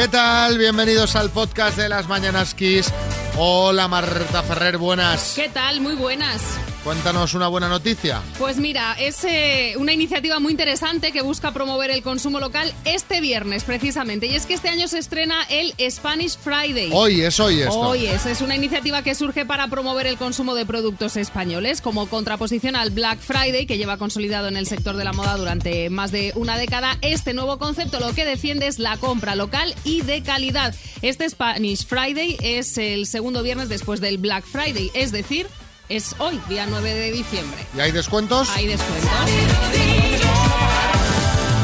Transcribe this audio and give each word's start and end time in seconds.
¿Qué 0.00 0.08
tal? 0.08 0.56
Bienvenidos 0.56 1.14
al 1.14 1.28
podcast 1.28 1.76
de 1.76 1.90
las 1.90 2.08
Mañanas 2.08 2.54
Kiss. 2.54 2.90
Hola 3.36 3.86
Marta 3.86 4.42
Ferrer, 4.42 4.78
buenas. 4.78 5.34
¿Qué 5.36 5.50
tal? 5.50 5.82
Muy 5.82 5.94
buenas. 5.94 6.40
Cuéntanos 6.84 7.34
una 7.34 7.48
buena 7.48 7.68
noticia. 7.68 8.22
Pues 8.38 8.56
mira, 8.56 8.94
es 8.98 9.22
eh, 9.24 9.74
una 9.76 9.92
iniciativa 9.92 10.40
muy 10.40 10.52
interesante 10.52 11.12
que 11.12 11.20
busca 11.20 11.52
promover 11.52 11.90
el 11.90 12.02
consumo 12.02 12.40
local 12.40 12.72
este 12.86 13.20
viernes 13.20 13.64
precisamente. 13.64 14.26
Y 14.26 14.34
es 14.34 14.46
que 14.46 14.54
este 14.54 14.70
año 14.70 14.88
se 14.88 14.98
estrena 14.98 15.42
el 15.50 15.74
Spanish 15.90 16.38
Friday. 16.38 16.90
Hoy 16.94 17.20
es 17.20 17.38
hoy 17.38 17.60
esto. 17.60 17.78
Hoy 17.78 18.06
es. 18.06 18.24
Es 18.24 18.40
una 18.40 18.56
iniciativa 18.56 19.02
que 19.02 19.14
surge 19.14 19.44
para 19.44 19.68
promover 19.68 20.06
el 20.06 20.16
consumo 20.16 20.54
de 20.54 20.64
productos 20.64 21.16
españoles 21.16 21.82
como 21.82 22.08
contraposición 22.08 22.74
al 22.76 22.90
Black 22.90 23.20
Friday 23.20 23.66
que 23.66 23.76
lleva 23.76 23.98
consolidado 23.98 24.48
en 24.48 24.56
el 24.56 24.66
sector 24.66 24.96
de 24.96 25.04
la 25.04 25.12
moda 25.12 25.36
durante 25.36 25.90
más 25.90 26.12
de 26.12 26.32
una 26.34 26.56
década. 26.56 26.96
Este 27.02 27.34
nuevo 27.34 27.58
concepto 27.58 28.00
lo 28.00 28.14
que 28.14 28.24
defiende 28.24 28.66
es 28.66 28.78
la 28.78 28.96
compra 28.96 29.34
local 29.34 29.74
y 29.84 30.00
de 30.00 30.22
calidad. 30.22 30.74
Este 31.02 31.28
Spanish 31.28 31.86
Friday 31.86 32.38
es 32.40 32.78
el 32.78 33.06
segundo 33.06 33.42
viernes 33.42 33.68
después 33.68 34.00
del 34.00 34.16
Black 34.16 34.46
Friday, 34.46 34.90
es 34.94 35.12
decir, 35.12 35.46
es 35.90 36.14
hoy, 36.18 36.40
día 36.48 36.66
9 36.68 36.94
de 36.94 37.10
diciembre. 37.10 37.66
¿Y 37.76 37.80
hay 37.80 37.90
descuentos? 37.92 38.48
Hay 38.50 38.66
descuentos. 38.68 39.10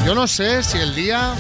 Yo 0.05 0.15
no 0.15 0.27
sé 0.27 0.63
si 0.63 0.79
el 0.79 0.95
día... 0.95 1.35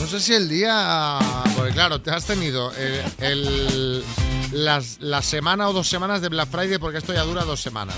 No 0.00 0.06
sé 0.06 0.20
si 0.20 0.34
el 0.34 0.48
día... 0.48 1.18
Porque 1.56 1.72
claro, 1.72 2.00
te 2.00 2.10
has 2.10 2.24
tenido 2.24 2.72
el, 2.76 3.02
el- 3.20 4.04
las- 4.54 4.98
la 5.00 5.20
semana 5.22 5.68
o 5.68 5.72
dos 5.72 5.88
semanas 5.88 6.20
de 6.22 6.28
Black 6.28 6.48
Friday 6.50 6.78
porque 6.78 6.98
esto 6.98 7.12
ya 7.12 7.22
dura 7.22 7.44
dos 7.44 7.60
semanas. 7.60 7.96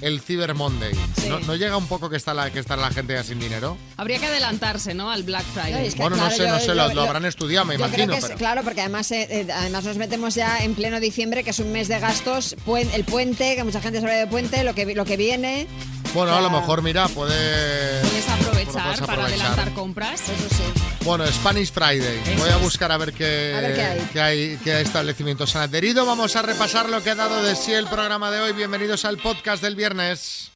El 0.00 0.20
Cyber 0.20 0.54
Monday. 0.54 0.94
Sí. 1.20 1.28
¿No, 1.28 1.40
no 1.40 1.56
llega 1.56 1.76
un 1.76 1.86
poco 1.88 2.08
que 2.08 2.16
está 2.16 2.32
la, 2.32 2.50
que 2.52 2.60
está 2.60 2.76
la 2.76 2.88
gente 2.90 3.14
ya 3.14 3.24
sin 3.24 3.40
dinero? 3.40 3.76
Habría 3.96 4.20
que 4.20 4.26
adelantarse, 4.26 4.94
¿no? 4.94 5.10
Al 5.10 5.24
Black 5.24 5.44
Friday. 5.52 5.86
es 5.88 5.94
que- 5.96 6.00
Bueno, 6.00 6.16
no 6.16 6.30
sé, 6.30 6.46
no 6.46 6.58
yo- 6.58 6.60
sé, 6.60 6.68
lo, 6.68 6.74
yo- 6.74 6.88
lo 6.88 6.94
yo- 6.94 7.02
habrán 7.02 7.24
estudiado, 7.24 7.66
me 7.66 7.74
Yo 7.74 7.78
creo 7.80 7.88
imagino. 7.88 8.12
que 8.12 8.18
es, 8.20 8.24
pero- 8.26 8.38
claro, 8.38 8.62
porque 8.62 8.80
además, 8.80 9.10
eh, 9.10 9.26
eh, 9.28 9.48
además 9.52 9.84
nos 9.84 9.96
metemos 9.96 10.36
ya 10.36 10.58
en 10.62 10.74
pleno 10.76 11.00
diciembre, 11.00 11.42
que 11.42 11.50
es 11.50 11.58
un 11.58 11.72
mes 11.72 11.88
de 11.88 11.98
gastos, 11.98 12.54
puen- 12.64 12.88
el 12.94 13.02
puente, 13.04 13.56
que 13.56 13.64
mucha 13.64 13.80
gente 13.80 13.98
se 14.00 14.06
habla 14.06 14.18
de 14.18 14.26
puente, 14.28 14.62
lo 14.62 14.72
que, 14.74 14.86
lo 14.94 15.04
que 15.04 15.16
viene. 15.16 15.66
Bueno, 16.14 16.34
a 16.34 16.40
lo 16.40 16.50
mejor, 16.50 16.82
mira, 16.82 17.06
puede... 17.08 18.00
Puedes 18.00 18.28
aprovechar 18.28 18.82
puedes 18.82 19.00
para 19.02 19.24
adelantar 19.26 19.72
compras. 19.74 20.20
Eso 20.22 20.48
sí. 20.50 20.62
Bueno, 21.04 21.26
Spanish 21.28 21.70
Friday. 21.70 22.20
Eso 22.26 22.38
Voy 22.42 22.50
a 22.50 22.56
buscar 22.56 22.90
a 22.90 22.96
ver 22.96 23.12
qué, 23.12 23.54
A 23.56 23.60
ver 23.60 23.74
qué 23.74 23.82
hay. 23.82 24.08
qué 24.12 24.20
hay- 24.20 24.58
qué 24.64 24.80
establecimientos 24.80 25.54
han 25.54 25.62
adherido. 25.62 26.04
Vamos 26.06 26.34
a 26.36 26.42
repasar 26.42 26.88
lo 26.88 27.02
que 27.02 27.10
ha 27.10 27.14
dado 27.14 27.42
de 27.42 27.54
sí 27.54 27.72
el 27.72 27.86
programa 27.86 28.30
de 28.30 28.40
hoy. 28.40 28.52
Bienvenidos 28.52 29.04
al 29.04 29.18
podcast 29.18 29.62
del 29.62 29.76
viernes. 29.76 30.50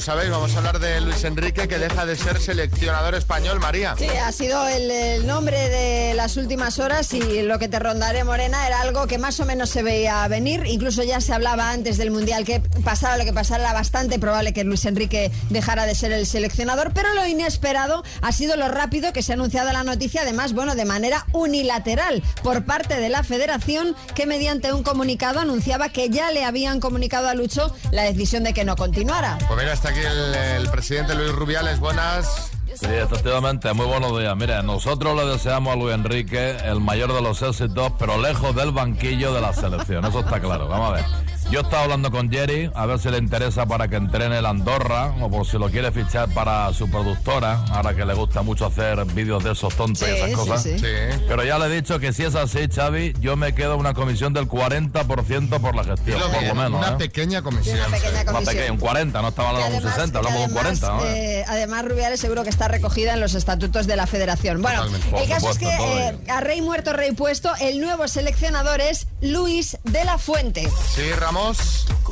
Lo 0.00 0.04
sabéis, 0.04 0.30
vamos 0.30 0.54
a 0.54 0.58
hablar 0.58 0.78
de 0.78 0.98
Luis 1.02 1.22
Enrique, 1.24 1.68
que 1.68 1.78
deja 1.78 2.06
de 2.06 2.16
ser 2.16 2.40
seleccionador 2.40 3.14
español, 3.14 3.60
María. 3.60 3.94
Sí, 3.98 4.06
ha 4.06 4.32
sido 4.32 4.66
el, 4.66 4.90
el 4.90 5.26
nombre 5.26 5.68
de 5.68 6.14
las 6.14 6.38
últimas 6.38 6.78
horas 6.78 7.12
y 7.12 7.42
lo 7.42 7.58
que 7.58 7.68
te 7.68 7.78
rondaré, 7.78 8.24
Morena, 8.24 8.66
era 8.66 8.80
algo 8.80 9.06
que 9.06 9.18
más 9.18 9.40
o 9.40 9.44
menos 9.44 9.68
se 9.68 9.82
veía 9.82 10.26
venir. 10.26 10.64
Incluso 10.64 11.02
ya 11.02 11.20
se 11.20 11.34
hablaba 11.34 11.70
antes 11.70 11.98
del 11.98 12.10
Mundial 12.10 12.46
que 12.46 12.60
pasara 12.82 13.18
lo 13.18 13.26
que 13.26 13.34
pasara, 13.34 13.62
era 13.64 13.74
bastante 13.74 14.18
probable 14.18 14.54
que 14.54 14.64
Luis 14.64 14.86
Enrique 14.86 15.30
dejara 15.50 15.84
de 15.84 15.94
ser 15.94 16.12
el 16.12 16.24
seleccionador, 16.24 16.92
pero 16.94 17.12
lo 17.12 17.26
inesperado 17.26 18.02
ha 18.22 18.32
sido 18.32 18.56
lo 18.56 18.68
rápido 18.68 19.12
que 19.12 19.22
se 19.22 19.32
ha 19.32 19.34
anunciado 19.34 19.70
la 19.70 19.84
noticia, 19.84 20.22
además, 20.22 20.54
bueno, 20.54 20.76
de 20.76 20.86
manera 20.86 21.26
unilateral 21.34 22.22
por 22.42 22.64
parte 22.64 22.98
de 22.98 23.10
la 23.10 23.22
federación 23.22 23.94
que 24.14 24.24
mediante 24.24 24.72
un 24.72 24.82
comunicado 24.82 25.40
anunciaba 25.40 25.90
que 25.90 26.08
ya 26.08 26.30
le 26.30 26.46
habían 26.46 26.80
comunicado 26.80 27.28
a 27.28 27.34
Lucho 27.34 27.76
la 27.90 28.04
decisión 28.04 28.44
de 28.44 28.54
que 28.54 28.64
no 28.64 28.76
continuara. 28.76 29.36
Pues 29.46 29.60
mira, 29.60 29.74
está 29.74 29.89
aquí 29.90 30.00
el, 30.00 30.34
el 30.34 30.70
presidente 30.70 31.14
Luis 31.14 31.32
Rubiales. 31.32 31.80
Buenas. 31.80 32.50
Sí, 32.74 32.86
efectivamente, 32.86 33.72
muy 33.74 33.86
buenos 33.86 34.16
días. 34.18 34.34
Mire, 34.36 34.62
nosotros 34.62 35.16
le 35.16 35.30
deseamos 35.30 35.74
a 35.74 35.76
Luis 35.76 35.94
Enrique 35.94 36.56
el 36.64 36.80
mayor 36.80 37.12
de 37.12 37.20
los 37.20 37.42
éxitos, 37.42 37.92
pero 37.98 38.16
lejos 38.16 38.54
del 38.54 38.70
banquillo 38.70 39.34
de 39.34 39.40
la 39.40 39.52
selección, 39.52 40.04
eso 40.04 40.20
está 40.20 40.40
claro. 40.40 40.68
Vamos 40.68 40.90
a 40.90 40.92
ver. 40.94 41.04
Yo 41.50 41.62
estaba 41.62 41.82
hablando 41.82 42.12
con 42.12 42.30
Jerry, 42.30 42.70
a 42.76 42.86
ver 42.86 43.00
si 43.00 43.10
le 43.10 43.18
interesa 43.18 43.66
para 43.66 43.88
que 43.88 43.96
entrene 43.96 44.38
el 44.38 44.46
Andorra, 44.46 45.12
o 45.20 45.28
por 45.28 45.44
si 45.44 45.58
lo 45.58 45.68
quiere 45.68 45.90
fichar 45.90 46.32
para 46.32 46.72
su 46.72 46.88
productora, 46.88 47.64
ahora 47.72 47.92
que 47.92 48.04
le 48.04 48.14
gusta 48.14 48.42
mucho 48.42 48.66
hacer 48.66 49.04
vídeos 49.06 49.42
de 49.42 49.50
esos 49.50 49.74
tontos 49.74 50.00
y 50.08 50.12
esas 50.12 50.30
cosas. 50.30 50.62
sí. 50.62 50.78
Sí. 50.78 50.86
Pero 51.26 51.42
ya 51.42 51.58
le 51.58 51.66
he 51.66 51.70
dicho 51.80 51.98
que 51.98 52.12
si 52.12 52.22
es 52.22 52.36
así, 52.36 52.68
Xavi, 52.72 53.14
yo 53.20 53.34
me 53.34 53.52
quedo 53.52 53.76
una 53.78 53.94
comisión 53.94 54.32
del 54.32 54.46
40% 54.48 55.60
por 55.60 55.74
la 55.74 55.82
gestión, 55.82 56.20
por 56.20 56.40
lo 56.40 56.54
menos. 56.54 56.78
una 56.78 56.90
¿eh? 56.90 56.96
pequeña 56.98 57.42
comisión. 57.42 57.78
Una 57.78 57.86
pequeña 57.86 58.10
sí. 58.10 58.14
Una 58.22 58.24
comisión. 58.32 58.54
pequeña, 58.54 58.72
un 58.72 58.78
40, 58.78 59.22
no 59.22 59.28
estaba 59.28 59.48
Que 59.50 59.54
hablando 59.56 59.72
de 59.72 59.86
un 59.86 59.92
además- 59.92 59.94
60, 59.96 60.20
que 60.20 60.26
hablamos 60.28 60.40
de 60.48 60.52
un 60.54 60.58
además, 60.60 60.80
40. 60.80 61.04
¿no? 61.04 61.16
eh, 61.16 61.44
además, 61.48 61.84
Rubiales 61.84 62.20
seguro 62.20 62.44
que 62.44 62.50
está 62.50 62.68
recogida 62.68 63.14
en 63.14 63.20
los 63.20 63.34
estatutos 63.34 63.88
de 63.88 63.96
la 63.96 64.06
federación. 64.06 64.62
Bueno, 64.62 64.84
Totalmente. 64.84 65.10
Por 65.10 65.20
el 65.22 65.28
caso 65.28 65.50
es 65.50 65.58
que 65.58 65.68
eh, 65.68 66.16
a 66.30 66.40
rey 66.40 66.62
muerto, 66.62 66.92
rey 66.92 67.10
puesto, 67.10 67.50
el 67.60 67.80
nuevo 67.80 68.06
seleccionador 68.06 68.80
es 68.80 69.08
Luis 69.20 69.78
de 69.82 70.04
la 70.04 70.16
Fuente. 70.16 70.68
Sí, 70.94 71.10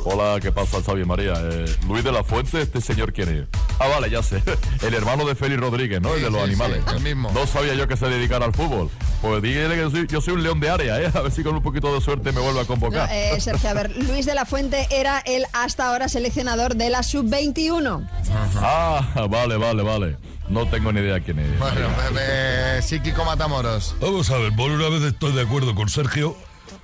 Hola, 0.05 0.39
¿qué 0.41 0.51
pasa, 0.51 0.81
Xavi 0.83 1.05
María? 1.05 1.33
Eh, 1.37 1.65
Luis 1.87 2.03
de 2.03 2.11
la 2.11 2.23
Fuente, 2.23 2.61
¿este 2.61 2.81
señor 2.81 3.13
quién 3.13 3.29
es? 3.29 3.47
Ah, 3.79 3.87
vale, 3.87 4.09
ya 4.09 4.23
sé. 4.23 4.41
El 4.81 4.93
hermano 4.95 5.23
de 5.25 5.35
Félix 5.35 5.61
Rodríguez, 5.61 6.01
¿no? 6.01 6.09
Sí, 6.09 6.15
el 6.17 6.23
de 6.23 6.29
los 6.31 6.39
sí, 6.41 6.47
animales. 6.47 6.81
sí, 6.87 6.95
el 6.95 7.03
mismo. 7.03 7.31
No 7.31 7.45
sabía 7.45 7.75
yo 7.75 7.87
que 7.87 7.95
se 7.95 8.07
dedicara 8.07 8.45
al 8.45 8.53
fútbol. 8.53 8.89
Pues 9.21 9.41
dígale 9.43 9.75
que 9.75 9.81
yo 9.81 9.91
soy, 9.91 10.07
yo 10.07 10.21
soy 10.21 10.33
un 10.33 10.41
león 10.43 10.59
de 10.59 10.69
área, 10.69 10.99
¿eh? 11.01 11.11
A 11.13 11.21
ver 11.21 11.31
si 11.31 11.43
con 11.43 11.55
un 11.55 11.61
poquito 11.61 11.93
de 11.93 12.01
suerte 12.01 12.31
me 12.31 12.39
vuelve 12.41 12.59
a 12.59 12.63
No, 12.63 12.67
convocar. 12.67 13.09
eh, 13.11 13.39
Sergio, 13.39 13.69
a 13.69 13.73
ver, 13.73 13.95
Luis 14.09 14.25
de 14.25 14.33
la 14.33 14.45
Fuente 14.45 14.87
era 14.89 15.19
el 15.19 15.45
hasta 15.53 15.89
ahora 15.89 16.09
seleccionador 16.09 16.75
de 16.75 16.89
la 16.89 17.03
sub-21. 17.03 18.09
Ah, 18.55 19.27
vale, 19.29 19.57
vale, 19.57 19.83
vale. 19.83 20.17
No 20.49 20.65
tengo 20.67 20.91
ni 20.91 21.01
idea 21.01 21.19
quién 21.19 21.37
es. 21.39 21.59
Bueno, 21.59 21.87
eh, 22.19 22.79
Psíquico 22.81 23.23
Matamoros. 23.25 23.95
Vamos 24.01 24.31
a 24.31 24.37
ver, 24.37 24.51
por 24.55 24.71
una 24.71 24.89
vez 24.89 25.03
estoy 25.03 25.33
de 25.33 25.41
acuerdo 25.43 25.75
con 25.75 25.87
Sergio, 25.89 26.35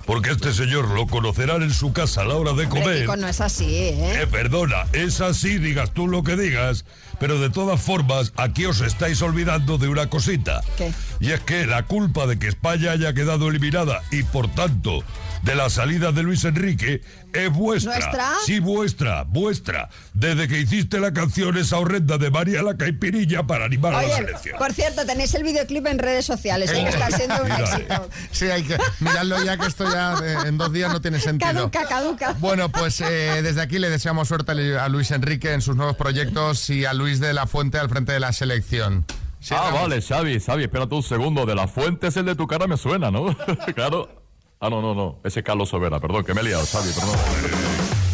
porque 0.06 0.30
este 0.30 0.54
señor 0.54 0.88
lo 0.88 1.06
conocerán 1.06 1.62
en 1.62 1.72
su 1.72 1.92
casa 1.92 2.22
a 2.22 2.24
la 2.24 2.34
hora 2.34 2.52
de 2.52 2.68
comer. 2.68 3.00
Kiko, 3.00 3.16
no 3.16 3.28
es 3.28 3.40
así, 3.40 3.74
¿eh? 3.74 4.22
Eh, 4.22 4.26
perdona, 4.30 4.86
es 4.92 5.20
así, 5.20 5.58
digas 5.58 5.92
tú 5.92 6.06
lo 6.06 6.22
que 6.22 6.36
digas, 6.36 6.84
pero 7.18 7.40
de 7.40 7.50
todas 7.50 7.80
formas, 7.80 8.32
aquí 8.36 8.66
os 8.66 8.80
estáis 8.80 9.20
olvidando 9.20 9.78
de 9.78 9.88
una 9.88 10.08
cosita. 10.08 10.62
¿Qué? 10.76 10.92
Y 11.18 11.32
es 11.32 11.40
que 11.40 11.66
la 11.66 11.82
culpa 11.82 12.26
de 12.26 12.38
que 12.38 12.46
España 12.46 12.92
haya 12.92 13.12
quedado 13.14 13.48
eliminada 13.48 14.02
y 14.12 14.22
por 14.22 14.48
tanto 14.48 15.02
de 15.46 15.54
la 15.54 15.70
salida 15.70 16.10
de 16.10 16.24
Luis 16.24 16.44
Enrique 16.44 17.02
es 17.32 17.52
vuestra. 17.52 17.92
¿Nuestra? 17.92 18.32
Sí, 18.44 18.58
vuestra, 18.58 19.22
vuestra. 19.22 19.88
Desde 20.12 20.48
que 20.48 20.58
hiciste 20.58 20.98
la 20.98 21.12
canción 21.12 21.56
esa 21.56 21.78
horrenda 21.78 22.18
de 22.18 22.32
María 22.32 22.64
la 22.64 22.76
Caipirilla 22.76 23.44
para 23.44 23.66
animar 23.66 23.94
a 23.94 24.02
la 24.02 24.08
Oye, 24.08 24.16
selección. 24.16 24.58
por 24.58 24.72
cierto, 24.72 25.06
tenéis 25.06 25.32
el 25.36 25.44
videoclip 25.44 25.86
en 25.86 26.00
redes 26.00 26.26
sociales, 26.26 26.72
¿eh? 26.72 26.82
que 26.82 26.88
está 26.88 27.12
siendo 27.12 27.44
un 27.44 27.52
éxito. 27.52 28.08
Sí, 28.32 28.46
hay 28.46 28.64
que 28.64 28.76
mirarlo 28.98 29.42
ya 29.44 29.56
que 29.56 29.66
esto 29.66 29.84
ya 29.88 30.18
eh, 30.20 30.48
en 30.48 30.58
dos 30.58 30.72
días 30.72 30.92
no 30.92 31.00
tiene 31.00 31.20
sentido. 31.20 31.52
Caduca, 31.52 31.86
caduca. 31.86 32.32
Bueno, 32.40 32.68
pues 32.68 33.00
eh, 33.00 33.40
desde 33.40 33.62
aquí 33.62 33.78
le 33.78 33.88
deseamos 33.88 34.26
suerte 34.26 34.50
a 34.50 34.88
Luis 34.88 35.12
Enrique 35.12 35.52
en 35.52 35.62
sus 35.62 35.76
nuevos 35.76 35.94
proyectos 35.94 36.68
y 36.70 36.86
a 36.86 36.92
Luis 36.92 37.20
de 37.20 37.32
la 37.32 37.46
Fuente 37.46 37.78
al 37.78 37.88
frente 37.88 38.10
de 38.10 38.18
la 38.18 38.32
selección. 38.32 39.06
Sí, 39.38 39.54
ah, 39.56 39.70
vale, 39.72 40.02
Xavi, 40.02 40.40
Xavi, 40.40 40.64
espérate 40.64 40.96
un 40.96 41.04
segundo. 41.04 41.46
De 41.46 41.54
la 41.54 41.68
Fuente 41.68 42.08
es 42.08 42.16
el 42.16 42.24
de 42.24 42.34
tu 42.34 42.48
cara, 42.48 42.66
me 42.66 42.76
suena, 42.76 43.12
¿no? 43.12 43.36
claro. 43.76 44.25
Ah, 44.60 44.70
no, 44.70 44.80
no, 44.80 44.94
no. 44.94 45.20
Ese 45.22 45.40
es 45.40 45.44
Carlos 45.44 45.68
Sobera, 45.68 46.00
perdón, 46.00 46.24
que 46.24 46.32
me 46.32 46.40
he 46.40 46.44
liado, 46.44 46.64
Xavi, 46.64 46.90
perdón. 46.92 47.16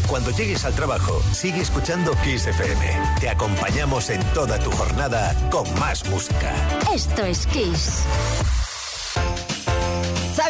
Cuando 0.09 0.31
llegues 0.33 0.65
al 0.65 0.75
trabajo, 0.75 1.23
sigue 1.33 1.61
escuchando 1.61 2.13
Kiss 2.25 2.47
FM. 2.47 2.99
Te 3.21 3.29
acompañamos 3.31 4.11
en 4.11 4.21
toda 4.35 4.59
tu 4.59 4.71
jornada 4.73 5.35
con 5.51 5.65
más 5.79 6.09
música. 6.11 6.53
Esto 6.93 7.25
es 7.25 7.47
Kiss. 7.47 8.05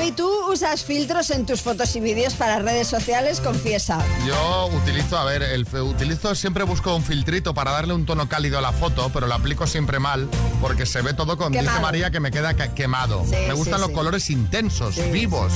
Xavi, 0.02 0.12
¿tú 0.16 0.28
usas 0.50 0.82
filtros 0.82 1.30
en 1.30 1.46
tus 1.46 1.62
fotos 1.62 1.94
y 1.94 2.00
vídeos 2.00 2.34
para 2.34 2.58
redes 2.58 2.88
sociales? 2.88 3.40
Confiesa. 3.40 4.04
Yo 4.26 4.66
utilizo, 4.66 5.16
a 5.16 5.24
ver, 5.24 5.44
el, 5.44 5.64
utilizo, 5.80 6.34
siempre 6.34 6.64
busco 6.64 6.96
un 6.96 7.04
filtrito 7.04 7.54
para 7.54 7.70
darle 7.70 7.94
un 7.94 8.04
tono 8.04 8.28
cálido 8.28 8.58
a 8.58 8.60
la 8.60 8.72
foto, 8.72 9.10
pero 9.14 9.28
lo 9.28 9.34
aplico 9.34 9.64
siempre 9.68 10.00
mal, 10.00 10.28
porque 10.60 10.86
se 10.86 11.02
ve 11.02 11.14
todo 11.14 11.36
con, 11.36 11.52
dice 11.52 11.64
Quemado. 11.64 11.82
María, 11.82 12.10
que 12.10 12.18
me 12.18 12.32
queda 12.32 12.54
quemado. 12.74 13.24
Sí, 13.24 13.36
me 13.46 13.52
gustan 13.52 13.76
sí, 13.76 13.80
los 13.82 13.88
sí. 13.90 13.94
colores 13.94 14.30
intensos, 14.30 14.96
vivos. 15.12 15.52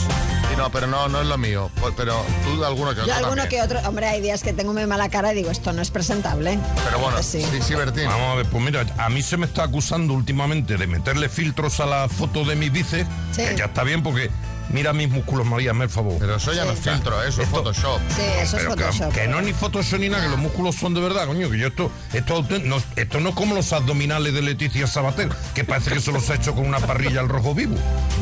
No, 0.56 0.70
pero 0.70 0.86
no, 0.86 1.08
no 1.08 1.20
es 1.20 1.26
lo 1.26 1.36
mío. 1.38 1.70
Pues, 1.80 1.92
Pero 1.96 2.24
tú 2.44 2.64
alguno 2.64 2.94
que 2.94 3.00
otro 3.02 3.06
Yo 3.06 3.14
alguno 3.14 3.42
también. 3.42 3.48
que 3.48 3.62
otro, 3.62 3.88
hombre, 3.88 4.06
hay 4.06 4.20
días 4.20 4.42
que 4.42 4.52
tengo 4.52 4.72
muy 4.72 4.86
mala 4.86 5.08
cara 5.10 5.32
y 5.32 5.36
digo, 5.36 5.50
esto 5.50 5.72
no 5.72 5.82
es 5.82 5.90
presentable. 5.90 6.58
Pero 6.86 6.98
bueno, 6.98 7.22
Sí. 7.22 7.42
sí, 7.42 7.58
sí, 7.62 7.74
Bertín. 7.74 8.06
Vamos 8.06 8.28
a 8.32 8.34
ver, 8.36 8.46
pues 8.46 8.62
mira, 8.64 8.84
a 8.98 9.08
mí 9.10 9.22
se 9.22 9.36
me 9.36 9.46
está 9.46 9.64
acusando 9.64 10.14
últimamente 10.14 10.76
de 10.76 10.86
meterle 10.86 11.28
filtros 11.28 11.78
a 11.80 11.86
la 11.86 12.08
foto 12.08 12.44
de 12.44 12.56
mi 12.56 12.70
bíceps, 12.70 13.08
Sí. 13.32 13.42
que 13.42 13.56
ya 13.56 13.66
está 13.66 13.84
bien 13.84 14.02
porque 14.02 14.30
mira 14.70 14.92
mis 14.92 15.08
músculos, 15.10 15.46
María, 15.46 15.70
hazme 15.72 15.84
el 15.84 15.90
favor. 15.90 16.16
Pero 16.18 16.36
eso 16.36 16.52
ya 16.54 16.64
no 16.64 16.72
es 16.72 16.78
Sí. 16.80 16.88
filtro, 16.90 17.22
eso 17.22 17.42
es 17.42 17.48
Photoshop. 17.48 18.00
Sí, 18.16 18.22
eso 18.40 18.56
Pero 18.56 18.70
es 18.70 18.76
que- 18.76 18.82
Photoshop. 18.84 19.12
Que, 19.12 19.28
no 19.28 19.38
es 19.40 19.44
ni 19.44 19.52
Photoshop 19.52 20.00
ni 20.00 20.08
nada, 20.08 20.22
que 20.24 20.30
los 20.30 20.38
músculos 20.38 20.74
son 20.74 20.94
de 20.94 21.00
verdad, 21.02 21.26
coño, 21.26 21.50
que 21.50 21.58
yo 21.58 21.68
esto, 21.68 21.90
esto, 22.14 22.44
no, 22.64 22.82
esto 22.96 23.20
no 23.20 23.28
es 23.30 23.34
como 23.34 23.54
los 23.54 23.72
abdominales 23.72 24.32
de 24.32 24.42
Leticia 24.42 24.86
Sabater, 24.86 25.28
que 25.54 25.64
parece 25.64 25.90
que 25.92 26.00
se 26.00 26.12
los 26.12 26.28
ha 26.30 26.34
hecho 26.36 26.54
con 26.54 26.66
una 26.66 26.80
parrilla 26.80 27.20
al 27.20 27.28
rojo 27.28 27.54
vivo. 27.54 27.76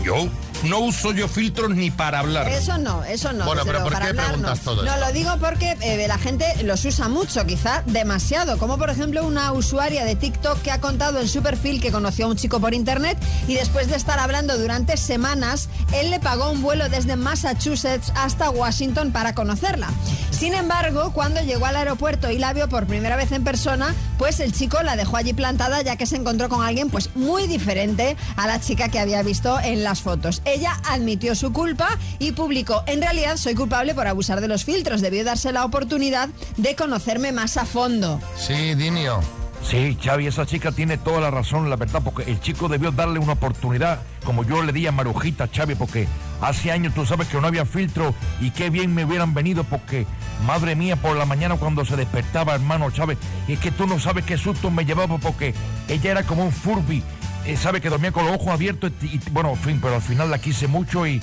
Yo 0.05 0.29
no 0.65 0.81
uso 0.81 1.13
yo 1.13 1.29
filtros 1.29 1.71
ni 1.71 1.91
para 1.91 2.21
hablar. 2.21 2.49
Eso 2.49 2.79
no, 2.79 3.05
eso 3.05 3.33
no. 3.33 3.45
Bueno, 3.45 3.63
pero 3.65 3.83
¿por 3.83 3.93
qué 3.97 4.05
hablar, 4.09 4.27
preguntas 4.27 4.59
no. 4.59 4.65
todo 4.65 4.83
No, 4.85 4.95
esto? 4.95 5.07
lo 5.07 5.13
digo 5.13 5.31
porque 5.41 5.77
eh, 5.81 6.05
la 6.09 6.19
gente 6.19 6.45
los 6.65 6.85
usa 6.85 7.09
mucho, 7.09 7.45
quizá 7.47 7.83
demasiado. 7.87 8.59
Como 8.59 8.79
por 8.79 8.91
ejemplo 8.91 9.25
una 9.27 9.53
usuaria 9.53 10.05
de 10.05 10.17
TikTok 10.17 10.61
que 10.63 10.71
ha 10.71 10.81
contado 10.81 11.21
en 11.21 11.29
su 11.29 11.43
perfil 11.43 11.81
que 11.81 11.91
conoció 11.93 12.27
a 12.27 12.29
un 12.29 12.37
chico 12.37 12.61
por 12.61 12.75
internet 12.75 13.19
y 13.49 13.55
después 13.55 13.89
de 13.89 13.97
estar 13.97 14.19
hablando 14.19 14.57
durante 14.59 14.97
semanas, 14.97 15.69
él 15.93 16.11
le 16.11 16.21
pagó 16.21 16.51
un 16.51 16.63
vuelo 16.63 16.89
desde 16.89 17.17
Massachusetts 17.17 18.13
hasta 18.17 18.51
Washington 18.51 19.13
para 19.13 19.35
conocerla. 19.35 19.89
Sin 20.31 20.55
embargo, 20.55 21.13
cuando 21.13 21.41
llegó 21.43 21.67
al 21.67 21.77
aeropuerto 21.77 22.31
y 22.31 22.39
la 22.39 22.53
vio 22.53 22.69
por 22.69 22.87
primera 22.87 23.17
vez 23.17 23.33
en 23.33 23.45
persona, 23.45 23.95
pues 24.19 24.41
el 24.41 24.53
chico 24.53 24.83
la 24.83 24.97
dejó 24.97 25.17
allí 25.17 25.33
plantada 25.33 25.83
ya 25.83 25.97
que 25.97 26.07
se 26.07 26.17
encontró 26.17 26.49
con 26.49 26.63
alguien 26.65 26.91
pues 26.91 27.11
muy 27.15 27.47
diferente 27.47 28.17
a 28.37 28.47
la 28.47 28.61
chica 28.61 28.89
que 28.89 28.99
había 28.99 29.23
visto 29.23 29.59
en 29.61 29.85
las 29.85 30.03
fotos. 30.03 30.43
Ella 30.55 30.79
admitió 30.85 31.35
su 31.35 31.53
culpa 31.53 31.99
y 32.21 32.31
publicó, 32.31 32.85
en 32.87 33.03
realidad 33.03 33.37
soy 33.39 33.57
culpable 33.57 33.93
por 33.93 34.07
abusar 34.07 34.41
de 34.41 34.47
los 34.47 34.65
filtros, 34.65 35.01
debió 35.01 35.25
darse 35.25 35.51
la 35.51 35.65
oportunidad 35.65 36.29
de 36.57 36.77
conocerme 36.77 37.33
más 37.33 37.57
a 37.57 37.65
fondo. 37.65 38.21
Sí, 38.37 38.77
Dinio. 38.77 39.21
Sí, 39.69 39.99
Xavi, 40.01 40.29
esa 40.29 40.47
chica 40.47 40.71
tiene 40.71 40.97
toda 40.97 41.21
la 41.21 41.33
razón, 41.33 41.69
la 41.71 41.75
verdad, 41.75 42.03
porque 42.05 42.31
el 42.31 42.39
chico 42.39 42.69
debió 42.69 42.93
darle 42.93 43.19
una 43.19 43.33
oportunidad, 43.33 43.99
como 44.25 44.45
yo 44.45 44.63
le 44.63 44.73
di 44.73 44.87
a 44.87 44.93
Marujita, 44.93 45.49
Xavi, 45.53 45.75
porque 45.75 46.07
hace 46.41 46.71
años 46.71 46.95
tú 46.95 47.05
sabes 47.05 47.27
que 47.27 47.41
no 47.41 47.49
había 47.49 47.67
filtro 47.67 48.15
y 48.41 48.53
qué 48.53 48.71
bien 48.71 48.95
me 48.95 49.05
hubieran 49.05 49.35
venido, 49.35 49.65
porque, 49.65 50.07
madre 50.47 50.77
mía, 50.77 50.95
por 50.95 51.17
la 51.17 51.25
mañana 51.25 51.57
cuando 51.57 51.85
se 51.85 51.97
despertaba, 51.97 52.55
hermano, 52.55 52.93
Chávez, 52.93 53.19
y 53.49 53.55
es 53.55 53.59
que 53.59 53.73
tú 53.73 53.89
no 53.89 53.99
sabes 53.99 54.25
qué 54.25 54.39
susto 54.39 54.71
me 54.71 54.85
llevaba, 54.85 55.19
porque 55.19 55.53
ella 55.89 56.13
era 56.13 56.23
como 56.23 56.45
un 56.45 56.53
Furby, 56.53 57.03
eh, 57.47 57.57
sabe 57.57 57.81
que 57.81 57.91
dormía 57.91 58.13
con 58.13 58.27
los 58.27 58.35
ojos 58.37 58.49
abiertos, 58.49 58.93
y, 59.03 59.07
y, 59.07 59.21
bueno, 59.31 59.51
en 59.51 59.59
fin, 59.59 59.79
pero 59.81 59.97
al 59.97 60.03
final 60.03 60.31
la 60.31 60.39
quise 60.39 60.67
mucho 60.67 61.07
y... 61.07 61.21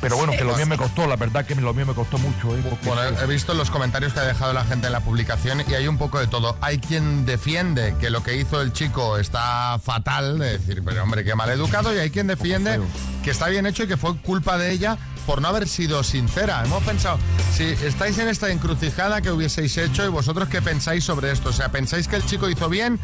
Pero 0.00 0.16
bueno, 0.16 0.32
que 0.32 0.42
lo 0.42 0.56
mío 0.56 0.66
me 0.66 0.76
costó, 0.76 1.06
la 1.06 1.14
verdad 1.14 1.46
que 1.46 1.54
lo 1.54 1.72
mío 1.74 1.86
me 1.86 1.94
costó 1.94 2.18
mucho. 2.18 2.56
¿eh? 2.56 2.62
Bueno, 2.84 3.02
he 3.20 3.26
visto 3.28 3.54
los 3.54 3.70
comentarios 3.70 4.12
que 4.12 4.18
ha 4.18 4.24
dejado 4.24 4.52
la 4.52 4.64
gente 4.64 4.88
en 4.88 4.92
la 4.92 4.98
publicación 4.98 5.62
y 5.64 5.74
hay 5.74 5.86
un 5.86 5.96
poco 5.96 6.18
de 6.18 6.26
todo. 6.26 6.56
Hay 6.60 6.78
quien 6.78 7.24
defiende 7.24 7.94
que 8.00 8.10
lo 8.10 8.24
que 8.24 8.36
hizo 8.36 8.60
el 8.60 8.72
chico 8.72 9.16
está 9.16 9.78
fatal, 9.78 10.40
de 10.40 10.58
decir, 10.58 10.82
pero 10.84 11.04
hombre, 11.04 11.22
qué 11.22 11.36
mal 11.36 11.48
educado, 11.50 11.94
y 11.94 12.00
hay 12.00 12.10
quien 12.10 12.26
defiende 12.26 12.80
que 13.22 13.30
está 13.30 13.46
bien 13.46 13.64
hecho 13.64 13.84
y 13.84 13.86
que 13.86 13.96
fue 13.96 14.16
culpa 14.16 14.58
de 14.58 14.72
ella 14.72 14.98
por 15.26 15.40
no 15.40 15.48
haber 15.48 15.68
sido 15.68 16.02
sincera. 16.02 16.62
Hemos 16.64 16.82
pensado, 16.82 17.18
si 17.54 17.64
estáis 17.64 18.18
en 18.18 18.28
esta 18.28 18.50
encrucijada, 18.50 19.20
¿qué 19.20 19.30
hubieseis 19.30 19.76
hecho? 19.78 20.04
¿Y 20.04 20.08
vosotros 20.08 20.48
qué 20.48 20.62
pensáis 20.62 21.04
sobre 21.04 21.32
esto? 21.32 21.50
O 21.50 21.52
sea, 21.52 21.70
¿pensáis 21.70 22.08
que 22.08 22.16
el 22.16 22.24
chico 22.24 22.48
hizo 22.48 22.68
bien 22.68 22.98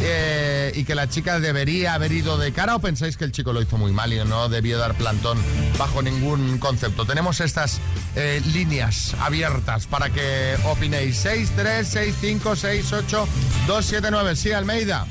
eh, 0.00 0.72
y 0.74 0.84
que 0.84 0.94
la 0.94 1.08
chica 1.08 1.40
debería 1.40 1.94
haber 1.94 2.12
ido 2.12 2.38
de 2.38 2.52
cara 2.52 2.76
o 2.76 2.78
pensáis 2.80 3.16
que 3.16 3.24
el 3.24 3.32
chico 3.32 3.52
lo 3.52 3.62
hizo 3.62 3.78
muy 3.78 3.92
mal 3.92 4.12
y 4.12 4.22
no 4.24 4.48
debió 4.48 4.78
dar 4.78 4.94
plantón 4.94 5.38
bajo 5.78 6.02
ningún 6.02 6.58
concepto? 6.58 7.04
Tenemos 7.04 7.40
estas 7.40 7.80
eh, 8.16 8.42
líneas 8.52 9.14
abiertas 9.20 9.86
para 9.86 10.10
que 10.10 10.56
opinéis. 10.64 11.16
6, 11.18 11.52
3, 11.56 11.88
6, 11.88 12.14
5, 12.20 12.56
6, 12.56 12.92
8, 12.92 13.28
2, 13.66 13.84
7, 13.84 14.08
9. 14.10 14.36
Sí, 14.36 14.52
Almeida. 14.52 15.06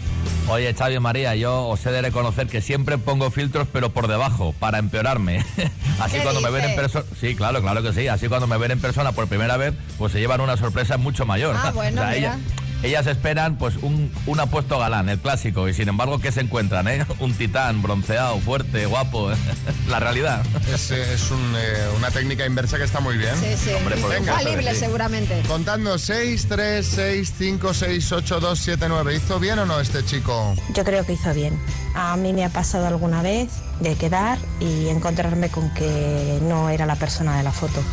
Oye, 0.49 0.73
Xavi 0.73 0.99
María, 0.99 1.35
yo 1.35 1.67
os 1.67 1.85
he 1.85 1.91
de 1.91 2.01
reconocer 2.01 2.47
que 2.47 2.61
siempre 2.61 2.97
pongo 2.97 3.31
filtros, 3.31 3.67
pero 3.71 3.91
por 3.91 4.07
debajo, 4.07 4.53
para 4.59 4.79
empeorarme. 4.79 5.45
Así 5.99 6.17
¿Qué 6.17 6.23
cuando 6.23 6.41
me 6.41 6.49
ven 6.49 6.65
en 6.65 6.75
persona. 6.75 7.05
Sí, 7.19 7.35
claro, 7.35 7.61
claro 7.61 7.81
que 7.81 7.93
sí. 7.93 8.07
Así 8.07 8.27
cuando 8.27 8.47
me 8.47 8.57
ven 8.57 8.71
en 8.71 8.81
persona 8.81 9.11
por 9.13 9.27
primera 9.27 9.55
vez, 9.57 9.73
pues 9.97 10.11
se 10.11 10.19
llevan 10.19 10.41
una 10.41 10.57
sorpresa 10.57 10.97
mucho 10.97 11.25
mayor. 11.25 11.55
Ah, 11.57 11.71
bueno, 11.75 12.01
mira. 12.01 12.15
ellas, 12.17 12.37
ellas 12.83 13.07
esperan, 13.07 13.57
pues, 13.57 13.75
un, 13.77 14.11
un 14.25 14.39
apuesto 14.39 14.79
galán, 14.79 15.09
el 15.09 15.19
clásico. 15.19 15.67
Y 15.67 15.73
sin 15.73 15.89
embargo, 15.89 16.19
¿qué 16.19 16.31
se 16.31 16.41
encuentran, 16.41 16.87
eh? 16.87 17.05
Un 17.19 17.33
titán, 17.33 17.81
bronceado, 17.81 18.39
fuerte, 18.39 18.85
guapo. 18.85 19.31
La 19.89 19.99
realidad. 19.99 20.43
Es, 20.73 20.91
eh, 20.91 21.13
es 21.13 21.31
un, 21.31 21.53
eh, 21.55 21.87
una 21.97 22.11
técnica 22.11 22.45
inversa 22.45 22.77
que 22.77 22.83
está 22.83 22.99
muy 22.99 23.17
bien. 23.17 23.35
Sí, 23.35 23.55
sí. 23.57 23.71
Hombre, 23.73 23.97
por 23.97 24.09
Venga. 24.11 24.33
Infalible 24.41 24.73
sí. 24.73 24.79
seguramente. 24.79 25.41
Contando 25.47 25.97
6, 25.97 26.47
3, 26.47 26.85
6, 26.85 27.33
5, 27.37 27.73
6, 27.73 28.11
8, 28.11 28.39
2, 28.39 28.59
7, 28.59 28.85
9. 28.87 29.15
¿Hizo 29.15 29.39
bien 29.39 29.59
o 29.59 29.65
no 29.65 29.79
este 29.79 30.03
chico? 30.05 30.55
Yo 30.73 30.83
creo 30.83 31.05
que 31.05 31.13
hizo 31.13 31.33
bien. 31.33 31.59
A 31.95 32.15
mí 32.15 32.33
me 32.33 32.45
ha 32.45 32.49
pasado 32.49 32.87
alguna 32.87 33.21
vez 33.21 33.49
de 33.79 33.95
quedar 33.95 34.37
y 34.59 34.87
encontrarme 34.87 35.49
con 35.49 35.73
que 35.73 36.39
no 36.43 36.69
era 36.69 36.85
la 36.85 36.95
persona 36.95 37.37
de 37.37 37.43
la 37.43 37.51
foto. 37.51 37.81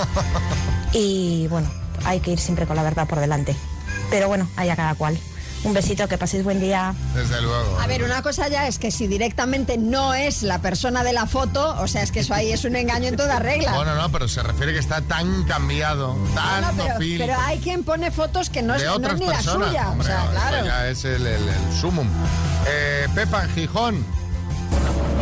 Y 0.92 1.46
bueno, 1.48 1.68
hay 2.04 2.20
que 2.20 2.30
ir 2.30 2.38
siempre 2.38 2.66
con 2.66 2.76
la 2.76 2.82
verdad 2.82 3.06
por 3.06 3.20
delante. 3.20 3.54
Pero 4.10 4.28
bueno, 4.28 4.48
allá 4.56 4.76
cada 4.76 4.94
cual. 4.94 5.18
Un 5.64 5.74
besito, 5.74 6.06
que 6.06 6.16
paséis 6.16 6.44
buen 6.44 6.60
día. 6.60 6.94
Desde 7.16 7.42
luego. 7.42 7.80
A 7.80 7.88
ver, 7.88 8.04
una 8.04 8.22
cosa 8.22 8.46
ya 8.46 8.68
es 8.68 8.78
que 8.78 8.92
si 8.92 9.08
directamente 9.08 9.76
no 9.76 10.14
es 10.14 10.44
la 10.44 10.60
persona 10.60 11.02
de 11.02 11.12
la 11.12 11.26
foto, 11.26 11.74
o 11.80 11.88
sea, 11.88 12.02
es 12.04 12.12
que 12.12 12.20
eso 12.20 12.32
ahí 12.32 12.52
es 12.52 12.64
un 12.64 12.76
engaño 12.76 13.08
en 13.08 13.16
toda 13.16 13.40
regla. 13.40 13.74
Bueno, 13.74 13.96
no, 13.96 14.08
pero 14.12 14.28
se 14.28 14.40
refiere 14.44 14.72
que 14.72 14.78
está 14.78 15.00
tan 15.00 15.42
cambiado, 15.44 16.16
tan 16.34 16.60
No, 16.62 16.72
no, 16.72 16.84
pero, 16.84 16.94
pero 17.18 17.34
hay 17.40 17.58
quien 17.58 17.82
pone 17.82 18.12
fotos 18.12 18.50
que 18.50 18.62
no 18.62 18.76
es, 18.76 18.82
de 18.82 18.86
no 18.86 19.08
es 19.08 19.18
ni 19.18 19.26
personas. 19.26 19.58
la 19.58 19.66
suya. 19.66 19.90
Hombre, 19.90 20.06
o 20.06 20.10
sea, 20.10 20.30
claro. 20.30 20.64
ya 20.64 20.88
es 20.88 21.04
el, 21.04 21.26
el, 21.26 21.48
el 21.48 21.72
sumum. 21.80 22.08
Eh, 22.68 23.08
Pepa, 23.16 23.42
en 23.42 23.50
Gijón. 23.50 24.06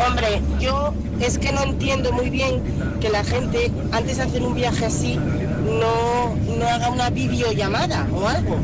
Hombre, 0.07 0.43
yo 0.61 0.93
es 1.21 1.39
que 1.39 1.51
no 1.53 1.63
entiendo 1.63 2.13
muy 2.13 2.29
bien 2.29 2.63
que 3.01 3.09
la 3.09 3.25
gente 3.25 3.73
antes 3.93 4.19
de 4.19 4.25
hacer 4.25 4.43
un 4.43 4.55
viaje 4.55 4.85
así 4.85 5.19
no, 5.67 6.35
no 6.59 6.67
haga 6.69 6.89
una 6.91 7.11
videollamada 7.11 8.07
o 8.13 8.27
algo. 8.29 8.59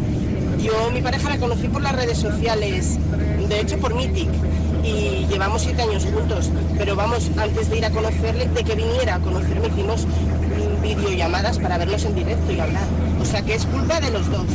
Yo 0.59 0.91
mi 0.93 1.03
pareja 1.03 1.29
la 1.31 1.39
conocí 1.39 1.67
por 1.69 1.83
las 1.83 1.93
redes 1.93 2.19
sociales, 2.19 2.99
de 3.49 3.61
hecho 3.61 3.79
por 3.79 3.95
Mythic, 3.95 4.29
y 4.85 5.27
llevamos 5.29 5.63
siete 5.63 5.83
años 5.83 6.05
juntos. 6.05 6.51
Pero 6.79 6.95
vamos, 6.95 7.29
antes 7.37 7.69
de 7.69 7.79
ir 7.79 7.85
a 7.85 7.91
conocerle, 7.91 8.47
de 8.49 8.63
que 8.65 8.75
viniera 8.77 9.17
a 9.17 9.19
conocerme, 9.19 9.67
hicimos 9.69 10.07
videollamadas 10.83 11.59
para 11.59 11.79
vernos 11.79 12.05
en 12.05 12.15
directo 12.15 12.53
y 12.53 12.61
hablar. 12.61 12.85
O 13.21 13.25
sea 13.25 13.43
que 13.43 13.55
es 13.55 13.65
culpa 13.67 14.01
de 14.01 14.11
los 14.11 14.31
dos. 14.31 14.47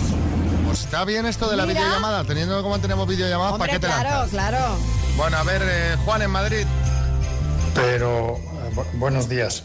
Pues 0.65 0.81
está 0.81 1.03
bien 1.05 1.25
esto 1.25 1.49
de 1.49 1.57
la 1.57 1.65
Mira. 1.65 1.79
videollamada, 1.81 2.23
teniendo 2.23 2.61
como 2.63 2.79
tenemos 2.79 3.07
videollamadas, 3.07 3.57
¿para 3.57 3.73
qué 3.73 3.79
te 3.79 3.87
claro, 3.87 4.09
lanzas? 4.09 4.29
claro. 4.29 4.57
Bueno, 5.17 5.37
a 5.37 5.43
ver, 5.43 5.61
eh, 5.65 5.95
Juan 6.05 6.21
en 6.21 6.31
Madrid. 6.31 6.65
Pero, 7.73 8.35
eh, 8.37 8.75
bu- 8.75 8.85
buenos 8.99 9.27
días. 9.29 9.63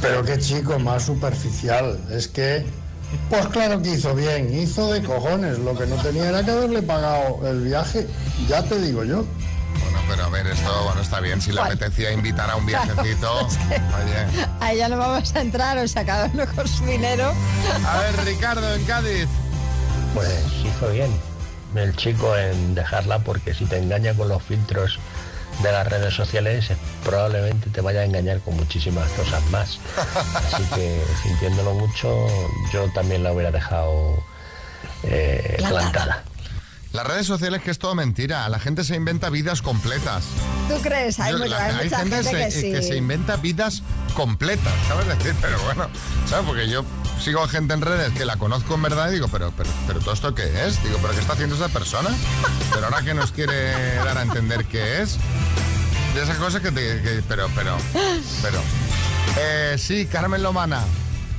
Pero 0.00 0.24
qué 0.24 0.38
chico 0.38 0.78
más 0.78 1.04
superficial. 1.04 1.98
Es 2.10 2.28
que, 2.28 2.64
pues 3.28 3.46
claro 3.48 3.80
que 3.82 3.90
hizo 3.90 4.14
bien, 4.14 4.52
hizo 4.58 4.92
de 4.92 5.02
cojones. 5.02 5.58
Lo 5.58 5.76
que 5.76 5.86
no 5.86 5.96
tenía 5.96 6.28
era 6.28 6.42
que 6.44 6.50
haberle 6.50 6.82
pagado 6.82 7.40
el 7.48 7.62
viaje. 7.64 8.06
Ya 8.48 8.62
te 8.62 8.78
digo 8.80 9.04
yo. 9.04 9.24
Bueno, 9.82 9.98
pero 10.08 10.24
a 10.24 10.28
ver, 10.28 10.46
esto 10.48 10.84
bueno 10.84 11.00
está 11.00 11.20
bien. 11.20 11.40
Si 11.40 11.52
le 11.52 11.60
apetecía 11.60 12.12
invitar 12.12 12.50
a 12.50 12.56
un 12.56 12.66
viajecito. 12.66 13.40
Es 13.48 13.56
que- 13.56 13.74
Oye. 13.74 14.46
Ahí 14.60 14.78
ya 14.78 14.88
no 14.88 14.96
vamos 14.98 15.34
a 15.34 15.40
entrar, 15.40 15.78
o 15.78 15.86
sea, 15.88 16.04
cada 16.04 16.26
uno 16.32 16.44
con 16.54 16.66
su 16.66 16.84
dinero. 16.84 17.32
A 17.86 17.98
ver, 18.00 18.24
Ricardo 18.24 18.74
en 18.74 18.84
Cádiz. 18.84 19.28
Pues 20.14 20.28
hizo 20.64 20.90
bien 20.90 21.10
el 21.76 21.94
chico 21.94 22.36
en 22.36 22.74
dejarla 22.74 23.20
porque 23.20 23.54
si 23.54 23.64
te 23.64 23.78
engaña 23.78 24.12
con 24.14 24.28
los 24.28 24.42
filtros 24.42 24.98
de 25.62 25.72
las 25.72 25.86
redes 25.86 26.14
sociales 26.14 26.70
eh, 26.70 26.76
probablemente 27.04 27.70
te 27.70 27.80
vaya 27.80 28.00
a 28.00 28.04
engañar 28.04 28.40
con 28.40 28.56
muchísimas 28.56 29.08
cosas 29.12 29.42
más. 29.50 29.78
Así 30.52 30.62
que 30.74 31.02
sintiéndolo 31.22 31.74
mucho 31.74 32.26
yo 32.72 32.90
también 32.92 33.22
la 33.22 33.32
hubiera 33.32 33.50
dejado 33.50 34.22
eh, 35.02 35.56
Plantada. 35.68 36.24
Las 36.92 37.06
redes 37.06 37.24
sociales 37.26 37.62
que 37.62 37.70
es 37.70 37.78
todo 37.78 37.94
mentira. 37.94 38.48
La 38.48 38.58
gente 38.58 38.82
se 38.82 38.96
inventa 38.96 39.30
vidas 39.30 39.62
completas. 39.62 40.24
¿Tú 40.68 40.74
crees? 40.82 41.20
Hay, 41.20 41.32
Yo- 41.32 41.38
mucha, 41.38 41.50
la- 41.50 41.64
hay 41.66 41.70
hay 41.78 41.84
mucha 41.84 41.98
gente, 41.98 42.16
gente, 42.24 42.50
se- 42.50 42.72
que 42.72 42.82
sí. 42.82 42.88
se 42.88 42.96
inventa 42.96 43.36
vidas 43.36 43.82
completas, 44.14 44.72
¿sabes? 44.88 45.06
decir, 45.06 45.34
pero 45.40 45.60
bueno, 45.62 45.88
¿sabes? 46.28 46.46
Porque 46.46 46.68
yo 46.68 46.84
sigo 47.20 47.42
a 47.42 47.48
gente 47.48 47.74
en 47.74 47.80
redes 47.82 48.12
que 48.12 48.24
la 48.24 48.36
conozco 48.36 48.74
en 48.74 48.82
verdad 48.82 49.10
y 49.10 49.14
digo, 49.14 49.28
pero, 49.28 49.52
pero, 49.56 49.68
pero 49.86 50.00
¿todo 50.00 50.14
esto 50.14 50.34
qué 50.34 50.44
es? 50.66 50.82
Digo, 50.82 50.98
¿pero 51.00 51.12
qué 51.14 51.20
está 51.20 51.34
haciendo 51.34 51.54
esa 51.56 51.68
persona? 51.68 52.08
Pero 52.72 52.86
ahora 52.86 53.02
que 53.02 53.14
nos 53.14 53.30
quiere 53.32 53.72
dar 53.96 54.18
a 54.18 54.22
entender 54.22 54.64
qué 54.64 55.02
es. 55.02 55.16
De 56.14 56.22
esas 56.22 56.38
cosas 56.38 56.60
que 56.60 56.72
te... 56.72 56.80
que- 57.02 57.22
pero, 57.28 57.48
pero, 57.54 57.76
pero... 58.42 58.60
Eh, 59.38 59.76
sí, 59.78 60.06
Carmen 60.06 60.42
Lomana. 60.42 60.82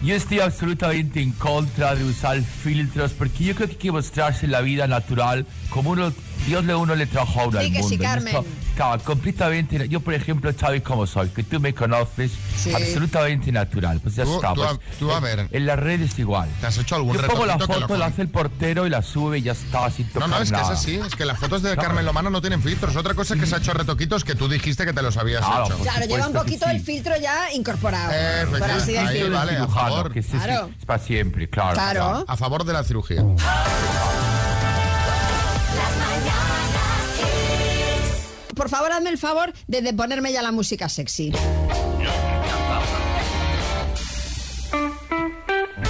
Yo 0.03 0.15
estoy 0.15 0.39
absolutamente 0.39 1.21
en 1.21 1.31
contra 1.33 1.93
de 1.93 2.03
usar 2.03 2.41
filtros 2.41 3.11
porque 3.11 3.43
yo 3.43 3.53
creo 3.55 3.67
que 3.67 3.73
hay 3.73 3.79
que 3.79 3.91
mostrarse 3.91 4.47
la 4.47 4.61
vida 4.61 4.87
natural 4.87 5.45
como 5.69 5.91
uno, 5.91 6.11
Dios 6.47 6.65
le 6.65 6.73
uno 6.73 6.95
le 6.95 7.05
trajo 7.05 7.39
a 7.41 7.45
uno 7.47 7.59
Sí 7.59 7.65
al 7.67 7.71
que 7.73 7.77
sí, 7.77 7.81
mundo. 7.81 7.93
Y 7.95 7.97
Carmen. 8.07 8.27
esto, 8.27 8.45
claro, 8.81 9.03
completamente. 9.03 9.87
Yo, 9.89 9.99
por 9.99 10.13
ejemplo, 10.13 10.51
sabes 10.53 10.81
cómo 10.81 11.05
soy, 11.07 11.29
que 11.29 11.43
tú 11.43 11.59
me 11.59 11.73
conoces, 11.73 12.31
Sí. 12.57 12.73
absolutamente 12.73 13.51
natural. 13.51 13.99
Pues 14.01 14.15
ya 14.15 14.23
Tú- 14.23 14.35
está. 14.35 14.49
tú 14.53 14.61
pues, 14.61 14.69
a- 14.71 14.79
tú 14.99 15.11
a 15.11 15.17
en- 15.17 15.23
ver. 15.23 15.47
En 15.51 15.65
las 15.65 15.79
redes 15.79 16.17
igual. 16.19 16.49
¿Te 16.59 16.67
has 16.67 16.77
hecho 16.77 16.95
algún 16.95 17.15
Yo 17.15 17.27
pongo 17.27 17.45
la 17.45 17.59
foto, 17.59 17.97
la 17.97 18.05
hace 18.07 18.21
el 18.23 18.29
portero 18.29 18.85
y 18.87 18.89
la 18.89 19.01
sube 19.01 19.39
y 19.39 19.41
ya 19.43 19.51
está, 19.53 19.89
sin 19.91 20.07
No, 20.07 20.13
tocar 20.13 20.29
no, 20.29 20.35
es 20.37 20.49
que 20.51 20.55
es 20.55 20.61
nada. 20.61 20.73
así. 20.73 20.95
Es 20.95 21.15
que 21.15 21.25
las 21.25 21.37
fotos 21.39 21.61
de 21.61 21.73
Claro. 21.73 21.87
Carmen 21.89 22.05
Lomana 22.05 22.29
no 22.29 22.41
tienen 22.41 22.61
filtros. 22.61 22.95
Otra 22.95 23.13
cosa 23.13 23.33
es 23.35 23.39
que 23.39 23.45
se 23.45 23.55
ha 23.55 23.57
hecho 23.59 23.73
retoquitos 23.73 24.23
que 24.23 24.35
tú 24.35 24.47
dijiste 24.47 24.85
que 24.85 24.93
te 24.93 25.01
los 25.01 25.15
habías 25.17 25.45
Claro, 25.45 25.65
hecho. 25.65 25.77
Claro, 25.79 26.05
lleva 26.05 26.27
un 26.27 26.33
poquito 26.33 26.65
sí. 26.65 26.71
el 26.75 26.81
filtro 26.81 27.13
ya 27.21 27.51
incorporado. 27.53 28.11
Eh, 28.13 28.45
por 28.49 28.63
así 28.63 28.95
Ahí 28.97 29.07
decirlo. 29.13 29.37
vale, 29.37 29.57
a 29.57 29.67
favor. 29.67 30.11
que 30.11 30.21
sí, 30.23 30.29
sí, 30.31 30.37
Claro. 30.37 30.69
es 30.77 30.85
para 30.85 31.03
siempre, 31.03 31.49
claro. 31.49 31.73
Claro. 31.73 32.25
A 32.27 32.37
favor 32.37 32.63
de 32.65 32.73
la 32.73 32.83
cirugía. 32.83 33.23
por 38.61 38.69
favor, 38.69 38.91
hazme 38.91 39.09
el 39.09 39.17
favor 39.17 39.51
de, 39.65 39.81
de 39.81 39.91
ponerme 39.91 40.31
ya 40.31 40.43
la 40.43 40.51
música 40.51 40.87
sexy. 40.87 41.31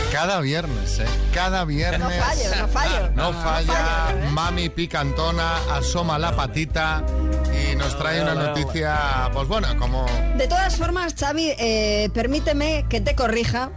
Cada 0.10 0.40
viernes, 0.40 1.00
¿eh? 1.00 1.06
Cada 1.34 1.66
viernes. 1.66 2.00
No 2.00 2.24
fallo, 2.24 2.50
ah, 2.50 2.62
no 2.62 2.68
fallo. 2.70 3.12
No 3.14 3.34
falla. 3.34 4.12
Eh. 4.12 4.30
Mami 4.32 4.70
picantona, 4.70 5.58
asoma 5.74 6.18
la 6.18 6.34
patita 6.34 7.04
y 7.52 7.76
nos 7.76 7.98
trae 7.98 8.22
una 8.22 8.36
noticia, 8.36 9.30
pues 9.34 9.50
bueno, 9.50 9.68
como... 9.78 10.06
De 10.38 10.48
todas 10.48 10.78
formas, 10.78 11.14
Xavi, 11.20 11.54
eh, 11.58 12.10
permíteme 12.14 12.86
que 12.88 13.02
te 13.02 13.16
corrija. 13.16 13.72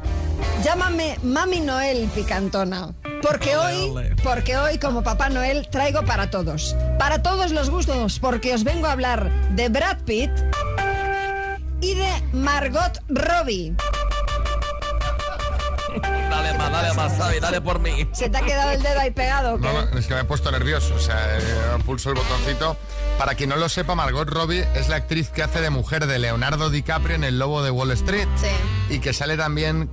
Llámame 0.63 1.19
Mami 1.25 1.63
Noel 1.63 2.09
picantona. 2.15 2.95
Porque 3.25 3.57
hoy, 3.57 4.15
porque 4.23 4.59
hoy, 4.59 4.79
como 4.79 5.03
Papá 5.03 5.31
Noel, 5.31 5.67
traigo 5.71 6.05
para 6.05 6.29
todos. 6.29 6.77
Para 6.99 7.23
todos 7.23 7.53
los 7.53 7.71
gustos, 7.71 8.19
porque 8.19 8.53
os 8.53 8.65
vengo 8.65 8.87
a 8.87 8.93
hablar 8.93 9.31
de 9.53 9.71
Brad 9.71 10.03
Pitt 10.05 10.31
y 11.81 11.95
de 11.95 12.11
Margot 12.35 13.03
Robbie. 13.09 13.75
Dale 16.03 16.59
más, 16.59 16.71
dale 16.71 16.93
más, 16.93 17.17
Xavi, 17.17 17.41
dale 17.41 17.63
por 17.63 17.79
mí. 17.79 18.07
¿Se 18.13 18.29
te 18.29 18.37
ha 18.37 18.43
quedado 18.43 18.73
el 18.73 18.83
dedo 18.83 19.01
ahí 19.01 19.11
pegado? 19.11 19.55
o 19.55 19.59
qué? 19.59 19.67
No, 19.69 19.87
no, 19.87 19.99
es 19.99 20.07
que 20.07 20.15
me 20.15 20.21
he 20.21 20.25
puesto 20.25 20.51
nervioso, 20.51 20.95
o 20.95 21.01
sea, 21.01 21.39
eh, 21.39 21.79
pulso 21.87 22.11
el 22.11 22.17
botoncito. 22.17 22.77
Para 23.17 23.37
quien 23.37 23.49
no 23.49 23.57
lo 23.57 23.71
sepa, 23.71 23.95
Margot 23.95 24.29
Robbie 24.29 24.67
es 24.75 24.91
la 24.91 24.97
actriz 24.97 25.31
que 25.31 25.43
hace 25.43 25.63
de 25.63 25.71
mujer 25.71 26.07
de 26.07 26.19
Leonardo 26.19 26.69
DiCaprio 26.69 27.17
en 27.17 27.25
El 27.25 27.39
Lobo 27.39 27.63
de 27.63 27.71
Wall 27.71 27.93
Street. 27.93 28.29
Sí. 28.37 28.95
Y 28.95 28.99
que 28.99 29.15
sale 29.15 29.39
también 29.39 29.89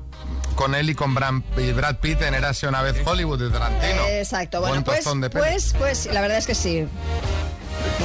con 0.55 0.75
él 0.75 0.89
y 0.89 0.96
con 0.96 1.15
Bram- 1.15 1.43
y 1.58 1.72
Brad 1.72 1.98
Pitt 1.98 2.22
en 2.22 2.34
Érase 2.34 2.67
una 2.67 2.81
vez 2.81 2.96
Hollywood 3.05 3.39
de 3.39 3.50
Tarantino. 3.50 4.05
Exacto, 4.08 4.60
bueno, 4.60 4.74
Buen 4.81 4.84
pues, 4.84 5.22
de 5.22 5.29
pues, 5.29 5.75
pues, 5.77 6.05
la 6.12 6.22
verdad 6.22 6.38
es 6.38 6.48
que 6.48 6.55
sí. 6.55 6.88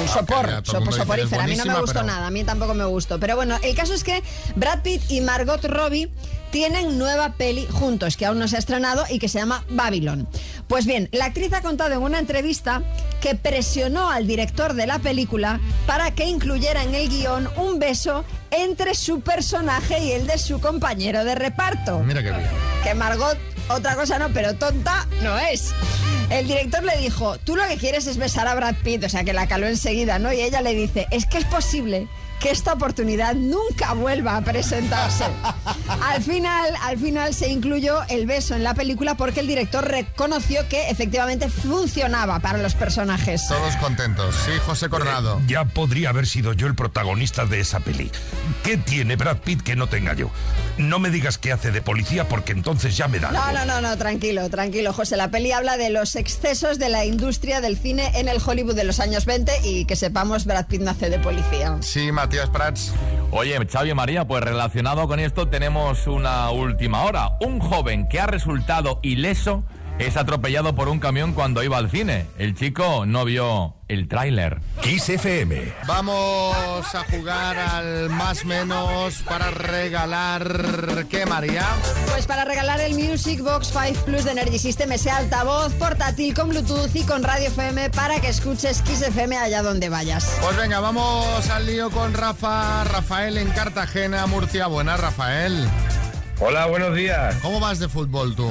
Un 0.00 0.08
sopor, 0.08 0.62
sopor. 0.64 1.00
A 1.40 1.46
mí 1.46 1.56
no 1.56 1.64
me 1.64 1.72
"Es 1.72 1.80
gustó 1.80 1.94
buenísima", 1.94 2.02
nada, 2.04 2.26
a 2.26 2.30
mí 2.30 2.44
tampoco 2.44 2.74
me 2.74 2.84
gustó. 2.84 3.18
Pero 3.18 3.36
bueno, 3.36 3.56
el 3.62 3.74
caso 3.74 3.94
es 3.94 4.04
que 4.04 4.22
Brad 4.54 4.80
Pitt 4.82 5.10
y 5.10 5.20
Margot 5.20 5.64
Robbie 5.64 6.10
tienen 6.50 6.98
nueva 6.98 7.34
peli 7.34 7.66
juntos, 7.70 8.16
que 8.16 8.24
aún 8.26 8.38
no 8.38 8.48
se 8.48 8.56
ha 8.56 8.58
estrenado 8.58 9.04
y 9.10 9.18
que 9.18 9.28
se 9.28 9.38
llama 9.38 9.64
Babylon. 9.68 10.28
Pues 10.68 10.86
bien, 10.86 11.08
la 11.12 11.26
actriz 11.26 11.52
ha 11.52 11.60
contado 11.62 11.94
en 11.94 12.02
una 12.02 12.18
entrevista 12.18 12.82
que 13.20 13.34
presionó 13.34 14.10
al 14.10 14.26
director 14.26 14.74
de 14.74 14.86
la 14.86 14.98
película 14.98 15.60
para 15.86 16.12
que 16.12 16.24
incluyera 16.26 16.82
en 16.82 16.94
el 16.94 17.08
guion 17.08 17.48
un 17.56 17.78
beso 17.78 18.24
entre 18.50 18.94
su 18.94 19.20
personaje 19.20 19.98
y 20.00 20.12
el 20.12 20.26
de 20.26 20.38
su 20.38 20.60
compañero 20.60 21.24
de 21.24 21.34
reparto 21.34 21.98
Mira 22.00 22.22
qué 22.22 22.30
bien. 22.30 22.46
que 22.82 22.94
Margot 22.94 23.36
otra 23.68 23.96
cosa 23.96 24.18
no, 24.18 24.28
pero 24.32 24.54
tonta 24.54 25.06
no 25.22 25.36
es. 25.38 25.72
El 26.30 26.48
director 26.48 26.82
le 26.82 26.96
dijo, 26.98 27.38
tú 27.38 27.54
lo 27.54 27.66
que 27.68 27.76
quieres 27.76 28.06
es 28.06 28.16
besar 28.16 28.48
a 28.48 28.54
Brad 28.54 28.74
Pitt, 28.82 29.04
o 29.04 29.08
sea 29.08 29.22
que 29.22 29.32
la 29.32 29.46
caló 29.46 29.66
enseguida, 29.66 30.18
¿no? 30.18 30.32
Y 30.32 30.40
ella 30.40 30.60
le 30.60 30.74
dice, 30.74 31.06
es 31.10 31.24
que 31.24 31.38
es 31.38 31.44
posible 31.44 32.08
que 32.40 32.50
esta 32.50 32.72
oportunidad 32.72 33.34
nunca 33.34 33.94
vuelva 33.94 34.36
a 34.36 34.42
presentarse. 34.42 35.24
Al 36.02 36.22
final, 36.22 36.74
al 36.82 36.98
final 36.98 37.34
se 37.34 37.48
incluyó 37.48 38.02
el 38.08 38.26
beso 38.26 38.54
en 38.54 38.62
la 38.64 38.74
película 38.74 39.16
porque 39.16 39.40
el 39.40 39.46
director 39.46 39.86
reconoció 39.86 40.68
que 40.68 40.90
efectivamente 40.90 41.48
funcionaba 41.48 42.40
para 42.40 42.58
los 42.58 42.74
personajes. 42.74 43.46
Todos 43.48 43.76
contentos. 43.76 44.34
Sí, 44.44 44.52
José 44.64 44.88
Coronado. 44.88 45.40
Ya 45.46 45.64
podría 45.64 46.10
haber 46.10 46.26
sido 46.26 46.52
yo 46.52 46.66
el 46.66 46.74
protagonista 46.74 47.46
de 47.46 47.60
esa 47.60 47.80
peli. 47.80 48.10
¿Qué 48.62 48.76
tiene 48.76 49.16
Brad 49.16 49.38
Pitt 49.38 49.62
que 49.62 49.76
no 49.76 49.88
tenga 49.88 50.14
yo? 50.14 50.30
No 50.78 50.98
me 50.98 51.10
digas 51.10 51.38
que 51.38 51.52
hace 51.52 51.70
de 51.70 51.82
policía 51.82 52.28
porque 52.28 52.52
entonces 52.52 52.96
ya 52.96 53.08
me 53.08 53.18
da. 53.18 53.30
No, 53.30 53.42
algo. 53.42 53.64
no, 53.64 53.80
no, 53.80 53.88
no, 53.88 53.96
tranquilo, 53.96 54.48
tranquilo, 54.50 54.92
José. 54.92 55.16
La 55.16 55.30
peli 55.30 55.52
habla 55.52 55.76
de 55.76 55.90
los 55.90 56.16
excesos 56.16 56.78
de 56.78 56.88
la 56.88 57.04
industria 57.04 57.60
del 57.60 57.78
cine 57.78 58.10
en 58.14 58.28
el 58.28 58.40
Hollywood 58.44 58.74
de 58.74 58.84
los 58.84 59.00
años 59.00 59.24
20 59.24 59.60
y 59.64 59.84
que 59.84 59.96
sepamos, 59.96 60.44
Brad 60.44 60.66
Pitt 60.66 60.82
nace 60.82 61.10
de 61.10 61.18
policía. 61.18 61.76
Sí, 61.80 62.12
Matías 62.26 62.50
Prats. 62.50 62.92
Oye, 63.30 63.56
Xavi 63.70 63.94
María, 63.94 64.26
pues 64.26 64.42
relacionado 64.42 65.06
con 65.06 65.20
esto 65.20 65.46
tenemos 65.46 66.08
una 66.08 66.50
última 66.50 67.04
hora. 67.04 67.36
Un 67.40 67.60
joven 67.60 68.08
que 68.08 68.18
ha 68.18 68.26
resultado 68.26 68.98
ileso 69.02 69.62
es 69.98 70.16
atropellado 70.16 70.74
por 70.74 70.88
un 70.88 70.98
camión 70.98 71.32
cuando 71.32 71.62
iba 71.62 71.78
al 71.78 71.90
cine. 71.90 72.26
El 72.38 72.54
chico 72.54 73.06
no 73.06 73.24
vio 73.24 73.74
el 73.88 74.08
tráiler. 74.08 74.60
Kiss 74.82 75.08
FM. 75.08 75.72
Vamos 75.86 76.94
a 76.94 77.04
jugar 77.04 77.58
al 77.58 78.10
más 78.10 78.44
menos 78.44 79.22
para 79.22 79.50
regalar... 79.50 81.06
¿Qué, 81.08 81.24
María? 81.24 81.64
Pues 82.10 82.26
para 82.26 82.44
regalar 82.44 82.80
el 82.80 82.94
Music 82.94 83.42
Box 83.42 83.72
5 83.72 84.04
Plus 84.04 84.24
de 84.24 84.32
Energy 84.32 84.58
System, 84.58 84.92
ese 84.92 85.10
altavoz 85.10 85.72
portátil 85.74 86.34
con 86.34 86.50
Bluetooth 86.50 86.94
y 86.94 87.04
con 87.04 87.22
Radio 87.22 87.48
FM 87.48 87.90
para 87.90 88.20
que 88.20 88.28
escuches 88.28 88.82
Kiss 88.82 89.02
FM 89.02 89.36
allá 89.36 89.62
donde 89.62 89.88
vayas. 89.88 90.36
Pues 90.42 90.56
venga, 90.56 90.80
vamos 90.80 91.48
al 91.48 91.66
lío 91.66 91.90
con 91.90 92.12
Rafa. 92.12 92.84
Rafael 92.84 93.38
en 93.38 93.48
Cartagena, 93.50 94.26
Murcia. 94.26 94.66
Buenas, 94.66 95.00
Rafael. 95.00 95.68
Hola, 96.38 96.66
buenos 96.66 96.94
días. 96.94 97.36
¿Cómo 97.40 97.60
vas 97.60 97.78
de 97.78 97.88
fútbol 97.88 98.36
tú? 98.36 98.50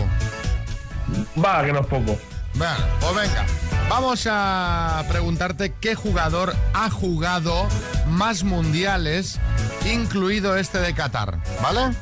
Va, 1.44 1.64
que 1.66 1.74
no 1.74 1.82
es 1.82 1.88
poco. 1.88 2.18
Bueno, 2.56 2.76
pues 3.00 3.16
venga. 3.16 3.46
Vamos 3.90 4.28
a 4.30 5.04
preguntarte 5.10 5.74
qué 5.80 5.94
jugador 5.94 6.56
ha 6.74 6.90
jugado 6.90 7.68
más 8.08 8.44
mundiales, 8.44 9.40
incluido 9.86 10.58
este 10.58 10.80
de 10.80 10.94
Qatar, 10.94 11.40
¿vale? 11.62 11.96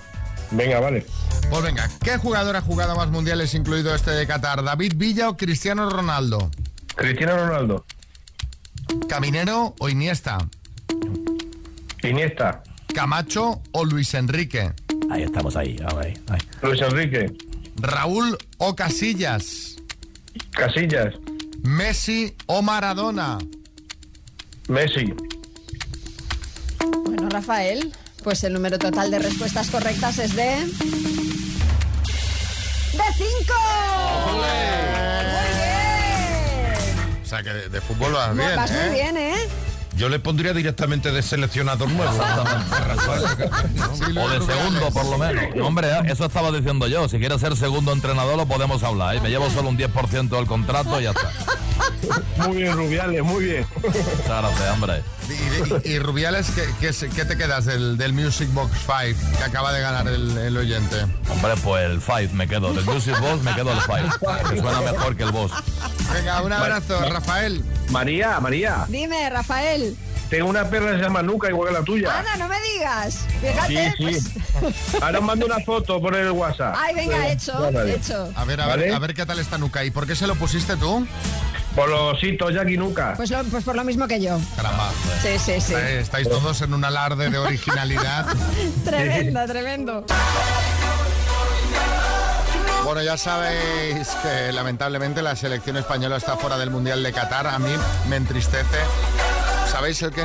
Venga, 0.51 0.79
vale. 0.79 1.05
Pues 1.49 1.63
venga, 1.63 1.89
¿qué 2.03 2.17
jugador 2.17 2.55
ha 2.55 2.61
jugado 2.61 2.95
más 2.95 3.09
mundiales, 3.09 3.53
incluido 3.53 3.93
este 3.93 4.11
de 4.11 4.25
Qatar? 4.25 4.63
¿David 4.63 4.93
Villa 4.95 5.29
o 5.29 5.37
Cristiano 5.37 5.89
Ronaldo? 5.89 6.49
Cristiano 6.95 7.35
Ronaldo. 7.35 7.85
¿Caminero 9.09 9.75
o 9.79 9.89
Iniesta? 9.89 10.37
Iniesta. 12.01 12.63
¿Camacho 12.93 13.61
o 13.71 13.85
Luis 13.85 14.13
Enrique? 14.13 14.71
Ahí 15.09 15.23
estamos, 15.23 15.55
ahí, 15.55 15.75
ahí, 15.97 16.13
ahí. 16.29 16.39
Luis 16.61 16.81
Enrique. 16.81 17.33
¿Raúl 17.75 18.37
o 18.57 18.75
Casillas? 18.75 19.75
Casillas. 20.51 21.13
¿Messi 21.63 22.35
o 22.45 22.61
Maradona? 22.61 23.37
Messi. 24.67 25.13
Bueno, 27.05 27.29
Rafael, 27.29 27.91
pues 28.23 28.43
el 28.43 28.53
número 28.53 28.77
total 28.79 29.11
de 29.11 29.19
respuestas 29.19 29.69
correctas 29.69 30.17
es 30.19 30.35
de... 30.35 30.65
¡De 32.93 33.03
cinco! 33.17 33.53
Muy 34.27 34.39
bien. 35.57 37.21
O 37.23 37.25
sea 37.25 37.41
que 37.43 37.49
de, 37.49 37.69
de 37.69 37.81
fútbol 37.81 38.13
vas 38.13 38.35
bien, 38.35 38.55
Vas 38.55 38.71
¿eh? 38.71 38.85
muy 38.85 38.93
bien, 38.95 39.17
¿eh? 39.17 39.35
Yo 39.95 40.09
le 40.09 40.19
pondría 40.19 40.53
directamente 40.53 41.11
de 41.11 41.21
seleccionador 41.21 41.89
nuevo. 41.89 42.11
O 44.15 44.29
de 44.29 44.41
segundo, 44.45 44.91
por 44.91 45.05
lo 45.05 45.17
menos. 45.17 45.55
No, 45.55 45.67
hombre, 45.67 45.87
¿eh? 45.87 46.01
eso 46.07 46.25
estaba 46.25 46.51
diciendo 46.51 46.87
yo. 46.87 47.07
Si 47.07 47.19
quieres 47.19 47.39
ser 47.39 47.55
segundo 47.55 47.91
entrenador, 47.91 48.37
lo 48.37 48.45
podemos 48.45 48.83
hablar. 48.83 49.15
¿eh? 49.15 49.21
Me 49.21 49.29
llevo 49.29 49.49
solo 49.49 49.69
un 49.69 49.77
10% 49.77 50.29
del 50.29 50.45
contrato 50.45 50.99
y 50.99 51.03
ya 51.03 51.11
está. 51.11 51.31
Muy 52.47 52.57
bien, 52.57 52.75
Rubiales, 52.75 53.23
muy 53.23 53.45
bien. 53.45 53.65
Muchas 53.81 54.27
gracias, 54.27 54.71
hombre. 54.73 55.01
Y, 55.29 55.89
y- 55.89 55.93
y 55.93 55.99
Rubiales, 55.99 56.47
¿qué, 56.51 56.63
qué, 56.79 56.93
se- 56.93 57.09
qué 57.09 57.25
te 57.25 57.37
quedas 57.37 57.65
del, 57.65 57.97
del 57.97 58.13
Music 58.13 58.49
Box 58.53 58.71
5 58.85 59.19
que 59.37 59.43
acaba 59.43 59.71
de 59.73 59.81
ganar 59.81 60.07
el, 60.07 60.37
el 60.37 60.57
oyente? 60.57 60.95
Hombre, 61.29 61.53
pues 61.63 61.85
el 61.85 62.01
Five 62.01 62.29
me 62.33 62.47
quedo. 62.47 62.73
Del 62.73 62.85
Music 62.85 63.17
Boss 63.19 63.41
me 63.41 63.53
quedo 63.55 63.71
el 63.71 63.81
Five. 63.81 64.09
Que 64.49 64.59
suena 64.61 64.81
mejor 64.81 65.15
que 65.15 65.23
el 65.23 65.31
Boss. 65.31 65.51
Venga, 66.13 66.41
un 66.41 66.53
abrazo, 66.53 66.99
Rafael. 67.09 67.63
María, 67.89 68.39
María. 68.39 68.85
Dime, 68.89 69.29
Rafael. 69.29 69.95
Tengo 70.29 70.47
una 70.49 70.67
perra 70.67 70.91
que 70.91 70.97
se 70.97 71.03
llama 71.03 71.21
Nuca, 71.21 71.47
igual 71.49 71.69
que 71.69 71.73
la 71.75 71.83
tuya. 71.83 72.19
Ana, 72.19 72.35
no 72.37 72.47
me 72.47 72.55
digas. 72.73 73.19
Fíjate. 73.39 73.93
Sí, 73.97 74.17
sí. 74.23 74.29
pues- 74.59 75.03
Ahora 75.03 75.19
os 75.19 75.25
mando 75.25 75.45
una 75.45 75.59
foto 75.59 76.01
por 76.01 76.15
el 76.15 76.31
WhatsApp. 76.31 76.75
Ay, 76.79 76.95
venga, 76.95 77.27
hecho, 77.31 77.53
Vale. 77.71 77.95
hecho. 77.95 78.31
A 78.35 78.43
ver, 78.43 78.59
a 78.61 78.65
ver, 78.67 78.79
¿Vale? 78.79 78.93
a 78.95 78.99
ver 78.99 79.13
qué 79.13 79.25
tal 79.27 79.37
está 79.39 79.57
Nuca. 79.59 79.83
¿Y 79.85 79.91
por 79.91 80.07
qué 80.07 80.15
se 80.15 80.25
lo 80.25 80.33
pusiste 80.35 80.75
tú? 80.75 81.05
Por 81.75 81.89
los 81.89 82.13
ositos, 82.15 82.53
Jackie 82.53 82.77
Nuca. 82.77 83.13
Pues, 83.17 83.31
lo- 83.31 83.43
pues 83.45 83.63
por 83.63 83.75
lo 83.75 83.83
mismo 83.83 84.07
que 84.07 84.21
yo. 84.21 84.37
Caramba. 84.55 84.91
Sí, 85.21 85.39
sí, 85.39 85.59
sí. 85.59 85.73
Eh, 85.73 85.99
Estáis 86.01 86.29
todos 86.29 86.61
en 86.61 86.73
un 86.73 86.83
alarde 86.85 87.29
de 87.29 87.37
originalidad. 87.37 88.27
Tremendo, 88.85 89.45
tremendo. 89.47 90.05
Bueno, 92.83 93.01
ya 93.01 93.17
sabéis 93.17 94.09
que 94.21 94.51
lamentablemente 94.51 95.21
la 95.21 95.35
selección 95.35 95.77
española 95.77 96.17
está 96.17 96.37
fuera 96.37 96.57
del 96.57 96.69
Mundial 96.69 97.01
de 97.01 97.11
Qatar. 97.13 97.47
A 97.47 97.57
mí 97.57 97.71
me 98.09 98.17
entristece. 98.17 98.77
¿Sabéis 99.71 100.01
el 100.03 100.11
qué? 100.11 100.23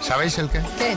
¿Sabéis 0.00 0.38
el 0.38 0.48
qué? 0.48 0.60
¿Qué? 0.78 0.96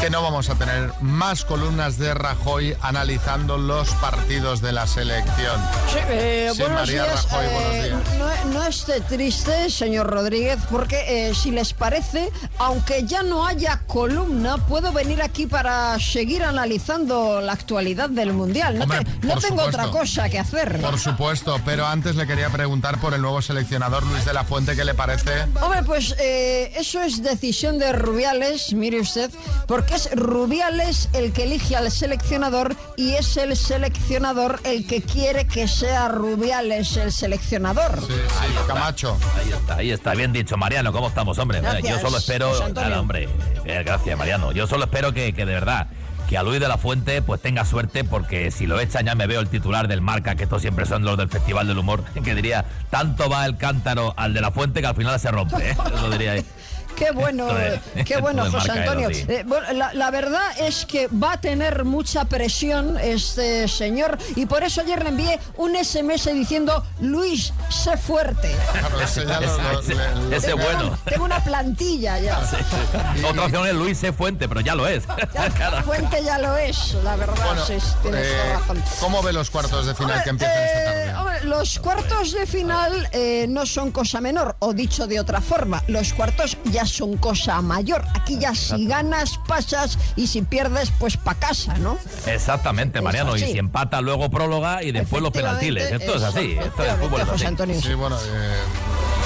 Que 0.00 0.10
no 0.10 0.20
vamos 0.22 0.50
a 0.50 0.54
tener 0.56 0.92
más 1.00 1.46
columnas 1.46 1.96
de 1.96 2.12
Rajoy 2.12 2.76
analizando 2.82 3.56
los 3.56 3.88
partidos 3.94 4.60
de 4.60 4.72
la 4.72 4.86
selección. 4.86 5.58
Sí, 5.90 5.98
eh, 6.10 6.50
Sí, 6.52 6.60
buenos 6.60 6.80
María 6.80 7.04
días. 7.04 7.24
Rajoy, 7.30 7.46
buenos 7.46 7.74
Eh, 7.74 7.82
días. 7.84 8.00
No, 8.44 8.52
no 8.52 8.66
esté 8.66 9.00
triste, 9.00 9.70
señor 9.70 10.08
Rodríguez, 10.08 10.58
porque 10.70 11.28
eh, 11.30 11.34
si 11.34 11.52
les 11.52 11.72
parece, 11.72 12.28
aunque 12.58 13.04
ya 13.04 13.22
no 13.22 13.46
haya 13.46 13.80
columna, 13.86 14.58
puedo 14.58 14.92
venir 14.92 15.22
aquí 15.22 15.46
para 15.46 15.98
seguir 15.98 16.42
analizando 16.44 17.40
la 17.40 17.54
actualidad 17.54 18.10
del 18.10 18.34
Mundial. 18.34 18.76
No, 18.76 18.82
Hombre, 18.84 19.04
te- 19.06 19.26
no 19.26 19.32
por 19.34 19.42
tengo 19.42 19.56
supuesto. 19.62 19.80
otra 19.80 19.90
cosa 19.90 20.28
que 20.28 20.38
hacer. 20.38 20.80
Por 20.82 20.98
supuesto, 20.98 21.58
pero 21.64 21.86
antes 21.86 22.14
le 22.16 22.26
quería 22.26 22.50
preguntar 22.50 23.00
por 23.00 23.14
el 23.14 23.22
nuevo 23.22 23.40
seleccionador 23.40 24.02
Luis 24.04 24.26
de 24.26 24.34
la 24.34 24.44
Fuente, 24.44 24.76
¿qué 24.76 24.84
le 24.84 24.92
parece? 24.92 25.44
Hombre, 25.62 25.82
pues 25.82 26.14
eso 26.18 27.00
es 27.00 27.22
decisión 27.22 27.78
de 27.78 27.92
Rubiales, 27.94 28.74
mire 28.74 29.00
usted, 29.00 29.30
porque 29.66 29.83
porque 29.84 29.96
es 29.96 30.10
Rubiales 30.16 31.10
el 31.12 31.32
que 31.32 31.44
elige 31.44 31.76
al 31.76 31.90
seleccionador 31.90 32.74
y 32.96 33.14
es 33.14 33.36
el 33.36 33.54
seleccionador 33.54 34.60
el 34.64 34.86
que 34.86 35.02
quiere 35.02 35.46
que 35.46 35.68
sea 35.68 36.08
Rubiales 36.08 36.96
el 36.96 37.12
seleccionador. 37.12 38.00
Sí, 38.00 38.12
sí, 38.12 38.54
Camacho. 38.66 39.18
Ahí 39.36 39.50
está, 39.50 39.74
ahí 39.76 39.90
está, 39.90 40.14
bien 40.14 40.32
dicho, 40.32 40.56
Mariano, 40.56 40.90
¿cómo 40.92 41.08
estamos, 41.08 41.38
hombre? 41.38 41.60
Gracias, 41.60 41.96
Yo 41.96 42.00
solo 42.00 42.16
espero. 42.16 42.68
Nada, 42.70 42.98
hombre, 42.98 43.28
eh, 43.66 43.82
gracias, 43.84 44.16
Mariano. 44.16 44.52
Yo 44.52 44.66
solo 44.66 44.84
espero 44.84 45.12
que, 45.12 45.34
que 45.34 45.44
de 45.44 45.52
verdad 45.52 45.88
que 46.28 46.38
a 46.38 46.42
Luis 46.42 46.60
de 46.60 46.68
la 46.68 46.78
Fuente 46.78 47.20
pues 47.20 47.42
tenga 47.42 47.66
suerte 47.66 48.04
porque 48.04 48.50
si 48.50 48.66
lo 48.66 48.80
echan 48.80 49.04
ya 49.04 49.14
me 49.14 49.26
veo 49.26 49.40
el 49.40 49.48
titular 49.48 49.88
del 49.88 50.00
marca, 50.00 50.34
que 50.34 50.44
estos 50.44 50.62
siempre 50.62 50.86
son 50.86 51.04
los 51.04 51.18
del 51.18 51.28
Festival 51.28 51.66
del 51.66 51.76
Humor, 51.76 52.04
que 52.24 52.34
diría, 52.34 52.64
tanto 52.90 53.28
va 53.28 53.44
el 53.44 53.58
cántaro 53.58 54.14
al 54.16 54.32
de 54.32 54.40
la 54.40 54.50
Fuente 54.50 54.80
que 54.80 54.86
al 54.86 54.96
final 54.96 55.20
se 55.20 55.30
rompe. 55.30 55.72
¿eh? 55.72 55.76
Eso 55.94 56.10
diría 56.10 56.32
ahí. 56.32 56.46
Qué 56.96 57.10
bueno, 57.10 57.48
eh, 57.58 57.80
qué 58.06 58.18
bueno, 58.18 58.50
José 58.50 58.70
Antonio. 58.72 59.08
sí. 59.12 59.24
Eh, 59.28 59.44
bueno, 59.46 59.72
la, 59.72 59.92
la 59.94 60.10
verdad 60.10 60.42
es 60.60 60.86
que 60.86 61.08
va 61.08 61.32
a 61.32 61.40
tener 61.40 61.84
mucha 61.84 62.24
presión 62.26 62.96
este 62.98 63.66
señor 63.68 64.16
y 64.36 64.46
por 64.46 64.62
eso 64.62 64.80
ayer 64.82 65.02
le 65.02 65.08
envié 65.08 65.40
un 65.56 65.74
SMS 65.76 66.32
diciendo, 66.32 66.84
Luis, 67.00 67.52
sé 67.68 67.96
fuerte. 67.96 68.54
Claro, 68.72 69.00
ese 69.00 69.26
ya 69.26 69.40
lo- 69.40 69.58
lo- 69.58 69.80
Ese- 69.80 69.94
le- 69.94 70.14
lo- 70.14 70.36
ese 70.36 70.46
Tengo- 70.48 70.62
bueno. 70.62 70.98
Tengo 71.04 71.24
una 71.24 71.42
plantilla 71.42 72.18
ya. 72.20 72.38
Otra 73.28 73.44
opción 73.44 73.66
es 73.66 73.74
Luis 73.74 73.98
C. 73.98 74.12
Fuente, 74.12 74.48
pero 74.48 74.60
ya 74.60 74.74
lo 74.74 74.86
es. 74.86 75.04
Ya, 75.32 75.82
Fuente 75.84 76.22
ya 76.22 76.38
lo 76.38 76.56
es, 76.56 76.94
la 77.02 77.16
verdad, 77.16 77.34
Bueno, 77.44 77.64
sí, 77.66 77.74
tienes 78.02 78.26
eh, 78.26 78.52
razón. 78.52 78.82
¿Cómo 79.00 79.22
ve 79.22 79.32
los 79.32 79.50
cuartos 79.50 79.86
de 79.86 79.94
final 79.94 80.22
que 80.22 80.30
empiezan 80.30 80.56
Eh, 80.56 80.64
esta 80.66 80.84
tarde? 80.84 81.14
hombre, 81.16 81.44
los 81.44 81.78
cuartos 81.80 82.32
de 82.32 82.46
final 82.46 83.08
eh, 83.12 83.46
no 83.48 83.66
son 83.66 83.90
cosa 83.90 84.20
menor, 84.20 84.54
o 84.60 84.72
dicho 84.72 85.06
de 85.08 85.18
otra 85.18 85.40
forma, 85.40 85.82
los 85.88 86.12
cuartos 86.12 86.56
ya 86.66 86.83
son 86.86 87.16
cosa 87.16 87.60
mayor. 87.62 88.04
Aquí 88.14 88.38
ya 88.38 88.54
si 88.54 88.86
ganas, 88.86 89.38
pasas, 89.46 89.98
y 90.16 90.26
si 90.26 90.42
pierdes, 90.42 90.92
pues 90.98 91.16
pa' 91.16 91.34
casa, 91.34 91.76
¿no? 91.78 91.98
Exactamente, 92.26 93.00
Mariano. 93.00 93.36
Y 93.36 93.40
si 93.40 93.58
empata, 93.58 94.00
luego 94.00 94.30
próloga 94.30 94.82
y 94.82 94.92
después 94.92 95.22
los 95.22 95.32
penaltiles. 95.32 95.90
Esto 95.90 96.16
es 96.16 96.22
así. 96.22 96.56
Esto 96.60 96.84
es 96.84 96.94
fútbol 96.94 97.20
es 97.20 97.28
José 97.28 97.34
así. 97.34 97.46
Antonio. 97.46 97.80
Sí, 97.80 97.94
bueno, 97.94 98.16
eh, 98.16 98.62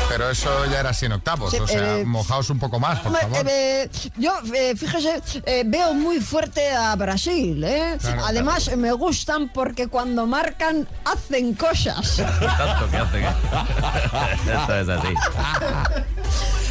pero 0.08 0.30
eso 0.30 0.64
ya 0.66 0.80
era 0.80 0.90
así 0.90 1.06
en 1.06 1.12
octavos. 1.12 1.50
Sí, 1.50 1.58
o 1.58 1.66
sea, 1.66 1.98
eh, 1.98 2.04
mojaos 2.04 2.48
un 2.50 2.58
poco 2.58 2.78
más, 2.80 3.00
por 3.00 3.12
favor. 3.16 3.46
eh, 3.48 3.88
yo, 4.16 4.32
eh, 4.54 4.74
fíjese, 4.76 5.20
eh, 5.46 5.62
veo 5.66 5.94
muy 5.94 6.20
fuerte 6.20 6.70
a 6.72 6.94
Brasil, 6.96 7.62
¿eh? 7.64 7.96
Claro, 8.00 8.24
Además, 8.26 8.74
me 8.76 8.92
gustan 8.92 9.48
porque 9.52 9.88
cuando 9.88 10.26
marcan, 10.26 10.88
hacen 11.04 11.54
cosas. 11.54 12.16
Tanto 12.16 12.90
que 12.90 12.96
hace 12.96 13.18
que... 13.20 14.52
Esto 14.52 14.74
es 14.80 14.88
así. 14.88 15.14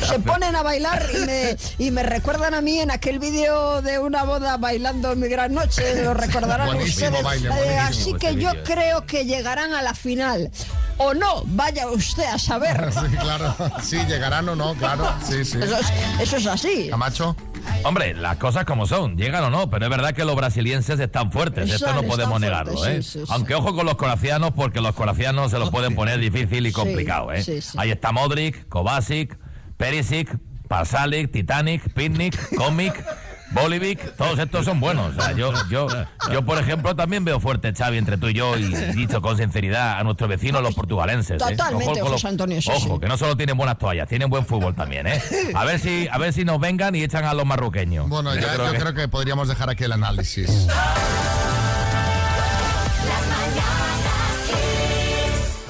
Se 0.07 0.19
ponen 0.19 0.55
a 0.55 0.61
bailar 0.61 1.05
y 1.13 1.25
me, 1.25 1.57
y 1.79 1.91
me 1.91 2.03
recuerdan 2.03 2.53
a 2.53 2.61
mí 2.61 2.79
en 2.79 2.91
aquel 2.91 3.17
vídeo 3.19 3.81
de 3.81 3.97
una 3.99 4.23
boda 4.23 4.57
bailando 4.57 5.11
en 5.13 5.19
mi 5.19 5.27
gran 5.27 5.53
noche, 5.53 6.03
lo 6.03 6.13
recordarán 6.13 6.67
Buenísimo 6.67 7.07
ustedes. 7.07 7.23
baile, 7.23 7.47
Eh, 7.47 7.51
buenísimo 7.51 7.81
así 7.87 8.09
ese 8.11 8.17
que 8.19 8.35
yo 8.35 8.49
creo 8.63 9.05
que 9.05 9.25
llegarán 9.25 9.73
a 9.73 9.81
la 9.81 9.93
final. 9.95 10.51
O 10.97 11.13
no, 11.13 11.43
vaya 11.45 11.87
usted 11.89 12.25
a 12.25 12.39
saber. 12.39 12.91
Sí, 12.91 13.15
claro. 13.17 13.55
Sí, 13.81 13.97
llegarán 14.07 14.49
o 14.49 14.55
no, 14.55 14.73
claro. 14.75 15.07
Sí, 15.23 15.45
sí. 15.45 15.59
Eso 15.61 15.77
es, 15.77 15.93
eso 16.19 16.37
es 16.37 16.47
así. 16.47 16.87
Camacho. 16.89 17.35
Hombre, 17.83 18.13
las 18.13 18.37
cosas 18.37 18.65
como 18.65 18.87
son, 18.87 19.17
llegan 19.17 19.43
o 19.43 19.49
no, 19.49 19.69
pero 19.69 19.85
es 19.85 19.91
verdad 19.91 20.13
que 20.13 20.25
los 20.25 20.35
brasilienses 20.35 20.99
están 20.99 21.31
fuertes, 21.31 21.69
esto 21.69 21.93
no 21.93 22.03
podemos 22.03 22.39
negarlo, 22.39 22.73
fuertes, 22.73 22.97
¿eh? 22.97 23.03
sí, 23.03 23.19
sí, 23.19 23.25
sí. 23.25 23.31
Aunque 23.33 23.55
ojo 23.55 23.75
con 23.75 23.85
los 23.85 23.97
croacianos, 23.97 24.51
porque 24.53 24.79
los 24.81 24.95
croacianos 24.95 25.51
se 25.51 25.59
los 25.59 25.69
pueden 25.69 25.93
poner 25.93 26.19
difícil 26.19 26.65
y 26.65 26.71
complicado, 26.71 27.31
¿eh? 27.33 27.43
sí, 27.43 27.61
sí. 27.61 27.77
Ahí 27.77 27.91
está 27.91 28.11
Modric, 28.11 28.67
Kovacic, 28.69 29.37
Perisic, 29.75 30.37
Pasalic, 30.67 31.31
Titanic, 31.31 31.93
Picnic, 31.93 32.55
Comic, 32.55 33.05
Bolivic, 33.51 34.15
todos 34.15 34.37
estos 34.39 34.65
son 34.65 34.79
buenos. 34.79 35.15
O 35.15 35.21
sea, 35.21 35.31
yo, 35.33 35.53
yo, 35.69 35.87
yo, 36.31 36.45
por 36.45 36.57
ejemplo, 36.59 36.95
también 36.95 37.23
veo 37.23 37.39
fuerte, 37.39 37.73
Xavi, 37.73 37.97
entre 37.97 38.17
tú 38.17 38.27
y 38.27 38.33
yo, 38.33 38.57
y 38.57 38.65
dicho 38.93 39.21
con 39.21 39.37
sinceridad 39.37 39.99
a 39.99 40.03
nuestros 40.03 40.29
vecinos, 40.29 40.61
los 40.61 40.75
portugalenses. 40.75 41.41
¿eh? 41.41 41.55
Totalmente, 41.55 41.91
Ojo 41.93 41.99
con 42.01 42.11
José 42.11 42.27
Antonio, 42.27 42.61
sí, 42.61 42.69
Ojo, 42.71 42.95
sí. 42.95 42.99
que 42.99 43.07
no 43.07 43.17
solo 43.17 43.37
tienen 43.37 43.55
buenas 43.57 43.77
toallas, 43.77 44.07
tienen 44.09 44.29
buen 44.29 44.45
fútbol 44.45 44.75
también, 44.75 45.07
¿eh? 45.07 45.21
A 45.55 45.63
ver 45.63 45.79
si, 45.79 46.07
a 46.11 46.17
ver 46.17 46.33
si 46.33 46.43
nos 46.45 46.59
vengan 46.59 46.93
y 46.95 47.03
echan 47.03 47.23
a 47.25 47.33
los 47.33 47.45
marroqueños. 47.45 48.09
Bueno, 48.09 48.35
Yo 48.35 48.41
ya 48.41 48.53
creo 48.53 48.65
yo 48.67 48.71
que- 48.73 48.77
creo 48.79 48.93
que 48.93 49.07
podríamos 49.07 49.47
dejar 49.47 49.69
aquí 49.69 49.85
el 49.85 49.93
análisis. 49.93 50.67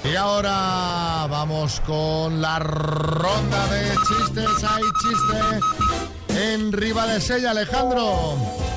Y 0.03 0.15
ahora 0.15 1.27
vamos 1.29 1.81
con 1.81 2.41
la 2.41 2.59
ronda 2.59 3.67
de 3.67 3.91
chistes. 4.07 4.63
Hay 4.63 4.83
chiste 5.01 6.16
en 6.37 6.71
Ribadesella, 6.71 7.51
Alejandro. 7.51 8.35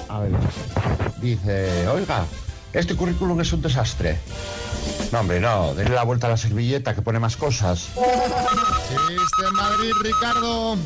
A 0.09 0.20
ver, 0.20 0.33
dice, 1.20 1.87
oiga, 1.88 2.25
este 2.73 2.96
currículum 2.96 3.40
es 3.40 3.53
un 3.53 3.62
desastre. 3.62 4.18
No, 5.12 5.20
hombre, 5.20 5.40
no, 5.40 5.75
denle 5.75 5.94
la 5.94 6.05
vuelta 6.05 6.27
a 6.27 6.31
la 6.31 6.37
servilleta 6.37 6.94
que 6.94 7.03
pone 7.03 7.18
más 7.18 7.37
cosas. 7.37 7.88
Chiste 8.88 9.42
en 9.49 9.55
Madrid, 9.55 9.92
Ricardo. 10.01 10.77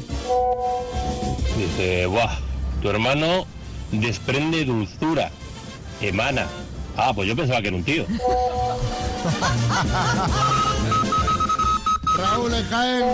Dice, 1.57 2.07
buah, 2.07 2.39
tu 2.83 2.91
hermano 2.91 3.47
desprende 3.93 4.65
dulzura, 4.65 5.31
emana. 6.01 6.47
Ah, 6.97 7.13
pues 7.15 7.29
yo 7.29 7.37
pensaba 7.37 7.61
que 7.61 7.69
era 7.69 7.77
un 7.77 7.85
tío. 7.85 8.07
Raúl 12.17 12.53
Jaén. 12.71 13.05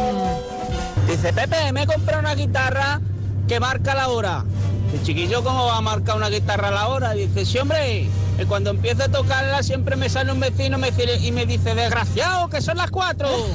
Dice, 1.09 1.33
Pepe, 1.33 1.73
me 1.73 1.83
he 1.83 1.87
comprado 1.87 2.21
una 2.21 2.35
guitarra 2.35 3.01
que 3.51 3.59
marca 3.59 3.97
la 3.97 4.07
hora. 4.11 4.45
Dice, 4.93 5.03
chiquillo, 5.03 5.43
¿cómo 5.43 5.67
va 5.67 5.79
a 5.79 5.81
marcar 5.81 6.17
una 6.17 6.29
guitarra 6.29 6.69
a 6.69 6.71
la 6.71 6.87
hora? 6.87 7.15
Dice, 7.15 7.45
sí, 7.45 7.59
hombre, 7.59 8.09
que 8.41 8.47
cuando 8.47 8.71
empiezo 8.71 9.03
a 9.03 9.09
tocarla 9.09 9.63
siempre 9.63 9.97
me 9.97 10.09
sale 10.09 10.33
un 10.33 10.41
vecino 10.41 10.79
me 10.79 10.91
dice- 10.91 11.19
y 11.21 11.31
me 11.31 11.45
dice, 11.45 11.75
desgraciado, 11.75 12.49
que 12.49 12.63
son 12.63 12.79
las 12.79 12.91
cuatro. 12.91 13.29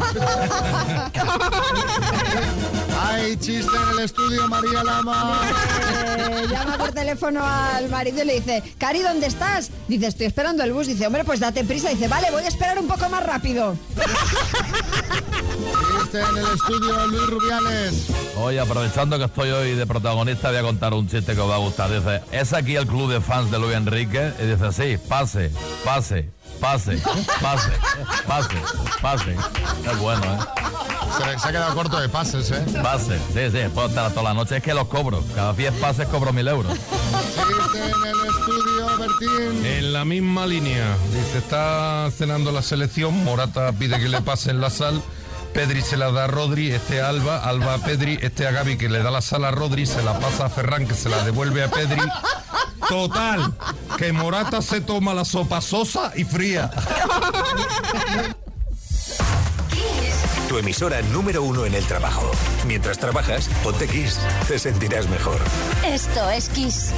Hay 3.02 3.36
chiste 3.38 3.72
en 3.76 3.90
el 3.98 4.06
estudio, 4.06 4.48
María 4.48 4.84
Lama. 4.84 5.42
Eh, 6.18 6.46
llama 6.52 6.78
por 6.78 6.92
teléfono 6.92 7.44
al 7.44 7.90
marido 7.90 8.22
y 8.22 8.26
le 8.26 8.36
dice, 8.36 8.62
Cari, 8.78 9.02
¿dónde 9.02 9.26
estás? 9.26 9.72
Dice, 9.88 10.06
estoy 10.08 10.28
esperando 10.28 10.64
el 10.64 10.72
bus. 10.72 10.86
Dice, 10.88 11.08
hombre, 11.08 11.24
pues 11.24 11.40
date 11.40 11.64
prisa. 11.64 11.90
Dice, 11.90 12.08
vale, 12.08 12.30
voy 12.32 12.44
a 12.44 12.48
esperar 12.48 12.78
un 12.78 12.88
poco 12.88 13.10
más 13.10 13.26
rápido. 13.26 13.76
Chiste 16.02 16.20
en 16.22 16.38
el 16.38 16.46
estudio, 16.54 17.08
Luis 17.08 17.28
Rubiales. 17.28 18.08
Oye, 18.38 18.60
aprovechando 18.60 19.18
que 19.18 19.26
estoy 19.26 19.50
hoy 19.52 19.76
de 19.76 19.86
protagonista, 19.88 20.50
voy 20.50 20.58
a 20.58 20.62
contar 20.64 20.94
un 20.94 21.08
chiste 21.08 21.34
que 21.36 21.42
os 21.42 21.50
va 21.50 21.56
a 21.56 21.60
gustar. 21.60 21.90
Dice, 21.92 22.22
¿es 22.32 22.54
aquí 22.54 22.76
el 22.76 22.86
club 22.88 23.12
de 23.12 23.22
fans 23.22 23.50
de 23.52 23.60
Luis 23.60 23.76
Enrique? 23.76 24.34
Y 24.42 24.46
dice, 24.48 24.72
sí, 24.76 24.98
pase, 25.08 25.52
pase, 25.86 26.30
pase, 26.60 26.98
pase, 27.42 27.72
pase, 28.28 28.56
pase. 29.02 29.36
Es 29.90 30.00
bueno, 30.00 30.24
¿eh? 30.24 30.38
Se, 31.18 31.40
se 31.40 31.48
ha 31.48 31.52
quedado 31.52 31.76
corto 31.76 32.00
de 32.00 32.10
pases, 32.10 32.52
¿eh? 32.52 32.66
Pase, 32.84 33.18
sí, 33.34 33.52
sí, 33.52 33.70
puedo 33.74 33.88
estar 33.88 34.10
toda 34.12 34.24
la 34.24 34.34
noche. 34.34 34.58
Es 34.58 34.64
que 34.64 34.74
los 34.74 34.88
cobro. 34.88 35.24
Cada 35.34 35.54
10 35.54 35.74
pases 35.76 36.08
cobro 36.08 36.34
mil 36.34 36.48
euros. 36.48 36.74
En 36.74 36.80
el 38.08 38.30
estudio, 38.30 38.98
Bertín. 38.98 39.66
En 39.66 39.94
la 39.94 40.04
misma 40.04 40.46
línea. 40.46 40.98
Dice, 41.14 41.38
está 41.38 42.10
cenando 42.12 42.52
la 42.52 42.62
selección, 42.62 43.24
Morata 43.24 43.72
pide 43.72 43.98
que 44.00 44.10
le 44.10 44.22
pasen 44.22 44.60
la 44.60 44.70
sal, 44.70 45.02
Pedri 45.54 45.82
se 45.82 45.96
la 45.96 46.12
da 46.12 46.26
a 46.26 46.28
Rodri, 46.28 46.72
este 46.72 47.02
a 47.02 47.10
Alba, 47.10 47.38
Alba 47.38 47.76
a 47.76 47.78
Pedri, 47.78 48.20
este 48.22 48.46
a 48.46 48.52
Gaby 48.52 48.78
que 48.78 48.90
le 48.90 49.02
da 49.02 49.12
la 49.12 49.22
sal 49.22 49.46
a 49.46 49.52
Rodri, 49.52 49.86
se 49.86 50.04
la 50.04 50.20
pasa 50.20 50.48
a 50.48 50.50
Ferran 50.50 50.86
que 50.86 50.96
se 50.96 51.08
la 51.08 51.24
devuelve 51.24 51.64
a 51.64 51.70
Pedri. 51.70 52.02
Total, 52.90 53.54
que 53.98 54.14
Morata 54.14 54.62
se 54.62 54.82
toma 54.82 55.14
la 55.14 55.26
sopa 55.26 55.62
sosa 55.62 56.12
y 56.16 56.24
fría. 56.24 56.72
Tu 60.48 60.58
emisora 60.58 61.02
número 61.02 61.44
uno 61.44 61.66
en 61.66 61.74
el 61.74 61.84
trabajo. 61.86 62.32
Mientras 62.68 62.98
trabajas, 62.98 63.50
ponte 63.64 63.88
Kiss. 63.88 64.20
Te 64.48 64.60
sentirás 64.60 65.10
mejor. 65.10 65.40
Esto 65.84 66.30
es 66.30 66.50
Kiss. 66.50 66.92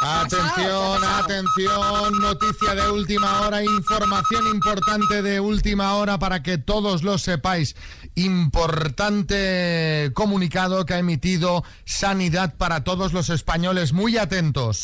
Atención, 0.00 1.02
atención, 1.04 2.20
noticia 2.20 2.74
de 2.74 2.90
última 2.90 3.40
hora, 3.40 3.62
información 3.64 4.46
importante 4.54 5.22
de 5.22 5.40
última 5.40 5.94
hora 5.94 6.18
para 6.18 6.42
que 6.42 6.58
todos 6.58 7.02
lo 7.02 7.16
sepáis. 7.18 7.76
Importante 8.14 10.10
comunicado 10.14 10.84
que 10.84 10.94
ha 10.94 10.98
emitido 10.98 11.64
Sanidad 11.84 12.56
para 12.56 12.84
todos 12.84 13.12
los 13.12 13.30
españoles. 13.30 13.92
Muy 13.92 14.18
atentos. 14.18 14.82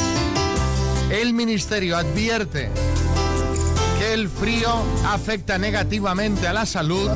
El 1.11 1.35
Ministerio 1.35 1.99
advierte 1.99 2.71
que 3.99 4.15
el 4.15 4.29
frío 4.29 4.83
afecta 5.07 5.59
negativamente 5.59 6.49
a 6.49 6.53
la 6.53 6.67
salud 6.67 7.11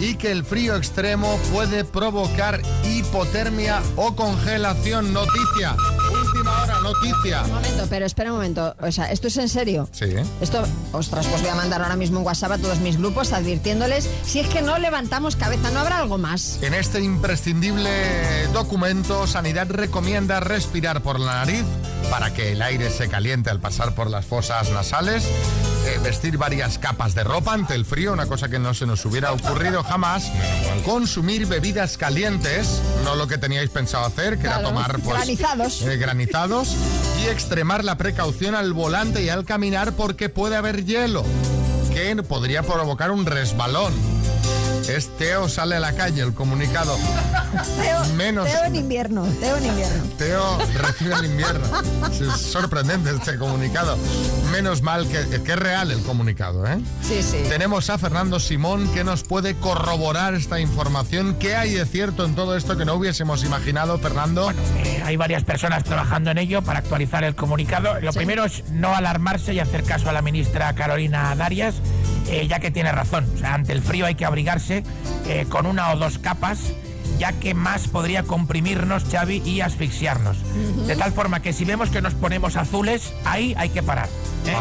y 0.00 0.14
que 0.14 0.32
el 0.32 0.44
frío 0.44 0.74
extremo 0.74 1.38
puede 1.52 1.84
provocar 1.84 2.60
hipotermia 2.84 3.82
o 3.96 4.16
congelación. 4.16 5.12
Noticia, 5.12 5.76
última 6.50 6.62
hora. 6.62 6.80
noticia. 6.80 7.42
Un 7.42 7.52
momento, 7.54 7.86
pero 7.88 8.06
espera 8.06 8.30
un 8.30 8.36
momento. 8.36 8.74
O 8.80 8.92
sea, 8.92 9.10
¿esto 9.10 9.28
es 9.28 9.36
en 9.36 9.48
serio? 9.48 9.88
Sí. 9.92 10.06
Esto, 10.40 10.62
ostras, 10.92 11.26
pues 11.26 11.40
voy 11.42 11.50
a 11.50 11.54
mandar 11.54 11.82
ahora 11.82 11.96
mismo 11.96 12.20
un 12.20 12.26
WhatsApp 12.26 12.52
a 12.52 12.58
todos 12.58 12.78
mis 12.80 12.96
grupos 12.98 13.32
advirtiéndoles 13.32 14.08
si 14.24 14.40
es 14.40 14.46
que 14.48 14.62
no 14.62 14.78
levantamos 14.78 15.36
cabeza, 15.36 15.70
¿no 15.70 15.80
habrá 15.80 15.98
algo 15.98 16.18
más? 16.18 16.58
En 16.62 16.74
este 16.74 17.00
imprescindible 17.00 18.46
documento, 18.52 19.26
Sanidad 19.26 19.68
recomienda 19.68 20.40
respirar 20.40 21.02
por 21.02 21.20
la 21.20 21.34
nariz 21.34 21.64
para 22.10 22.32
que 22.32 22.52
el 22.52 22.62
aire 22.62 22.90
se 22.90 23.08
caliente 23.08 23.50
al 23.50 23.60
pasar 23.60 23.94
por 23.94 24.10
las 24.10 24.24
fosas 24.24 24.70
nasales, 24.70 25.24
eh, 25.86 25.98
vestir 26.02 26.36
varias 26.36 26.78
capas 26.78 27.14
de 27.14 27.24
ropa 27.24 27.54
ante 27.54 27.74
el 27.74 27.84
frío, 27.84 28.12
una 28.12 28.26
cosa 28.26 28.48
que 28.48 28.58
no 28.58 28.74
se 28.74 28.86
nos 28.86 29.04
hubiera 29.04 29.32
ocurrido 29.32 29.82
jamás, 29.82 30.30
consumir 30.84 31.46
bebidas 31.46 31.96
calientes, 31.96 32.80
no 33.04 33.16
lo 33.16 33.26
que 33.26 33.38
teníais 33.38 33.70
pensado 33.70 34.04
hacer, 34.04 34.38
que 34.38 34.46
era 34.46 34.62
tomar 34.62 35.00
pues, 35.00 35.16
granizados. 35.16 35.82
eh, 35.82 35.96
granizados, 35.96 36.76
y 37.22 37.28
extremar 37.28 37.84
la 37.84 37.96
precaución 37.96 38.54
al 38.54 38.72
volante 38.72 39.22
y 39.22 39.28
al 39.28 39.44
caminar 39.44 39.92
porque 39.92 40.28
puede 40.28 40.56
haber 40.56 40.84
hielo, 40.84 41.24
que 41.92 42.16
podría 42.22 42.62
provocar 42.62 43.10
un 43.10 43.26
resbalón. 43.26 44.19
Es 44.96 45.08
Teo 45.18 45.48
sale 45.48 45.76
a 45.76 45.80
la 45.80 45.92
calle, 45.92 46.20
el 46.22 46.34
comunicado. 46.34 46.96
Teo, 47.80 48.04
Menos- 48.16 48.46
Teo 48.50 48.64
en 48.64 48.76
invierno, 48.76 49.24
Teo 49.40 49.56
en 49.56 49.66
invierno. 49.66 50.02
Teo 50.18 50.58
recibe 50.82 51.14
el 51.14 51.24
invierno. 51.26 51.66
Es 52.10 52.40
sorprendente 52.40 53.10
este 53.10 53.38
comunicado. 53.38 53.96
Menos 54.50 54.82
mal 54.82 55.06
que, 55.06 55.40
que 55.42 55.52
es 55.52 55.58
real 55.58 55.90
el 55.90 56.02
comunicado, 56.02 56.66
¿eh? 56.66 56.78
Sí, 57.02 57.22
sí. 57.22 57.38
Tenemos 57.48 57.88
a 57.90 57.98
Fernando 57.98 58.40
Simón 58.40 58.88
que 58.92 59.04
nos 59.04 59.22
puede 59.22 59.54
corroborar 59.54 60.34
esta 60.34 60.58
información. 60.60 61.36
¿Qué 61.38 61.54
hay 61.56 61.72
de 61.72 61.86
cierto 61.86 62.24
en 62.24 62.34
todo 62.34 62.56
esto 62.56 62.76
que 62.76 62.84
no 62.84 62.94
hubiésemos 62.94 63.44
imaginado, 63.44 63.98
Fernando? 63.98 64.50
Eh, 64.50 65.02
hay 65.04 65.16
varias 65.16 65.44
personas 65.44 65.84
trabajando 65.84 66.30
en 66.30 66.38
ello 66.38 66.62
para 66.62 66.80
actualizar 66.80 67.22
el 67.24 67.34
comunicado. 67.36 68.00
Lo 68.00 68.12
primero 68.12 68.44
es 68.44 68.64
no 68.70 68.94
alarmarse 68.94 69.54
y 69.54 69.60
hacer 69.60 69.84
caso 69.84 70.08
a 70.10 70.12
la 70.12 70.22
ministra 70.22 70.72
Carolina 70.74 71.34
Darias, 71.36 71.76
eh, 72.28 72.46
ya 72.48 72.58
que 72.60 72.70
tiene 72.70 72.90
razón. 72.92 73.26
O 73.34 73.38
sea, 73.38 73.54
ante 73.54 73.72
el 73.72 73.82
frío 73.82 74.06
hay 74.06 74.14
que 74.14 74.24
abrigarse 74.24 74.79
eh, 75.26 75.46
con 75.48 75.66
una 75.66 75.92
o 75.92 75.96
dos 75.96 76.18
capas, 76.18 76.72
ya 77.20 77.34
que 77.34 77.52
más 77.52 77.86
podría 77.86 78.22
comprimirnos, 78.22 79.04
Xavi, 79.04 79.42
y 79.44 79.60
asfixiarnos. 79.60 80.38
De 80.86 80.96
tal 80.96 81.12
forma 81.12 81.42
que 81.42 81.52
si 81.52 81.66
vemos 81.66 81.90
que 81.90 82.00
nos 82.00 82.14
ponemos 82.14 82.56
azules, 82.56 83.12
ahí 83.26 83.54
hay 83.58 83.68
que 83.68 83.82
parar. 83.82 84.08
¿eh? 84.46 84.56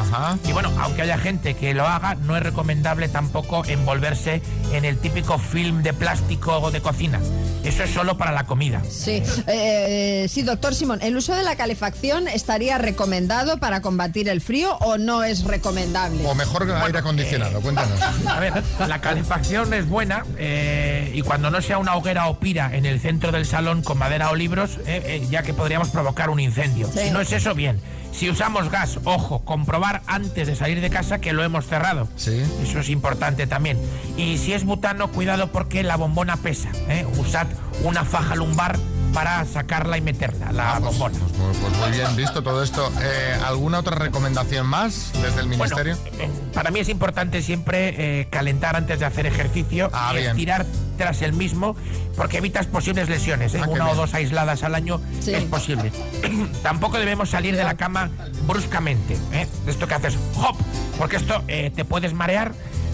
Y 0.45 0.51
bueno, 0.51 0.69
aunque 0.81 1.03
haya 1.03 1.17
gente 1.17 1.53
que 1.53 1.73
lo 1.73 1.87
haga, 1.87 2.15
no 2.15 2.35
es 2.35 2.43
recomendable 2.43 3.07
tampoco 3.07 3.63
envolverse 3.65 4.41
en 4.73 4.83
el 4.83 4.97
típico 4.97 5.37
film 5.37 5.83
de 5.83 5.93
plástico 5.93 6.69
de 6.69 6.81
cocina. 6.81 7.21
Eso 7.63 7.83
es 7.83 7.91
solo 7.91 8.17
para 8.17 8.31
la 8.31 8.45
comida. 8.45 8.81
Sí, 8.89 9.23
Eh, 9.47 10.27
sí, 10.29 10.43
doctor 10.43 10.75
Simón, 10.75 10.99
¿el 11.01 11.15
uso 11.15 11.33
de 11.35 11.43
la 11.43 11.55
calefacción 11.55 12.27
estaría 12.27 12.77
recomendado 12.77 13.57
para 13.57 13.81
combatir 13.81 14.27
el 14.29 14.41
frío 14.41 14.75
o 14.77 14.97
no 14.97 15.23
es 15.23 15.43
recomendable? 15.43 16.25
O 16.25 16.35
mejor 16.35 16.69
aire 16.69 16.99
acondicionado, 16.99 17.61
cuéntanos. 17.61 17.99
A 18.27 18.39
ver, 18.39 18.63
la 18.85 18.99
calefacción 18.99 19.73
es 19.73 19.87
buena 19.87 20.25
eh, 20.37 21.11
y 21.13 21.21
cuando 21.21 21.49
no 21.51 21.61
sea 21.61 21.77
una 21.77 21.95
hoguera 21.95 22.27
o 22.27 22.39
pira 22.49 22.75
en 22.75 22.87
el 22.87 22.99
centro 22.99 23.31
del 23.31 23.45
salón 23.45 23.83
con 23.83 23.99
madera 23.99 24.31
o 24.31 24.35
libros, 24.35 24.79
eh, 24.87 25.03
eh, 25.05 25.27
ya 25.29 25.43
que 25.43 25.53
podríamos 25.53 25.89
provocar 25.89 26.31
un 26.31 26.39
incendio. 26.39 26.87
Sí. 26.91 26.97
Si 27.03 27.11
no 27.11 27.21
es 27.21 27.31
eso, 27.31 27.53
bien. 27.53 27.79
Si 28.11 28.27
usamos 28.27 28.71
gas, 28.71 28.97
ojo, 29.03 29.45
comprobar 29.45 30.01
antes 30.07 30.47
de 30.47 30.55
salir 30.55 30.81
de 30.81 30.89
casa 30.89 31.21
que 31.21 31.31
lo 31.31 31.43
hemos 31.43 31.67
cerrado. 31.67 32.07
Sí. 32.15 32.41
Eso 32.63 32.79
es 32.79 32.89
importante 32.89 33.45
también. 33.45 33.77
Y 34.17 34.39
si 34.39 34.53
es 34.53 34.63
butano, 34.63 35.11
cuidado 35.11 35.51
porque 35.51 35.83
la 35.83 35.95
bombona 35.95 36.37
pesa. 36.37 36.69
¿eh? 36.87 37.05
Usad 37.19 37.45
una 37.83 38.03
faja 38.03 38.35
lumbar 38.35 38.79
para 39.13 39.43
sacarla 39.45 39.97
y 39.97 40.01
meterla, 40.01 40.51
la 40.51 40.79
bombona. 40.79 41.17
Pues, 41.19 41.57
pues 41.57 41.77
muy 41.77 41.91
bien 41.91 42.15
visto 42.15 42.43
todo 42.43 42.63
esto. 42.63 42.91
Eh, 43.01 43.37
¿Alguna 43.45 43.79
otra 43.79 43.95
recomendación 43.95 44.67
más 44.67 45.11
desde 45.21 45.41
el 45.41 45.47
ministerio? 45.47 45.95
Eh, 46.19 46.29
Para 46.53 46.71
mí 46.71 46.79
es 46.79 46.89
importante 46.89 47.41
siempre 47.41 48.19
eh, 48.21 48.27
calentar 48.29 48.75
antes 48.75 48.99
de 48.99 49.05
hacer 49.05 49.25
ejercicio 49.25 49.89
Ah, 49.93 50.11
y 50.13 50.17
bien. 50.17 50.29
estirar 50.31 50.65
tras 50.97 51.21
el 51.21 51.33
mismo 51.33 51.75
porque 52.15 52.37
evitas 52.37 52.67
posibles 52.67 53.09
lesiones. 53.09 53.53
¿eh? 53.55 53.61
Ah, 53.63 53.67
Una 53.67 53.89
o 53.89 53.95
dos 53.95 54.13
aisladas 54.13 54.63
al 54.63 54.75
año 54.75 54.99
Sí. 55.21 55.33
es 55.33 55.43
posible. 55.45 55.91
Tampoco 56.63 56.97
debemos 56.99 57.29
salir 57.29 57.55
de 57.55 57.63
la 57.63 57.75
cama 57.75 58.09
bruscamente. 58.47 59.17
¿eh? 59.33 59.47
De 59.65 59.71
esto 59.71 59.87
que 59.87 59.93
haces, 59.95 60.15
hop, 60.35 60.55
porque 60.97 61.15
esto 61.17 61.43
eh, 61.47 61.71
te 61.75 61.85
puedes 61.85 62.13
marear. 62.13 62.53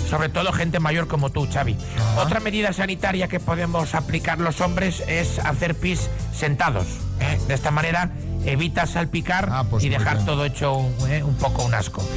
Sobre 0.10 0.30
todo 0.30 0.54
gente 0.54 0.80
mayor 0.80 1.08
como 1.08 1.32
tú, 1.32 1.48
Xavi. 1.52 1.76
Otra 2.18 2.39
medida 2.39 2.74
sanitaria 2.74 3.28
que 3.28 3.39
podemos 3.39 3.96
aplicar 3.96 4.39
los 4.39 4.62
hombres 4.62 5.04
es 5.08 5.39
hacer 5.39 5.76
pis 5.76 6.10
sentados. 6.34 6.86
¿eh? 7.20 7.39
De 7.48 7.54
esta 7.54 7.72
manera 7.72 8.12
evita 8.45 8.86
salpicar 8.88 9.65
pues 9.69 9.84
y 9.84 9.89
dejar 9.89 10.15
bien. 10.15 10.25
todo 10.25 10.45
hecho 10.45 10.75
un, 10.75 11.12
eh, 11.12 11.23
un 11.23 11.36
poco 11.36 11.63
un 11.63 11.73
asco. 11.73 12.08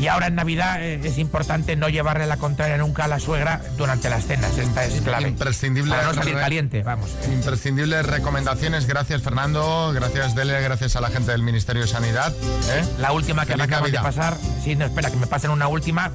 Y 0.00 0.06
ahora 0.06 0.28
en 0.28 0.34
Navidad 0.34 0.82
eh, 0.82 1.00
es 1.02 1.18
importante 1.18 1.76
no 1.76 1.88
llevarle 1.88 2.26
la 2.26 2.36
contraria 2.36 2.76
nunca 2.76 3.04
a 3.04 3.08
la 3.08 3.18
suegra 3.20 3.62
durante 3.76 4.10
las 4.10 4.26
cenas. 4.26 4.56
Esta 4.56 4.84
es 4.84 5.00
clave. 5.00 5.28
Imprescindible. 5.28 5.90
Para 5.90 6.08
no 6.08 6.14
salir 6.14 6.34
caliente, 6.34 6.82
vamos. 6.82 7.10
Imprescindibles 7.32 8.06
recomendaciones. 8.06 8.86
Gracias, 8.86 9.22
Fernando. 9.22 9.92
Gracias, 9.94 10.34
Dele. 10.34 10.60
Gracias 10.60 10.96
a 10.96 11.00
la 11.00 11.08
gente 11.08 11.32
del 11.32 11.42
Ministerio 11.42 11.82
de 11.82 11.88
Sanidad. 11.88 12.34
¿eh? 12.70 12.84
La 12.98 13.12
última 13.12 13.46
que 13.46 13.56
me 13.56 13.64
Feliz 13.64 13.74
acaban 13.74 13.90
de 13.90 13.98
Navidad. 13.98 14.02
pasar, 14.02 14.36
sí, 14.62 14.76
no, 14.76 14.84
espera, 14.84 15.10
que 15.10 15.16
me 15.16 15.26
pasen 15.26 15.50
una 15.50 15.68
última. 15.68 16.10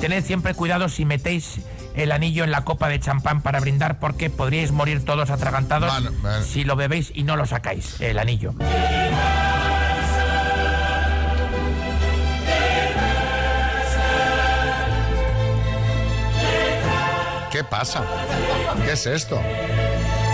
Tened 0.00 0.24
siempre 0.24 0.54
cuidado 0.54 0.88
si 0.88 1.04
metéis 1.04 1.60
el 1.94 2.12
anillo 2.12 2.44
en 2.44 2.50
la 2.50 2.64
copa 2.64 2.88
de 2.88 3.00
champán 3.00 3.40
para 3.40 3.60
brindar 3.60 3.98
porque 3.98 4.30
podríais 4.30 4.72
morir 4.72 5.04
todos 5.04 5.30
atragantados 5.30 5.92
si 6.44 6.64
lo 6.64 6.76
bebéis 6.76 7.12
y 7.14 7.22
no 7.22 7.36
lo 7.36 7.46
sacáis, 7.46 8.00
el 8.00 8.18
anillo. 8.18 8.54
¿Qué 17.54 17.62
pasa? 17.62 18.02
¿Qué 18.84 18.92
es 18.94 19.06
esto? 19.06 19.40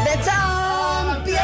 ¡The 0.05 0.19
Champions! 0.25 1.41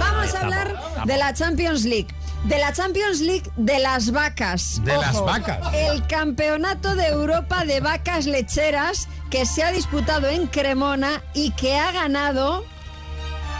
Vamos 0.00 0.34
a 0.34 0.40
hablar 0.40 0.74
de 1.04 1.16
la 1.16 1.32
Champions 1.32 1.84
League. 1.84 2.08
De 2.46 2.58
la 2.58 2.72
Champions 2.72 3.20
League 3.20 3.50
de 3.56 3.78
las 3.80 4.12
vacas. 4.12 4.80
De 4.84 4.96
las 4.96 5.20
vacas. 5.20 5.58
El 5.74 6.06
campeonato 6.06 6.94
de 6.94 7.06
Europa 7.08 7.64
de 7.64 7.80
vacas 7.80 8.26
lecheras 8.26 9.08
que 9.30 9.44
se 9.46 9.64
ha 9.64 9.72
disputado 9.72 10.28
en 10.28 10.46
Cremona 10.46 11.22
y 11.34 11.50
que 11.52 11.76
ha 11.76 11.90
ganado 11.90 12.64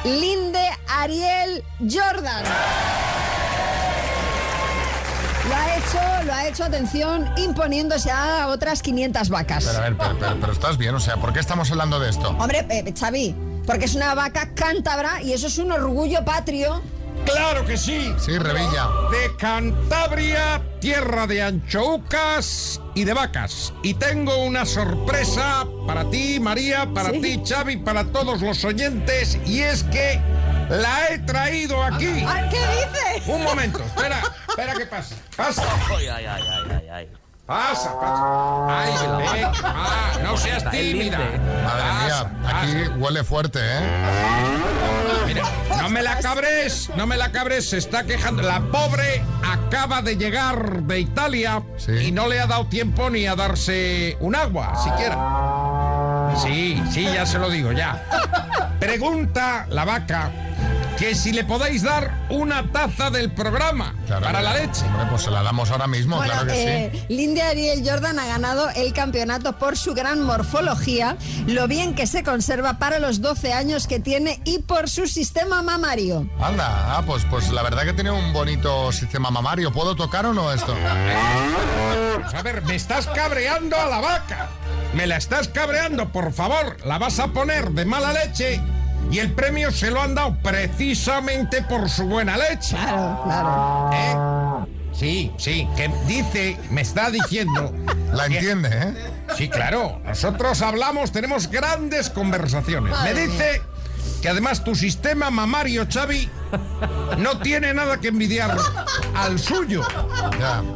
Linde 0.05 0.65
Ariel 0.89 1.65
Jordan. 1.81 2.45
Lo 5.49 5.55
ha 5.55 5.77
hecho, 5.77 6.25
lo 6.25 6.33
ha 6.33 6.47
hecho, 6.49 6.65
atención, 6.65 7.29
imponiéndose 7.39 8.11
a 8.11 8.47
otras 8.49 8.83
500 8.83 9.29
vacas. 9.31 9.65
Pero 9.65 9.79
a 9.79 9.81
ver, 9.83 9.97
pero, 9.97 10.19
pero- 10.19 10.41
pero 10.41 10.53
estás 10.53 10.77
bien, 10.79 10.95
o 10.95 11.01
sea, 11.01 11.17
¿por 11.17 11.33
qué 11.33 11.41
estamos 11.41 11.71
hablando 11.73 11.99
de 11.99 12.11
esto? 12.11 12.31
Hombre, 12.31 12.67
eh, 12.69 12.93
Xavi, 12.99 13.35
porque 13.67 13.85
es 13.87 13.95
una 13.97 14.15
vaca 14.15 14.51
cántabra 14.55 15.23
y 15.23 15.33
eso 15.33 15.49
es 15.49 15.59
un 15.59 15.73
orgullo 15.73 16.25
patrio. 16.25 16.83
¡Claro 17.27 17.65
que 17.67 17.77
sí! 17.77 18.15
Sí, 18.19 18.39
Revilla. 18.39 18.89
De 19.11 19.35
Cantabria, 19.37 20.63
tierra 20.81 21.27
de 21.27 21.43
anchoucas 21.43 22.81
y 22.95 23.05
de 23.05 23.13
vacas. 23.13 23.73
Y 23.83 23.95
tengo 23.95 24.37
una 24.45 24.65
sorpresa 24.65 25.67
para 25.87 26.09
ti, 26.11 26.39
María, 26.41 26.87
para 26.95 27.11
Sí. 27.11 27.21
ti, 27.21 27.43
Xavi, 27.47 27.77
para 27.79 28.05
todos 28.05 28.41
los 28.41 28.65
oyentes, 28.65 29.39
y 29.45 29.61
es 29.61 29.83
que 29.85 30.21
la 30.71 31.09
he 31.11 31.19
traído 31.21 31.83
aquí. 31.83 32.07
¿Qué 32.51 32.59
dice? 32.59 33.31
Un 33.31 33.43
momento, 33.45 33.81
espera, 33.85 34.21
espera 34.49 34.75
que 34.75 34.87
pasa. 34.87 35.15
Pasa. 35.37 35.63
Pasa, 37.47 37.95
pasa. 38.01 38.67
Ay, 38.69 38.93
ven. 39.19 39.51
Ah, 39.63 40.19
no 40.25 40.37
seas 40.37 40.69
tímida. 40.69 41.19
Madre 41.65 41.93
mía, 42.03 42.33
aquí 42.45 42.99
huele 42.99 43.23
fuerte, 43.23 43.61
¿eh? 43.63 43.81
Mira, 45.27 45.45
no 45.81 45.89
me 45.89 46.03
la 46.03 46.19
cabres, 46.19 46.91
no 46.97 47.07
me 47.07 47.17
la 47.17 47.31
cabres, 47.31 47.69
se 47.69 47.79
está 47.79 48.03
quejando. 48.03 48.43
La 48.43 48.61
pobre 48.61 49.23
acaba 49.45 50.03
de 50.03 50.17
llegar 50.17 50.83
de 50.83 50.99
Italia 50.99 51.63
y 51.87 52.11
no 52.11 52.27
le 52.27 52.41
ha 52.41 52.49
dado 52.49 52.67
tiempo 52.67 53.11
ni 53.11 53.27
a 53.27 53.37
darse 53.37 54.17
un 54.19 54.35
agua, 54.35 54.75
siquiera. 54.83 56.35
Sí, 56.43 56.83
sí, 56.91 57.05
ya 57.05 57.25
se 57.27 57.39
lo 57.39 57.49
digo, 57.49 57.71
ya. 57.71 58.03
Pregunta 58.81 59.67
la 59.71 59.85
vaca 59.85 60.31
que 60.99 61.15
si 61.15 61.33
le 61.33 61.45
podéis 61.45 61.83
dar 61.83 62.27
una 62.31 62.71
taza 62.73 63.11
del 63.11 63.31
programa 63.31 63.95
para 64.09 64.41
la 64.41 64.55
leche. 64.55 64.85
Hombre, 64.87 65.07
pues 65.11 65.23
se 65.23 65.31
la 65.31 65.43
damos 65.43 65.71
ahora 65.71 65.87
mismo, 65.87 66.17
Bueno, 66.17 66.33
claro 66.33 66.47
que 66.49 66.55
sí. 66.55 66.59
eh, 66.67 67.07
Lindy 67.11 67.41
Ariel 67.41 67.83
Jordan 67.89 68.19
ha 68.19 68.27
ganado 68.27 68.69
el 68.71 68.93
campeonato 68.95 69.59
por 69.59 69.77
su 69.77 69.95
gran 69.95 70.23
morfología, 70.23 71.17
lo 71.47 71.69
bien 71.69 71.95
que 71.95 72.07
se 72.07 72.23
conserva 72.25 72.79
para 72.79 72.99
los 72.99 73.21
12 73.21 73.53
años 73.53 73.87
que 73.87 74.01
tiene 74.01 74.41
y 74.45 74.61
por 74.61 74.89
su 74.89 75.07
sistema 75.07 75.63
mamario. 75.63 76.27
Anda, 76.41 76.97
ah, 76.97 77.03
pues, 77.07 77.25
pues 77.29 77.51
la 77.51 77.63
verdad 77.63 77.85
que 77.85 77.93
tiene 77.93 78.11
un 78.11 78.33
bonito 78.33 78.91
sistema 78.93 79.31
mamario. 79.31 79.73
¿Puedo 79.73 79.97
tocar 79.97 80.25
o 80.27 80.33
no 80.33 80.51
esto? 80.53 80.75
Pues 82.23 82.35
a 82.35 82.43
ver, 82.43 82.63
me 82.65 82.75
estás 82.75 83.07
cabreando 83.09 83.77
a 83.77 83.87
la 83.87 84.01
vaca. 84.01 84.49
Me 84.95 85.07
la 85.07 85.17
estás 85.19 85.49
cabreando, 85.49 86.11
por 86.11 86.33
favor. 86.33 86.79
La 86.87 86.99
vas 86.99 87.19
a 87.21 87.29
poner 87.29 87.71
de 87.73 87.85
mala 87.85 88.13
leche 88.13 88.61
Y 89.11 89.19
el 89.19 89.33
premio 89.33 89.71
se 89.71 89.91
lo 89.91 90.01
han 90.03 90.15
dado 90.15 90.37
precisamente 90.43 91.63
por 91.63 91.89
su 91.89 92.07
buena 92.07 92.37
leche. 92.37 92.77
Claro, 92.77 93.21
claro. 93.25 93.91
¿Eh? 93.95 94.73
Sí, 94.93 95.31
sí, 95.37 95.69
que 95.77 95.91
dice, 96.07 96.57
me 96.71 96.81
está 96.81 97.11
diciendo. 97.11 97.73
La 98.13 98.29
que- 98.29 98.35
entiende, 98.39 98.71
¿eh? 98.73 98.95
Sí, 99.37 99.49
claro. 99.49 100.01
Nosotros 100.05 100.63
hablamos, 100.63 101.13
tenemos 101.13 101.51
grandes 101.51 102.09
conversaciones. 102.11 102.95
Me 103.05 103.13
dice 103.15 103.61
que 104.27 104.31
además 104.31 104.65
tu 104.65 104.75
sistema 104.75 105.31
mamario, 105.31 105.87
Xavi, 105.89 106.29
no 107.19 107.39
tiene 107.39 107.73
nada 107.73 108.01
que 108.01 108.09
envidiar 108.09 108.57
al 109.15 109.39
suyo. 109.39 109.87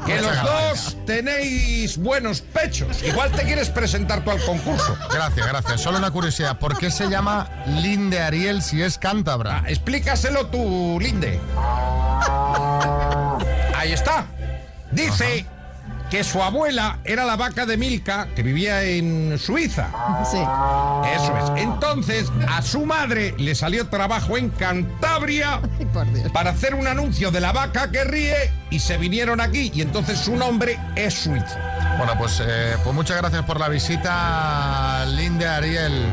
Que 0.07 0.21
los 0.23 0.43
dos 0.45 0.97
tenéis 1.05 1.99
buenos 1.99 2.43
pechos. 2.43 3.03
Igual 3.03 3.33
te 3.33 3.43
quieres 3.43 3.69
presentar 3.69 4.23
tú 4.23 4.31
al 4.31 4.41
concurso. 4.45 4.97
Gracias, 5.13 5.49
gracias. 5.49 5.81
Solo 5.81 5.99
una 5.99 6.13
curiosidad. 6.13 6.61
¿Por 6.61 6.79
qué 6.79 6.93
se 6.93 7.09
llama 7.09 7.51
Linde 7.67 8.21
Ariel 8.21 8.63
si 8.63 8.83
es 8.83 8.99
cántabra? 8.99 9.65
Explícaselo 9.67 10.47
tú, 10.47 10.99
Linde. 11.01 11.41
Ahí 13.75 13.91
está. 13.91 14.27
Dice 14.93 15.45
que 16.11 16.25
su 16.25 16.43
abuela 16.43 16.99
era 17.05 17.25
la 17.25 17.37
vaca 17.37 17.67
de 17.67 17.77
Milka 17.77 18.29
que 18.35 18.43
vivía 18.43 18.83
en 18.83 19.39
Suiza. 19.39 19.89
Sí. 20.31 20.39
Eso 21.15 21.37
es. 21.37 21.63
Entonces, 21.63 22.33
a 22.49 22.63
su 22.63 22.85
madre 22.85 23.35
le 23.39 23.55
salió 23.55 23.87
trabajo 23.89 24.37
en 24.37 24.51
Cantabria 24.51 25.61
Ay, 25.79 25.87
por 25.87 26.13
Dios. 26.13 26.31
para 26.33 26.51
hacer 26.51 26.75
un 26.75 26.87
anuncio 26.89 27.31
de 27.31 27.41
la 27.41 27.53
vaca 27.53 27.91
que 27.91 28.03
ríe 28.05 28.53
y 28.71 28.81
se 28.81 28.97
vinieron 28.97 29.41
aquí. 29.41 29.71
Y 29.75 29.83
entonces 29.83 30.19
su 30.19 30.35
nombre 30.37 30.79
es 30.97 31.15
suizo. 31.15 31.57
Bueno, 31.97 32.15
pues, 32.19 32.43
eh, 32.45 32.77
pues 32.83 32.95
muchas 32.95 33.17
gracias 33.19 33.45
por 33.45 33.61
la 33.61 33.69
visita, 33.69 35.05
Linde 35.07 35.47
Ariel. 35.47 36.07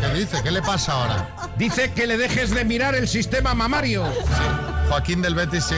¿Qué 0.00 0.18
dice? 0.18 0.42
¿Qué 0.42 0.50
le 0.50 0.62
pasa 0.62 0.92
ahora? 0.92 1.28
Dice 1.56 1.92
que 1.92 2.06
le 2.06 2.16
dejes 2.16 2.50
de 2.54 2.64
mirar 2.64 2.94
el 2.94 3.06
sistema 3.06 3.54
mamario. 3.54 4.04
Joaquín 4.88 5.22
del 5.22 5.34
Betis, 5.34 5.64
sí. 5.64 5.74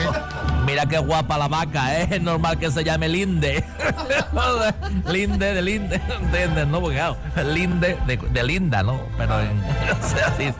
Mira 0.65 0.85
qué 0.85 0.97
guapa 0.97 1.37
la 1.37 1.47
vaca, 1.47 1.99
¿eh? 1.99 2.07
Es 2.11 2.21
normal 2.21 2.57
que 2.57 2.71
se 2.71 2.83
llame 2.83 3.09
Linde. 3.09 3.63
Linde 5.11 5.53
de 5.53 5.61
Linde, 5.61 6.01
¿entiendes? 6.21 6.67
No, 6.67 6.79
porque 6.79 6.97
claro, 6.97 7.17
Linde 7.53 7.97
de, 8.07 8.17
de 8.17 8.43
Linda, 8.43 8.81
¿no? 8.83 9.01
Pero 9.17 9.39
en- 9.41 9.59
o 10.03 10.07
sea, 10.07 10.33
si, 10.37 10.53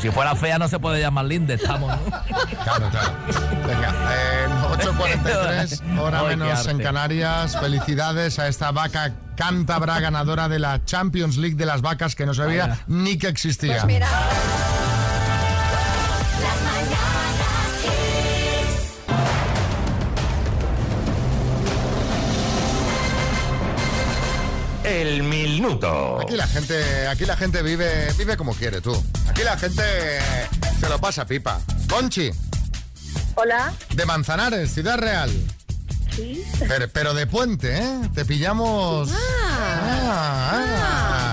si 0.00 0.10
fuera 0.10 0.34
fea 0.36 0.58
no 0.58 0.68
se 0.68 0.78
puede 0.78 1.00
llamar 1.00 1.24
Linde, 1.24 1.54
estamos, 1.54 1.90
¿no? 1.90 2.10
Claro, 2.64 2.88
claro. 2.90 3.12
Venga, 3.66 3.94
eh, 4.12 4.46
8.43, 4.78 5.98
hora 5.98 6.22
menos 6.24 6.66
en. 6.66 6.78
Canarias. 6.80 7.58
Felicidades 7.58 8.38
a 8.38 8.48
esta 8.48 8.70
vaca 8.72 9.12
cántabra 9.36 10.00
ganadora 10.00 10.48
de 10.48 10.58
la 10.58 10.84
Champions 10.84 11.36
League 11.36 11.56
de 11.56 11.66
las 11.66 11.80
vacas 11.82 12.14
que 12.14 12.26
no 12.26 12.34
sabía 12.34 12.66
Vaya. 12.66 12.78
ni 12.88 13.16
que 13.16 13.28
existía. 13.28 13.74
Pues 13.74 13.84
mira, 13.86 14.08
El 24.90 25.22
minuto. 25.22 26.20
Aquí 26.20 26.34
la 26.36 26.48
gente, 26.48 27.06
aquí 27.06 27.24
la 27.24 27.36
gente 27.36 27.62
vive, 27.62 28.12
vive 28.18 28.36
como 28.36 28.54
quiere 28.54 28.80
tú. 28.80 28.92
Aquí 29.28 29.44
la 29.44 29.56
gente 29.56 29.82
se 30.80 30.88
lo 30.88 30.98
pasa 30.98 31.24
pipa. 31.24 31.60
Conchi, 31.88 32.30
Hola, 33.36 33.72
de 33.94 34.04
Manzanares, 34.04 34.74
Ciudad 34.74 34.98
Real. 34.98 35.30
sí. 36.10 36.44
Pero, 36.66 36.88
pero 36.88 37.14
de 37.14 37.26
puente, 37.28 37.78
¿eh? 37.78 38.00
Te 38.14 38.24
pillamos. 38.24 39.10
Ah, 39.12 40.50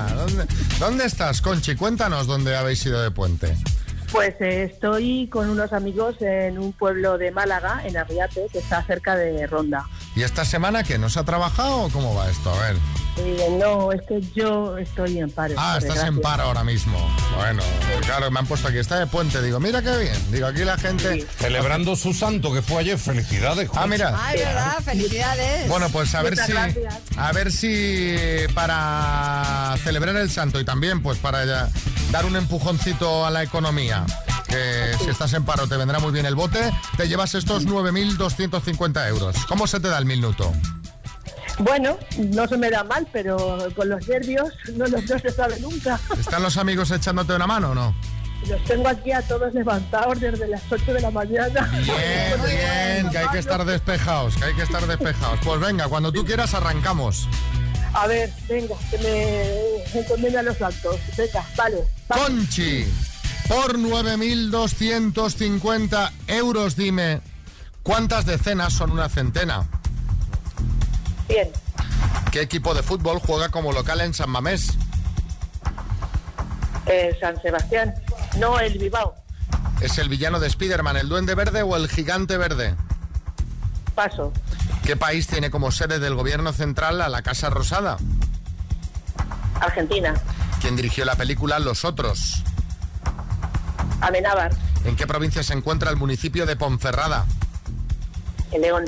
ah. 0.09 0.13
¿Dónde, 0.15 0.45
dónde 0.79 1.05
estás, 1.05 1.41
Conchi? 1.41 1.75
Cuéntanos 1.75 2.27
dónde 2.27 2.55
habéis 2.55 2.85
ido 2.85 3.01
de 3.01 3.09
puente. 3.09 3.57
Pues 4.11 4.35
eh, 4.39 4.69
estoy 4.71 5.27
con 5.29 5.49
unos 5.49 5.73
amigos 5.73 6.15
en 6.21 6.59
un 6.59 6.73
pueblo 6.73 7.17
de 7.17 7.31
Málaga, 7.31 7.81
en 7.83 7.97
Arriate, 7.97 8.47
que 8.51 8.59
está 8.59 8.83
cerca 8.83 9.15
de 9.15 9.47
Ronda. 9.47 9.85
¿Y 10.15 10.21
esta 10.21 10.45
semana 10.45 10.83
qué? 10.83 10.97
¿No 10.99 11.09
se 11.09 11.19
ha 11.19 11.23
trabajado 11.23 11.85
o 11.85 11.89
cómo 11.89 12.13
va 12.13 12.29
esto? 12.29 12.53
A 12.53 12.59
ver. 12.67 12.75
No, 13.59 13.91
es 13.91 14.01
que 14.07 14.21
yo 14.35 14.77
estoy 14.77 15.19
en 15.19 15.31
paro. 15.31 15.55
Ah, 15.57 15.77
estás 15.79 16.03
en 16.03 16.21
paro 16.21 16.43
ahora 16.43 16.63
mismo. 16.63 16.97
Bueno, 17.35 17.63
claro, 18.01 18.29
me 18.31 18.39
han 18.39 18.45
puesto 18.45 18.67
aquí, 18.67 18.77
está 18.77 18.99
de 18.99 19.07
puente. 19.07 19.41
Digo, 19.41 19.59
mira 19.59 19.81
qué 19.81 19.95
bien. 19.97 20.31
Digo, 20.31 20.47
aquí 20.47 20.63
la 20.63 20.77
gente... 20.77 21.25
Celebrando 21.37 21.95
su 21.95 22.13
santo 22.13 22.53
que 22.53 22.61
fue 22.61 22.81
ayer. 22.81 22.97
Felicidades, 22.97 23.69
Ah, 23.73 23.87
mira. 23.87 24.13
ay, 24.17 24.39
verdad, 24.39 24.77
felicidades. 24.83 25.67
Bueno, 25.67 25.89
pues 25.89 26.13
a 26.15 26.21
ver 26.21 26.33
Muchas 26.33 26.45
si 26.47 26.51
gracias. 26.53 26.95
a 27.17 27.31
ver 27.31 27.51
si 27.51 28.15
para 28.53 29.75
celebrar 29.83 30.15
el 30.17 30.29
santo 30.29 30.59
y 30.59 30.65
también 30.65 31.01
pues 31.01 31.17
para 31.17 31.45
ya 31.45 31.69
dar 32.11 32.25
un 32.25 32.35
empujoncito 32.35 33.25
a 33.25 33.31
la 33.31 33.43
economía, 33.43 34.05
que 34.47 34.91
si 35.03 35.09
estás 35.09 35.33
en 35.33 35.43
paro 35.43 35.67
te 35.67 35.75
vendrá 35.77 35.99
muy 35.99 36.11
bien 36.11 36.25
el 36.25 36.35
bote, 36.35 36.71
te 36.97 37.07
llevas 37.07 37.33
estos 37.35 37.65
9.250 37.67 39.07
euros. 39.09 39.35
¿Cómo 39.47 39.67
se 39.67 39.79
te 39.79 39.87
da 39.89 39.97
el 39.97 40.05
minuto? 40.05 40.53
Bueno, 41.59 41.97
no 42.17 42.47
se 42.47 42.55
me 42.57 42.69
da 42.69 42.83
mal, 42.83 43.07
pero 43.11 43.57
con 43.75 43.89
los 43.89 44.07
nervios 44.07 44.49
no, 44.75 44.85
los- 44.85 45.09
no 45.09 45.17
se 45.19 45.31
sabe 45.31 45.59
nunca. 45.59 45.99
¿Están 46.19 46.43
los 46.43 46.55
amigos 46.57 46.91
echándote 46.91 47.33
una 47.33 47.47
mano 47.47 47.71
o 47.71 47.75
no? 47.75 47.95
Los 48.47 48.63
tengo 48.65 48.87
aquí 48.87 49.11
a 49.11 49.23
todos 49.23 49.51
levantados 49.55 50.19
desde 50.19 50.47
las 50.47 50.61
8 50.69 50.93
de 50.93 51.01
la 51.01 51.09
mañana. 51.09 51.67
Bien, 51.71 52.39
bien, 53.01 53.09
que 53.11 53.17
hay 53.17 53.27
que 53.29 53.39
estar 53.39 53.65
despejados, 53.65 54.35
que 54.37 54.45
hay 54.45 54.53
que 54.53 54.61
estar 54.61 54.85
despejados. 54.85 55.39
Pues 55.43 55.59
venga, 55.59 55.87
cuando 55.87 56.11
tú 56.11 56.23
quieras 56.23 56.53
arrancamos. 56.53 57.27
A 57.93 58.05
ver, 58.05 58.31
venga, 58.47 58.75
que 58.91 58.99
me 58.99 59.83
encomienda 59.99 60.43
los 60.43 60.61
actos. 60.61 60.97
Venga, 61.17 61.43
vale. 61.57 61.77
vale. 62.07 62.21
Conchi, 62.21 62.85
por 63.47 63.79
9.250 63.79 66.11
euros 66.27 66.75
dime, 66.75 67.21
¿cuántas 67.81 68.27
decenas 68.27 68.73
son 68.73 68.91
una 68.91 69.09
centena? 69.09 69.67
Bien, 71.27 71.49
¿Qué 72.31 72.41
equipo 72.41 72.73
de 72.73 72.83
fútbol 72.83 73.19
juega 73.19 73.49
como 73.49 73.71
local 73.73 74.01
en 74.01 74.13
San 74.13 74.29
Mamés? 74.29 74.77
eh, 76.85 77.17
San 77.19 77.41
Sebastián. 77.41 77.93
No, 78.37 78.59
el 78.59 78.77
Bilbao. 78.77 79.13
¿Es 79.81 79.97
el 79.97 80.07
villano 80.09 80.39
de 80.39 80.47
Spider-Man, 80.47 80.97
el 80.97 81.09
duende 81.09 81.35
verde 81.35 81.61
o 81.61 81.75
el 81.75 81.89
gigante 81.89 82.37
verde? 82.37 82.75
Paso. 83.93 84.31
¿Qué 84.83 84.95
país 84.95 85.27
tiene 85.27 85.49
como 85.51 85.71
sede 85.71 85.99
del 85.99 86.15
gobierno 86.15 86.53
central 86.53 87.01
a 87.01 87.09
la 87.09 87.21
Casa 87.21 87.49
Rosada? 87.49 87.97
Argentina. 89.59 90.13
¿Quién 90.61 90.75
dirigió 90.75 91.03
la 91.03 91.15
película 91.15 91.59
Los 91.59 91.83
Otros? 91.83 92.43
Amenábar. 94.01 94.51
¿En 94.85 94.95
qué 94.95 95.05
provincia 95.07 95.43
se 95.43 95.53
encuentra 95.53 95.89
el 95.89 95.97
municipio 95.97 96.45
de 96.45 96.55
Ponferrada? 96.55 97.25
En 98.51 98.61
León. 98.61 98.85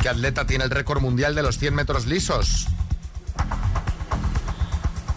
¿Qué 0.00 0.08
atleta 0.08 0.46
tiene 0.46 0.64
el 0.64 0.70
récord 0.70 1.00
mundial 1.00 1.34
de 1.34 1.42
los 1.42 1.58
100 1.58 1.74
metros 1.74 2.06
lisos? 2.06 2.66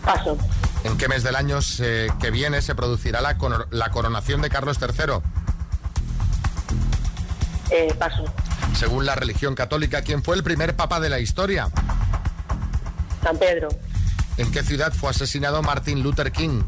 Paso. 0.03 0.37
¿En 0.83 0.97
qué 0.97 1.07
mes 1.07 1.23
del 1.23 1.35
año 1.35 1.61
se- 1.61 2.07
que 2.19 2.29
viene 2.29 2.61
se 2.61 2.75
producirá 2.75 3.19
la 3.21 3.89
coronación 3.91 4.41
de 4.41 4.49
Carlos 4.49 4.77
III? 4.79 5.15
Eh, 7.71 7.93
paso. 7.97 8.25
Según 8.77 9.05
la 9.05 9.15
religión 9.15 9.55
católica, 9.55 10.01
¿quién 10.03 10.21
fue 10.23 10.35
el 10.35 10.43
primer 10.43 10.75
papa 10.75 10.99
de 10.99 11.09
la 11.09 11.19
historia? 11.19 11.69
San 13.23 13.37
Pedro. 13.37 13.69
¿En 14.37 14.51
qué 14.51 14.61
ciudad 14.61 14.93
fue 14.93 15.09
asesinado 15.09 15.63
Martin 15.63 16.03
Luther 16.03 16.31
King? 16.31 16.61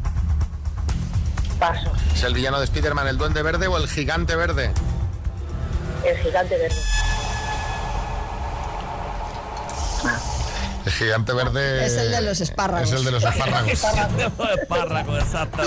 Paso. 1.60 1.92
¿Es 2.16 2.24
el 2.24 2.34
villano 2.34 2.58
de 2.60 2.66
Spider-Man 2.66 3.08
el 3.08 3.18
duende 3.18 3.44
verde 3.44 3.68
o 3.68 3.78
el 3.78 3.88
gigante 3.88 4.36
verde? 4.36 4.72
El 6.04 6.18
gigante 6.18 6.58
verde. 6.58 6.76
Gigante 10.98 11.34
verde... 11.34 11.86
Es 11.86 11.98
el 11.98 12.12
de 12.12 12.22
los 12.22 12.42
espárragos. 12.42 12.92
Es 12.92 13.00
el 13.00 13.06
de 13.06 13.12
los 13.12 13.24
espárragos. 13.24 13.72
espárragos, 14.62 15.24
exacto. 15.24 15.64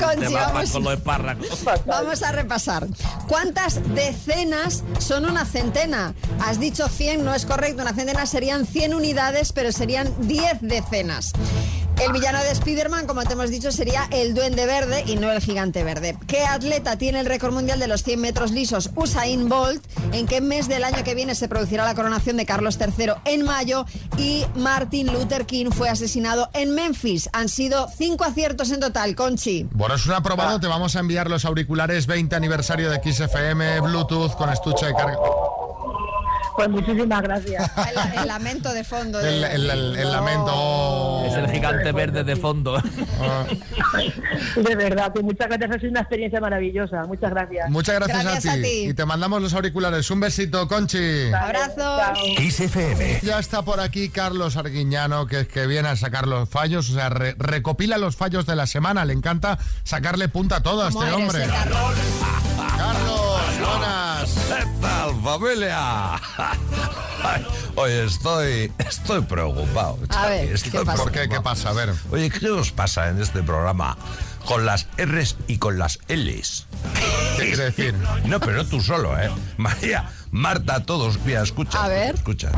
Conchi, 0.00 0.34
vamos. 0.34 0.70
con 0.70 0.84
los 0.84 0.94
espárragos. 0.94 1.64
Vamos 1.86 2.22
a 2.22 2.32
repasar. 2.32 2.86
¿Cuántas 3.28 3.80
decenas 3.94 4.82
son 4.98 5.24
una 5.24 5.44
centena? 5.44 6.14
Has 6.40 6.58
dicho 6.58 6.88
100, 6.88 7.24
no 7.24 7.34
es 7.34 7.46
correcto. 7.46 7.82
Una 7.82 7.94
centena 7.94 8.26
serían 8.26 8.66
100 8.66 8.94
unidades, 8.94 9.52
pero 9.52 9.72
serían 9.72 10.12
10 10.26 10.58
decenas. 10.62 11.32
El 12.02 12.12
villano 12.12 12.38
de 12.38 12.50
Spider-Man, 12.50 13.06
como 13.06 13.24
te 13.24 13.32
hemos 13.32 13.50
dicho, 13.50 13.72
sería 13.72 14.06
el 14.10 14.34
Duende 14.34 14.66
Verde 14.66 15.02
y 15.06 15.16
no 15.16 15.32
el 15.32 15.40
Gigante 15.40 15.82
Verde. 15.82 16.16
¿Qué 16.26 16.44
atleta 16.44 16.98
tiene 16.98 17.20
el 17.20 17.26
récord 17.26 17.54
mundial 17.54 17.80
de 17.80 17.88
los 17.88 18.02
100 18.02 18.20
metros 18.20 18.50
lisos? 18.50 18.90
Usain 18.94 19.48
Bolt. 19.48 19.82
¿En 20.12 20.26
qué 20.26 20.42
mes 20.42 20.68
del 20.68 20.84
año 20.84 21.02
que 21.04 21.14
viene 21.14 21.34
se 21.34 21.48
producirá 21.48 21.84
la 21.84 21.94
coronación 21.94 22.36
de 22.36 22.44
Carlos 22.44 22.78
III? 22.78 23.12
En 23.24 23.44
mayo. 23.44 23.86
Y 24.18 24.44
Martin 24.54 25.10
Luther 25.12 25.46
King 25.46 25.70
fue 25.70 25.88
asesinado 25.88 26.50
en 26.52 26.74
Memphis. 26.74 27.30
Han 27.32 27.48
sido 27.48 27.88
cinco 27.96 28.24
aciertos 28.24 28.70
en 28.70 28.80
total, 28.80 29.14
Conchi. 29.14 29.66
Bueno, 29.72 29.94
es 29.94 30.06
un 30.06 30.12
aprobado. 30.12 30.60
Te 30.60 30.66
vamos 30.66 30.96
a 30.96 31.00
enviar 31.00 31.30
los 31.30 31.46
auriculares 31.46 32.06
20 32.06 32.36
aniversario 32.36 32.90
de 32.90 33.00
XFM, 33.02 33.80
Bluetooth 33.80 34.36
con 34.36 34.50
estuche 34.50 34.86
de 34.86 34.94
carga. 34.94 35.16
Pues 36.56 36.68
muchísimas 36.70 37.22
gracias. 37.22 37.70
El, 38.14 38.18
el 38.20 38.26
lamento 38.28 38.72
de 38.72 38.82
fondo. 38.84 39.20
El, 39.20 39.40
de- 39.42 39.54
el- 39.54 39.70
el- 39.70 39.96
el 39.96 40.12
lamento. 40.12 41.24
Es 41.26 41.34
el 41.34 41.50
gigante 41.50 41.92
verde 41.92 42.24
de 42.24 42.36
fondo. 42.36 42.80
De 44.56 44.74
verdad, 44.74 45.12
pues 45.12 45.24
muchas 45.24 45.48
gracias. 45.48 45.70
Ha 45.70 45.78
sido 45.78 45.90
una 45.90 46.00
experiencia 46.00 46.40
maravillosa. 46.40 47.04
Muchas 47.06 47.30
gracias. 47.30 47.70
Muchas 47.70 47.94
gracias, 47.96 48.46
a, 48.46 48.54
ti. 48.54 48.88
Y 48.88 48.94
te 48.94 49.04
mandamos 49.04 49.42
los 49.42 49.52
auriculares. 49.54 50.10
Un 50.10 50.20
besito, 50.20 50.66
Conchi. 50.68 51.32
Abrazos. 51.32 52.18
Kiss 52.36 52.60
FM. 52.60 53.20
Ya 53.22 53.38
está 53.38 53.62
por 53.62 53.80
aquí 53.80 54.08
Carlos 54.08 54.56
Arguiñano, 54.56 55.26
que, 55.26 55.46
que 55.46 55.66
viene 55.66 55.88
a 55.88 55.96
sacar 55.96 56.26
los 56.26 56.48
fallos, 56.48 56.90
o 56.90 56.94
sea, 56.94 57.08
re- 57.10 57.34
recopila 57.38 57.98
los 57.98 58.16
fallos 58.16 58.46
de 58.46 58.56
la 58.56 58.66
semana. 58.66 59.04
Le 59.04 59.12
encanta 59.12 59.58
sacarle 59.84 60.28
punta 60.28 60.56
a 60.56 60.62
todo 60.62 60.82
a 60.84 60.90
¿Cómo 60.90 61.04
este 61.04 61.14
hombre. 61.14 61.46
¿Qué 64.34 64.66
tal, 64.80 65.22
familia? 65.22 66.20
Oye, 67.76 68.04
estoy, 68.04 68.72
estoy 68.78 69.20
preocupado. 69.22 69.98
A 70.10 70.26
ver, 70.26 70.52
Estoy 70.52 70.72
¿qué 70.72 70.84
pasa? 70.84 71.02
¿Por 71.02 71.12
qué? 71.12 71.28
¿Qué 71.28 71.40
pasa? 71.40 71.70
A 71.70 71.72
ver. 71.72 71.94
Oye, 72.10 72.30
¿qué 72.30 72.50
os 72.50 72.72
pasa 72.72 73.08
en 73.08 73.20
este 73.20 73.42
programa 73.42 73.96
con 74.44 74.64
las 74.66 74.86
R's 74.98 75.36
y 75.46 75.58
con 75.58 75.78
las 75.78 75.98
L's? 76.08 76.66
¿Qué 77.36 77.46
quiere 77.46 77.64
decir? 77.64 77.94
No, 78.24 78.40
pero 78.40 78.56
no 78.56 78.66
tú 78.66 78.80
solo, 78.80 79.18
¿eh? 79.18 79.30
María, 79.56 80.10
Marta, 80.30 80.84
todos, 80.84 81.18
mira, 81.24 81.42
escucha. 81.42 81.84
A 81.84 81.88
ver. 81.88 82.14
Escucha. 82.14 82.50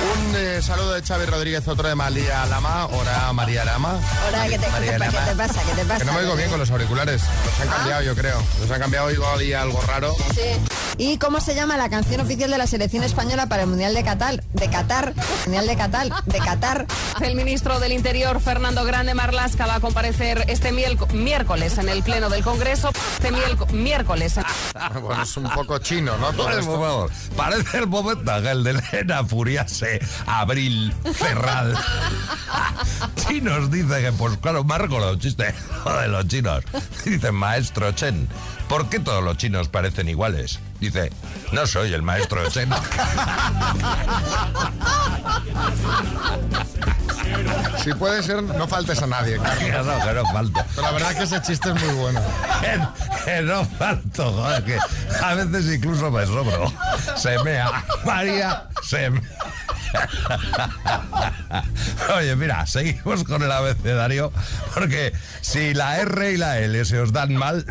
Un 0.00 0.36
eh, 0.36 0.62
saludo 0.62 0.92
de 0.94 1.02
Xavi 1.02 1.26
Rodríguez, 1.26 1.66
otro 1.66 1.88
de 1.88 1.94
María 1.96 2.46
Lama. 2.46 2.86
Hola, 2.86 3.32
María 3.32 3.64
Lama. 3.64 3.98
Ahora, 4.24 4.44
¿qué 4.48 4.58
te, 4.58 4.64
qué 4.66 4.70
María 4.70 4.92
te- 4.92 4.98
Lama. 5.00 5.12
qué 5.24 5.30
te 5.30 5.36
pasa? 5.36 5.62
¿Qué 5.64 5.72
te 5.72 5.84
pasa? 5.84 5.98
Que 5.98 6.04
no 6.04 6.12
me 6.12 6.18
oigo 6.20 6.36
bien 6.36 6.50
con 6.50 6.58
los 6.60 6.70
auriculares. 6.70 7.22
Los 7.44 7.60
han 7.60 7.68
cambiado, 7.76 8.02
yo 8.02 8.14
creo. 8.14 8.42
Los 8.60 8.70
han 8.70 8.80
cambiado 8.80 9.10
igual 9.10 9.42
y 9.42 9.52
algo 9.54 9.80
raro. 9.82 10.14
Sí. 10.34 10.40
¿Y 10.98 11.18
cómo 11.18 11.40
se 11.40 11.54
llama 11.54 11.76
la 11.76 11.88
canción 11.88 12.20
oficial 12.20 12.50
de 12.50 12.58
la 12.58 12.66
selección 12.66 13.02
española 13.04 13.46
para 13.48 13.62
el 13.62 13.68
Mundial 13.68 13.94
de 13.94 14.04
Qatar? 14.04 14.42
De 14.52 14.68
Qatar. 14.70 15.14
Mundial 15.46 15.66
de 15.66 15.76
Qatar. 15.76 16.24
De 16.26 16.38
Qatar. 16.38 16.86
El 17.20 17.34
ministro 17.34 17.80
del 17.80 17.92
Interior, 17.92 18.40
Fernando 18.40 18.84
Grande 18.84 19.14
Marlasca, 19.14 19.66
va 19.66 19.76
a 19.76 19.80
comparecer 19.80 20.44
este 20.48 20.70
miércoles 20.72 21.78
en 21.78 21.88
el 21.88 22.02
Pleno 22.04 22.28
del 22.30 22.42
Congreso. 22.44 22.90
Este 23.20 23.32
miércoles. 23.72 24.34
Bueno, 25.02 25.22
es 25.22 25.36
un 25.36 25.48
poco 25.50 25.78
chino, 25.78 26.16
¿no? 26.18 26.32
Todo 26.32 26.48
Por 26.48 26.62
favor, 26.64 27.10
parece 27.36 27.78
el 27.78 27.86
momento 27.86 28.32
aquel 28.32 28.62
de 28.64 28.70
Elena 28.92 29.24
Furiase, 29.24 29.87
Abril, 30.26 30.92
Ferral. 31.14 31.76
Sí 33.28 33.40
nos 33.42 33.70
dice 33.70 34.00
que, 34.00 34.12
pues 34.12 34.38
claro, 34.38 34.64
me 34.64 34.74
ha 34.74 34.78
recordado 34.78 35.16
chiste 35.18 35.44
de 36.00 36.08
los 36.08 36.26
chinos. 36.28 36.64
Dice, 37.04 37.30
maestro 37.30 37.92
Chen, 37.92 38.26
¿por 38.68 38.88
qué 38.88 39.00
todos 39.00 39.22
los 39.22 39.36
chinos 39.36 39.68
parecen 39.68 40.08
iguales? 40.08 40.60
Dice, 40.80 41.10
no 41.52 41.66
soy 41.66 41.92
el 41.92 42.02
maestro 42.02 42.48
Chen. 42.50 42.70
Si 47.82 47.92
puede 47.94 48.22
ser, 48.22 48.42
no 48.42 48.68
faltes 48.68 49.02
a 49.02 49.06
nadie. 49.06 49.38
Carlos. 49.38 49.86
No, 49.86 50.04
que 50.04 50.14
no 50.14 50.26
falto. 50.26 50.64
Pero 50.74 50.82
la 50.82 50.92
verdad 50.92 51.16
que 51.16 51.22
ese 51.24 51.42
chiste 51.42 51.70
es 51.70 51.82
muy 51.82 51.94
bueno. 51.94 52.20
Que, 52.60 53.24
que 53.24 53.42
no 53.42 53.64
falto, 53.64 54.32
joder, 54.32 54.64
que 54.64 54.78
a 55.22 55.34
veces 55.34 55.74
incluso 55.74 56.10
me 56.10 56.26
sobro. 56.26 56.72
Se 57.16 57.38
mea. 57.44 57.84
María, 58.04 58.68
se 58.82 59.10
mea. 59.10 59.22
Oye, 62.16 62.36
mira, 62.36 62.66
seguimos 62.66 63.24
con 63.24 63.42
el 63.42 63.50
abecedario, 63.50 64.32
porque 64.74 65.12
si 65.40 65.74
la 65.74 65.98
R 65.98 66.32
y 66.32 66.36
la 66.36 66.58
L 66.58 66.84
se 66.84 67.00
os 67.00 67.12
dan 67.12 67.34
mal, 67.34 67.64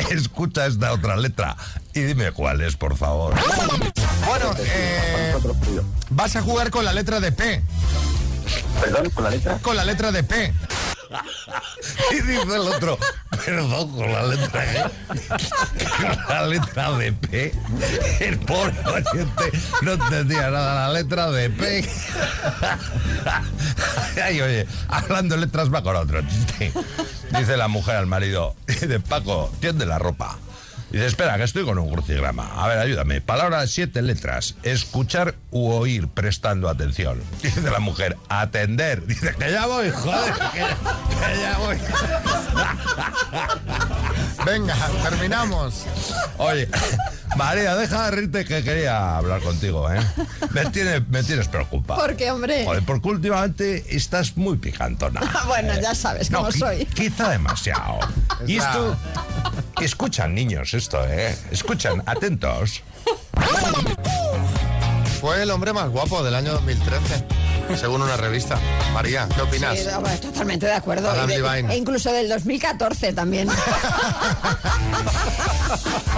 escucha 0.10 0.66
esta 0.66 0.92
otra 0.92 1.16
letra 1.16 1.56
y 1.94 2.00
dime 2.00 2.32
cuál 2.32 2.60
es, 2.60 2.76
por 2.76 2.96
favor. 2.96 3.34
Bueno, 4.26 4.54
eh, 4.58 5.34
vas 6.10 6.36
a 6.36 6.42
jugar 6.42 6.70
con 6.70 6.84
la 6.84 6.92
letra 6.92 7.20
de 7.20 7.32
P. 7.32 7.62
¿Perdón? 8.80 9.10
¿Con 9.10 9.24
la 9.24 9.30
letra? 9.30 9.58
Con 9.58 9.76
la 9.76 9.84
letra 9.84 10.12
de 10.12 10.22
P. 10.22 10.52
Y 12.12 12.20
dice 12.20 12.42
el 12.42 12.60
otro, 12.60 12.98
perdón, 13.44 13.90
con 13.96 14.12
la 14.12 14.22
letra 14.26 14.64
E, 14.64 14.84
con 15.28 16.28
la 16.28 16.46
letra 16.46 16.92
de 16.92 17.12
P. 17.12 17.52
El 18.20 18.38
pobre 18.38 18.74
oyente 18.86 19.50
no 19.82 19.92
entendía 19.92 20.50
nada, 20.50 20.88
la 20.88 20.92
letra 20.92 21.30
de 21.30 21.50
P. 21.50 21.88
Ay, 24.22 24.40
oye, 24.40 24.66
hablando 24.88 25.34
de 25.34 25.42
letras 25.42 25.72
va 25.72 25.82
con 25.82 25.96
otro 25.96 26.22
chiste. 26.22 26.72
Dice 27.36 27.56
la 27.56 27.68
mujer 27.68 27.96
al 27.96 28.06
marido, 28.06 28.54
dice, 28.66 29.00
Paco, 29.00 29.52
tiende 29.60 29.86
la 29.86 29.98
ropa. 29.98 30.38
Dice, 30.90 31.06
espera, 31.06 31.36
que 31.36 31.44
estoy 31.44 31.64
con 31.64 31.78
un 31.78 31.92
crucigrama. 31.92 32.50
A 32.62 32.66
ver, 32.66 32.78
ayúdame. 32.78 33.20
Palabra 33.20 33.64
siete 33.66 34.02
letras. 34.02 34.56
Escuchar 34.64 35.36
u 35.50 35.70
oír 35.70 36.08
prestando 36.08 36.68
atención. 36.68 37.22
Dice 37.42 37.62
la 37.62 37.78
mujer, 37.78 38.16
atender. 38.28 39.06
Dice, 39.06 39.34
que 39.38 39.52
ya 39.52 39.66
voy, 39.66 39.90
joder, 39.90 40.34
que, 40.52 40.58
que 40.58 41.40
ya 41.40 41.58
voy. 41.58 41.76
Venga, 44.46 44.74
terminamos. 45.02 45.84
Oye, 46.38 46.68
María, 47.36 47.74
deja 47.76 48.06
de 48.06 48.10
reírte 48.10 48.44
que 48.44 48.62
quería 48.62 49.16
hablar 49.16 49.40
contigo, 49.40 49.90
¿eh? 49.90 50.00
Me, 50.50 50.66
tiene- 50.66 51.00
me 51.08 51.22
tienes 51.22 51.48
preocupado. 51.48 52.00
¿Por 52.00 52.16
qué, 52.16 52.30
hombre? 52.30 52.64
Joder, 52.64 52.82
porque 52.84 53.08
últimamente 53.08 53.84
estás 53.96 54.36
muy 54.36 54.56
picantona. 54.58 55.20
bueno, 55.46 55.72
ya 55.80 55.94
sabes 55.94 56.30
No, 56.30 56.38
cómo 56.38 56.50
qui- 56.50 56.58
soy. 56.58 56.86
Quizá 56.86 57.30
demasiado. 57.30 58.00
Y 58.46 58.56
esto... 58.58 58.96
Escuchan, 59.80 60.34
niños, 60.34 60.74
esto, 60.74 61.02
¿eh? 61.08 61.36
Escuchan, 61.50 62.02
atentos. 62.06 62.82
Fue 65.20 65.42
el 65.42 65.50
hombre 65.50 65.72
más 65.72 65.88
guapo 65.90 66.22
del 66.22 66.34
año 66.34 66.52
2013, 66.52 67.24
según 67.78 68.00
una 68.02 68.16
revista. 68.16 68.58
María, 68.94 69.28
¿qué 69.34 69.42
opinas? 69.42 69.78
Sí, 69.78 69.86
no, 69.90 70.00
pues, 70.00 70.20
totalmente 70.20 70.64
de 70.66 70.72
acuerdo. 70.72 71.10
Adam 71.10 71.28
Levine. 71.28 71.72
e 71.72 71.76
incluso 71.76 72.10
del 72.12 72.28
2014 72.28 73.12
también. 73.12 73.48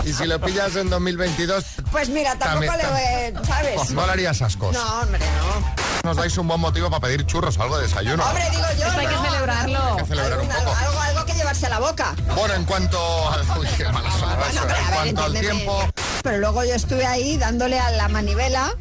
Y 0.05 0.12
si 0.12 0.27
lo 0.27 0.41
pillas 0.41 0.75
en 0.77 0.91
2022, 0.91 1.65
Pues 1.93 2.09
mira, 2.09 2.35
tampoco 2.37 2.73
También- 2.73 3.35
le... 3.35 3.45
¿Sabes? 3.47 3.91
no 3.93 4.05
le 4.07 4.12
harías 4.12 4.43
ascos. 4.43 4.73
No, 4.75 5.01
hombre, 5.01 5.21
no. 5.21 6.09
Nos 6.09 6.17
dais 6.17 6.37
un 6.38 6.49
buen 6.49 6.59
motivo 6.59 6.91
para 6.91 7.03
pedir 7.03 7.25
churros 7.27 7.57
o 7.59 7.62
algo 7.62 7.77
de 7.77 7.85
desayuno. 7.87 8.25
Hombre, 8.25 8.43
digo 8.51 8.65
yo. 8.81 8.87
Esto 8.88 8.99
hay 8.99 9.07
que 9.07 9.15
no, 9.15 9.23
celebrarlo. 9.25 9.79
Hay 9.91 9.97
que 9.99 10.05
celebrar 10.09 10.41
un 10.41 10.51
algo, 10.51 10.65
poco. 10.65 10.77
algo, 10.77 11.01
algo 11.01 11.25
que 11.27 11.35
llevarse 11.35 11.67
a 11.67 11.69
la 11.69 11.79
boca. 11.79 12.15
Bueno, 12.35 12.55
en 12.55 12.65
cuanto... 12.65 12.99
Uy, 13.61 13.67
qué 13.77 13.85
mala 13.91 14.11
Bueno, 14.11 14.67
ver, 14.67 14.77
al 14.99 15.09
entiéndeme. 15.09 15.41
tiempo... 15.41 15.85
Pero 16.23 16.39
luego 16.39 16.65
yo 16.65 16.75
estuve 16.75 17.05
ahí 17.07 17.37
dándole 17.37 17.79
a 17.79 17.91
la 17.91 18.09
manivela. 18.09 18.73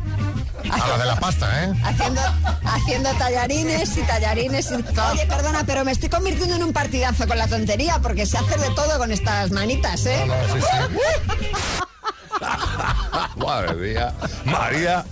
A 0.72 0.88
la 0.88 0.98
de 1.00 1.06
la 1.06 1.20
pasta, 1.20 1.64
¿eh? 1.66 1.74
Haciendo, 1.84 2.22
haciendo 2.66 3.10
tallarines 3.16 3.98
y 3.98 4.02
tallarines. 4.04 4.72
y- 4.72 4.76
Oye, 4.76 5.26
perdona, 5.28 5.64
pero 5.66 5.84
me 5.84 5.92
estoy 5.92 6.10
convirtiendo 6.10 6.56
en 6.56 6.64
un 6.64 6.72
partidazo 6.72 7.28
con 7.28 7.38
la 7.38 7.48
tontería 7.48 8.00
porque 8.00 8.26
se 8.26 8.38
hace 8.38 8.58
de 8.60 8.70
todo 8.76 8.98
con 9.00 9.12
estas 9.12 9.52
manitas, 9.52 10.06
¿eh? 10.06 10.24
No, 10.28 10.34
sí, 10.54 10.62
sí. 10.62 11.82
Madre 13.46 13.74
mía. 13.76 14.14
María. 14.46 15.06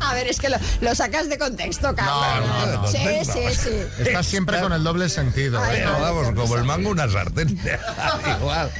A 0.00 0.14
ver, 0.14 0.26
es 0.28 0.40
que 0.40 0.48
lo, 0.48 0.56
lo 0.80 0.94
sacas 0.94 1.28
de 1.28 1.38
contexto, 1.38 1.94
Carlos. 1.94 2.48
No, 2.48 2.66
no, 2.66 2.82
no. 2.82 2.88
Sí, 2.88 2.98
sí, 3.24 3.40
sí. 3.54 4.02
Estás 4.02 4.26
siempre 4.26 4.60
con 4.60 4.72
el 4.72 4.82
doble 4.82 5.08
sentido. 5.08 5.60
Ay, 5.62 5.80
¿eh? 5.80 5.84
Vamos, 5.84 6.32
como 6.34 6.56
el 6.56 6.64
mango 6.64 6.90
una 6.90 7.08
sartén. 7.08 7.58
Igual. 8.38 8.70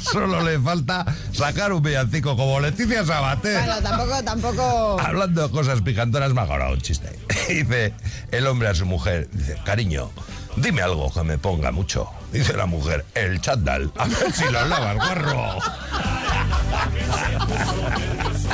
Solo 0.00 0.40
le 0.42 0.58
falta 0.58 1.04
sacar 1.32 1.72
un 1.72 1.82
villancico 1.82 2.36
como 2.36 2.58
Leticia 2.60 3.04
Sabater. 3.04 3.58
Bueno, 3.64 3.82
tampoco, 3.82 4.24
tampoco. 4.24 5.00
Hablando 5.00 5.42
de 5.48 5.50
cosas 5.50 5.82
picantonas, 5.82 6.32
me 6.32 6.40
ha 6.40 6.44
acordado 6.44 6.72
un 6.72 6.80
chiste. 6.80 7.10
Dice 7.48 7.92
el 8.30 8.46
hombre 8.46 8.68
a 8.68 8.74
su 8.74 8.86
mujer, 8.86 9.28
dice, 9.32 9.58
cariño, 9.64 10.10
dime 10.56 10.82
algo 10.82 11.12
que 11.12 11.22
me 11.22 11.38
ponga 11.38 11.70
mucho. 11.70 12.08
Dice 12.32 12.54
la 12.54 12.66
mujer, 12.66 13.04
el 13.14 13.40
chándal. 13.40 13.92
A 13.96 14.06
ver 14.06 14.32
si 14.32 14.44
lo 14.44 14.64
lavas, 14.66 14.96
guarro. 15.04 15.58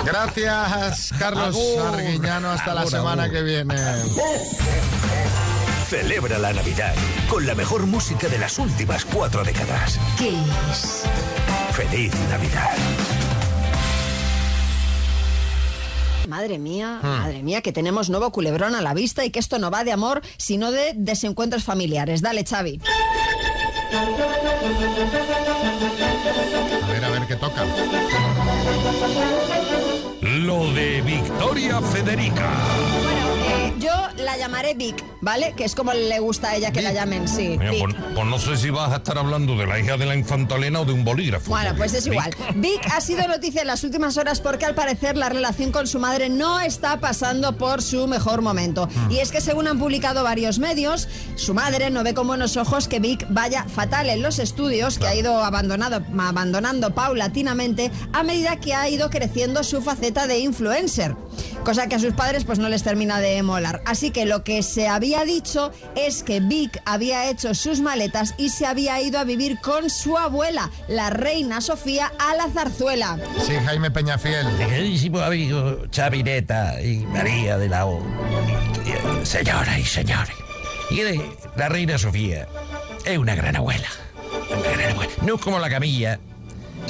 Gracias, 0.04 1.12
Carlos. 1.18 1.56
Arguiñano. 1.92 2.50
Hasta 2.50 2.74
la 2.74 2.86
semana 2.86 3.24
agur. 3.24 3.34
que 3.36 3.42
viene. 3.42 3.74
Celebra 5.88 6.38
la 6.38 6.52
Navidad 6.52 6.94
con 7.28 7.46
la 7.46 7.54
mejor 7.54 7.86
música 7.86 8.28
de 8.28 8.38
las 8.38 8.58
últimas 8.58 9.04
cuatro 9.04 9.42
décadas. 9.44 9.98
Kiss. 10.16 11.02
Feliz 11.72 12.12
Navidad. 12.30 12.70
Madre 16.28 16.58
mía, 16.58 17.00
Hmm. 17.02 17.06
madre 17.06 17.42
mía, 17.42 17.60
que 17.60 17.72
tenemos 17.72 18.08
nuevo 18.08 18.30
culebrón 18.30 18.76
a 18.76 18.82
la 18.82 18.94
vista 18.94 19.24
y 19.24 19.30
que 19.30 19.40
esto 19.40 19.58
no 19.58 19.70
va 19.70 19.82
de 19.82 19.90
amor, 19.90 20.22
sino 20.36 20.70
de 20.70 20.92
desencuentros 20.94 21.64
familiares. 21.64 22.22
Dale, 22.22 22.44
Xavi. 22.44 22.80
A 26.82 26.86
ver, 26.92 27.04
a 27.04 27.08
ver 27.10 27.26
qué 27.26 27.34
toca. 27.34 27.64
Lo 30.38 30.72
de 30.72 31.02
Victoria 31.02 31.80
Federica. 31.80 32.48
Eh, 33.42 33.74
yo 33.80 33.90
la 34.18 34.36
llamaré 34.36 34.74
Vic, 34.74 35.02
¿vale? 35.20 35.54
Que 35.56 35.64
es 35.64 35.74
como 35.74 35.92
le 35.92 36.20
gusta 36.20 36.50
a 36.50 36.56
ella 36.56 36.70
que 36.70 36.82
la 36.82 36.92
llamen, 36.92 37.26
sí. 37.26 37.56
Coño, 37.56 37.70
Vic. 37.70 37.80
pues, 37.80 37.94
pues 38.14 38.26
no 38.26 38.38
sé 38.38 38.56
si 38.56 38.70
vas 38.70 38.92
a 38.92 38.96
estar 38.96 39.18
hablando 39.18 39.56
de 39.56 39.66
la 39.66 39.80
hija 39.80 39.96
de 39.96 40.06
la 40.06 40.14
infanta 40.14 40.56
Elena 40.56 40.80
o 40.80 40.84
de 40.84 40.92
un 40.92 41.04
bolígrafo. 41.04 41.50
Bueno, 41.50 41.74
pues 41.76 41.94
es 41.94 42.06
igual. 42.06 42.30
Vic 42.54 42.80
ha 42.92 43.00
sido 43.00 43.26
noticia 43.26 43.62
en 43.62 43.66
las 43.66 43.82
últimas 43.82 44.16
horas 44.18 44.40
porque 44.40 44.66
al 44.66 44.74
parecer 44.74 45.16
la 45.16 45.30
relación 45.30 45.72
con 45.72 45.88
su 45.88 45.98
madre 45.98 46.28
no 46.28 46.60
está 46.60 47.00
pasando 47.00 47.56
por 47.56 47.82
su 47.82 48.06
mejor 48.06 48.40
momento. 48.42 48.86
Mm. 48.86 49.10
Y 49.10 49.18
es 49.18 49.32
que 49.32 49.40
según 49.40 49.66
han 49.66 49.78
publicado 49.78 50.22
varios 50.22 50.58
medios, 50.58 51.08
su 51.34 51.54
madre 51.54 51.90
no 51.90 52.04
ve 52.04 52.14
con 52.14 52.28
buenos 52.28 52.56
ojos 52.56 52.86
que 52.86 53.00
Vic 53.00 53.26
vaya 53.30 53.64
fatal 53.64 54.08
en 54.08 54.22
los 54.22 54.38
estudios, 54.38 54.98
que 54.98 55.08
ha 55.08 55.14
ido 55.14 55.42
abandonado, 55.42 56.04
abandonando 56.18 56.94
paulatinamente 56.94 57.90
a 58.12 58.22
medida 58.22 58.56
que 58.56 58.74
ha 58.74 58.88
ido 58.88 59.10
creciendo 59.10 59.64
su 59.64 59.82
faceta 59.82 60.26
de 60.26 60.29
influencer. 60.38 61.16
Cosa 61.64 61.88
que 61.88 61.96
a 61.96 61.98
sus 61.98 62.14
padres 62.14 62.44
pues 62.44 62.58
no 62.58 62.68
les 62.68 62.82
termina 62.82 63.20
de 63.20 63.42
molar. 63.42 63.82
Así 63.84 64.10
que 64.10 64.24
lo 64.24 64.44
que 64.44 64.62
se 64.62 64.88
había 64.88 65.24
dicho 65.24 65.72
es 65.94 66.22
que 66.22 66.40
Vic 66.40 66.80
había 66.84 67.28
hecho 67.28 67.54
sus 67.54 67.80
maletas 67.80 68.34
y 68.38 68.48
se 68.48 68.66
había 68.66 69.00
ido 69.02 69.18
a 69.18 69.24
vivir 69.24 69.60
con 69.60 69.90
su 69.90 70.16
abuela, 70.16 70.70
la 70.88 71.10
reina 71.10 71.60
Sofía, 71.60 72.12
a 72.18 72.34
la 72.34 72.48
zarzuela. 72.48 73.18
Sí, 73.44 73.54
Jaime 73.64 73.90
Peñafiel. 73.90 74.46
Queridísimo 74.56 75.20
amigo 75.20 75.86
Chavineta 75.90 76.80
y 76.80 76.98
María 77.06 77.58
de 77.58 77.68
la 77.68 77.86
O. 77.86 78.02
Señora 79.22 79.78
y 79.78 79.84
señores. 79.84 80.34
La 81.56 81.68
reina 81.68 81.98
Sofía 81.98 82.48
es 83.04 83.18
una 83.18 83.34
gran 83.34 83.56
abuela. 83.56 83.88
Una 84.50 84.70
gran 84.72 84.90
abuela. 84.92 85.12
No 85.22 85.38
como 85.38 85.58
la 85.58 85.70
Camilla, 85.70 86.18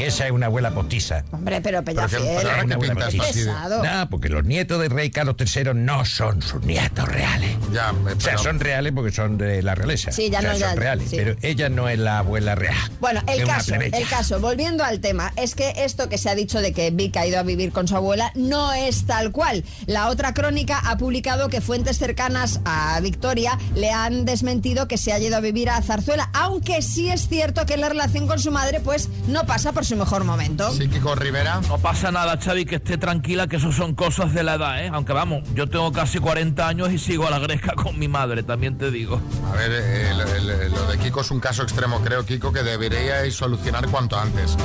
que 0.01 0.07
esa 0.07 0.27
es 0.27 0.33
una 0.33 0.47
abuela 0.47 0.71
postiza. 0.71 1.25
Hombre, 1.31 1.61
pero 1.61 1.85
Peñafiel, 1.85 2.23
es 2.23 2.45
una 2.45 2.65
qué 2.67 2.73
abuela 2.75 2.95
postiza. 2.95 3.25
pesado. 3.27 3.85
No, 3.85 4.09
porque 4.09 4.29
los 4.31 4.45
nietos 4.45 4.81
del 4.81 4.91
rey 4.91 5.11
Carlos 5.11 5.37
III 5.39 5.75
no 5.75 6.05
son 6.07 6.41
sus 6.41 6.63
nietos 6.63 7.07
reales. 7.07 7.51
Ya, 7.73 7.93
O 7.93 8.21
sea, 8.21 8.39
son 8.39 8.61
reales 8.61 8.93
porque 8.95 9.13
son 9.13 9.37
de 9.37 9.63
la 9.63 9.75
realeza. 9.75 10.11
Sí, 10.11 10.31
ya 10.31 10.39
O 10.39 10.43
sea, 10.43 10.53
no, 10.53 10.59
son 10.59 10.69
ya, 10.71 10.75
reales, 10.75 11.11
sí. 11.11 11.17
pero 11.17 11.37
ella 11.43 11.69
no 11.69 11.89
es 11.89 11.99
la 11.99 12.19
abuela 12.19 12.55
real. 12.55 12.77
Bueno, 13.01 13.21
el 13.27 13.45
caso, 13.45 13.75
el 13.75 14.09
caso, 14.09 14.41
volviendo 14.41 14.85
al 14.85 15.01
tema, 15.01 15.33
es 15.37 15.55
que 15.55 15.73
esto 15.77 16.09
que 16.09 16.17
se 16.17 16.31
ha 16.31 16.35
dicho 16.35 16.61
de 16.63 16.73
que 16.73 16.91
Vic 16.91 17.17
ha 17.19 17.27
ido 17.27 17.39
a 17.39 17.43
vivir 17.43 17.71
con 17.71 17.87
su 17.87 17.95
abuela 17.97 18.33
no 18.35 18.73
es 18.73 19.05
tal 19.05 19.33
cual. 19.33 19.65
La 19.87 20.09
otra 20.09 20.33
crónica 20.33 20.79
ha 20.79 20.97
publicado 20.97 21.49
que 21.51 21.61
fuentes 21.61 21.99
cercanas 21.99 22.61
a 22.65 22.99
Victoria 23.01 23.59
le 23.75 23.91
han 23.91 24.25
desmentido 24.25 24.89
que 24.89 24.97
se 24.97 25.13
haya 25.13 25.29
ido 25.29 25.37
a 25.37 25.41
vivir 25.41 25.69
a 25.69 25.83
Zarzuela, 25.83 26.31
aunque 26.33 26.81
sí 26.81 27.11
es 27.11 27.29
cierto 27.29 27.67
que 27.67 27.77
la 27.77 27.91
relación 27.91 28.27
con 28.27 28.39
su 28.39 28.51
madre 28.51 28.81
pues 28.81 29.09
no 29.29 29.45
pasa 29.45 29.73
por 29.73 29.85
su 29.91 29.97
mejor 29.97 30.23
momento. 30.25 30.71
Sí, 30.73 30.89
Kiko 30.89 31.15
Rivera. 31.17 31.61
No 31.69 31.77
pasa 31.79 32.13
nada, 32.13 32.39
Xavi, 32.39 32.65
que 32.65 32.77
esté 32.77 32.97
tranquila, 32.97 33.49
que 33.49 33.57
eso 33.57 33.73
son 33.73 33.95
cosas 33.95 34.33
de 34.33 34.43
la 34.45 34.55
edad, 34.55 34.85
¿eh? 34.85 34.91
Aunque 34.93 35.13
vamos, 35.13 35.43
yo 35.55 35.69
tengo 35.69 35.91
casi 35.93 36.19
40 36.21 36.67
años 36.69 36.93
y 36.93 36.99
sigo 36.99 37.27
a 37.27 37.31
la 37.31 37.41
gresca 37.41 37.75
con 37.75 37.99
mi 37.99 38.07
madre, 38.07 38.43
también 38.45 38.79
te 38.79 38.91
digo. 38.93 39.21
A 39.53 39.57
ver, 39.57 39.73
eh, 39.73 40.11
el- 40.11 40.51
el- 40.51 40.73
lo 40.73 40.87
de 40.87 40.97
Kiko 40.99 41.23
es 41.23 41.31
un 41.33 41.41
caso 41.41 41.63
extremo, 41.65 42.01
creo, 42.03 42.25
Kiko, 42.25 42.53
que 42.53 42.63
deberíais 42.63 43.35
solucionar 43.35 43.89
cuanto 43.89 44.17
antes. 44.19 44.57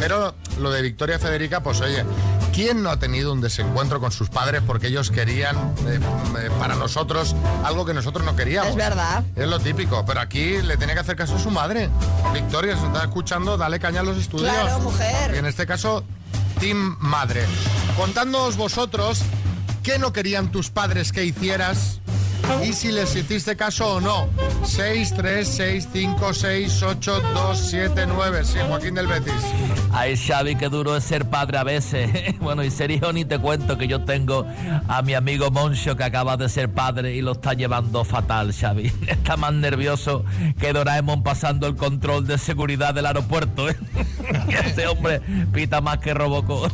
Pero 0.00 0.34
lo 0.60 0.70
de 0.70 0.82
Victoria 0.82 1.18
Federica, 1.18 1.62
pues 1.62 1.80
oye, 1.80 2.04
¿quién 2.54 2.82
no 2.82 2.90
ha 2.90 2.98
tenido 2.98 3.32
un 3.32 3.40
desencuentro 3.40 4.00
con 4.00 4.12
sus 4.12 4.28
padres 4.30 4.62
porque 4.64 4.86
ellos 4.86 5.10
querían 5.10 5.56
eh, 5.86 5.98
eh, 6.38 6.50
para 6.58 6.76
nosotros 6.76 7.34
algo 7.64 7.84
que 7.84 7.92
nosotros 7.92 8.24
no 8.24 8.36
queríamos? 8.36 8.70
Es 8.70 8.76
verdad. 8.76 9.24
Es 9.34 9.48
lo 9.48 9.58
típico, 9.58 10.04
pero 10.06 10.20
aquí 10.20 10.62
le 10.62 10.76
tiene 10.76 10.94
que 10.94 11.00
hacer 11.00 11.16
caso 11.16 11.34
a 11.34 11.38
su 11.40 11.50
madre. 11.50 11.90
Victoria, 12.32 12.76
se 12.76 12.86
está 12.86 13.02
escuchando, 13.02 13.56
dale 13.56 13.80
caña 13.80 14.00
a 14.00 14.04
los 14.04 14.16
estudios. 14.16 14.50
Claro, 14.50 14.78
mujer. 14.78 15.34
Y 15.34 15.38
en 15.38 15.46
este 15.46 15.66
caso, 15.66 16.04
Team 16.60 16.96
Madre. 17.00 17.44
Contándoos 17.96 18.56
vosotros 18.56 19.22
qué 19.82 19.98
no 19.98 20.12
querían 20.12 20.52
tus 20.52 20.70
padres 20.70 21.12
que 21.12 21.24
hicieras 21.24 22.00
y 22.64 22.72
si 22.72 22.92
les 22.92 23.14
hiciste 23.14 23.56
caso 23.56 23.96
o 23.96 24.00
no. 24.00 24.28
6, 24.64 25.14
3, 25.16 25.46
6, 25.46 25.88
5, 25.92 26.34
6, 26.34 26.82
8, 26.82 27.22
2, 27.34 27.58
7, 27.58 28.06
9. 28.06 28.44
Sí, 28.44 28.58
Joaquín 28.66 28.94
del 28.94 29.06
Betis. 29.06 29.32
Ay, 29.92 30.16
Xavi, 30.16 30.56
qué 30.56 30.68
duro 30.68 30.96
es 30.96 31.04
ser 31.04 31.28
padre 31.28 31.58
a 31.58 31.64
veces. 31.64 32.10
bueno, 32.40 32.64
y 32.64 32.70
serio 32.70 33.12
ni 33.12 33.24
te 33.24 33.38
cuento 33.38 33.78
que 33.78 33.86
yo 33.86 34.04
tengo 34.04 34.46
a 34.88 35.02
mi 35.02 35.14
amigo 35.14 35.50
Moncho 35.50 35.96
que 35.96 36.04
acaba 36.04 36.36
de 36.36 36.48
ser 36.48 36.70
padre 36.70 37.14
y 37.14 37.22
lo 37.22 37.32
está 37.32 37.54
llevando 37.54 38.04
fatal, 38.04 38.52
Xavi. 38.52 38.92
Está 39.06 39.36
más 39.36 39.52
nervioso 39.52 40.24
que 40.58 40.72
Doraemon 40.72 41.22
pasando 41.22 41.66
el 41.66 41.76
control 41.76 42.26
de 42.26 42.38
seguridad 42.38 42.94
del 42.94 43.06
aeropuerto. 43.06 43.68
¿eh? 43.68 43.76
Ese 44.66 44.86
hombre 44.86 45.20
pita 45.52 45.80
más 45.80 45.98
que 45.98 46.14
Robocop. 46.14 46.72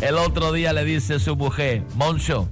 el 0.00 0.14
otro 0.16 0.52
día 0.52 0.72
le 0.72 0.84
dice 0.84 1.18
su 1.18 1.36
mujer, 1.36 1.82
Moncho, 1.96 2.48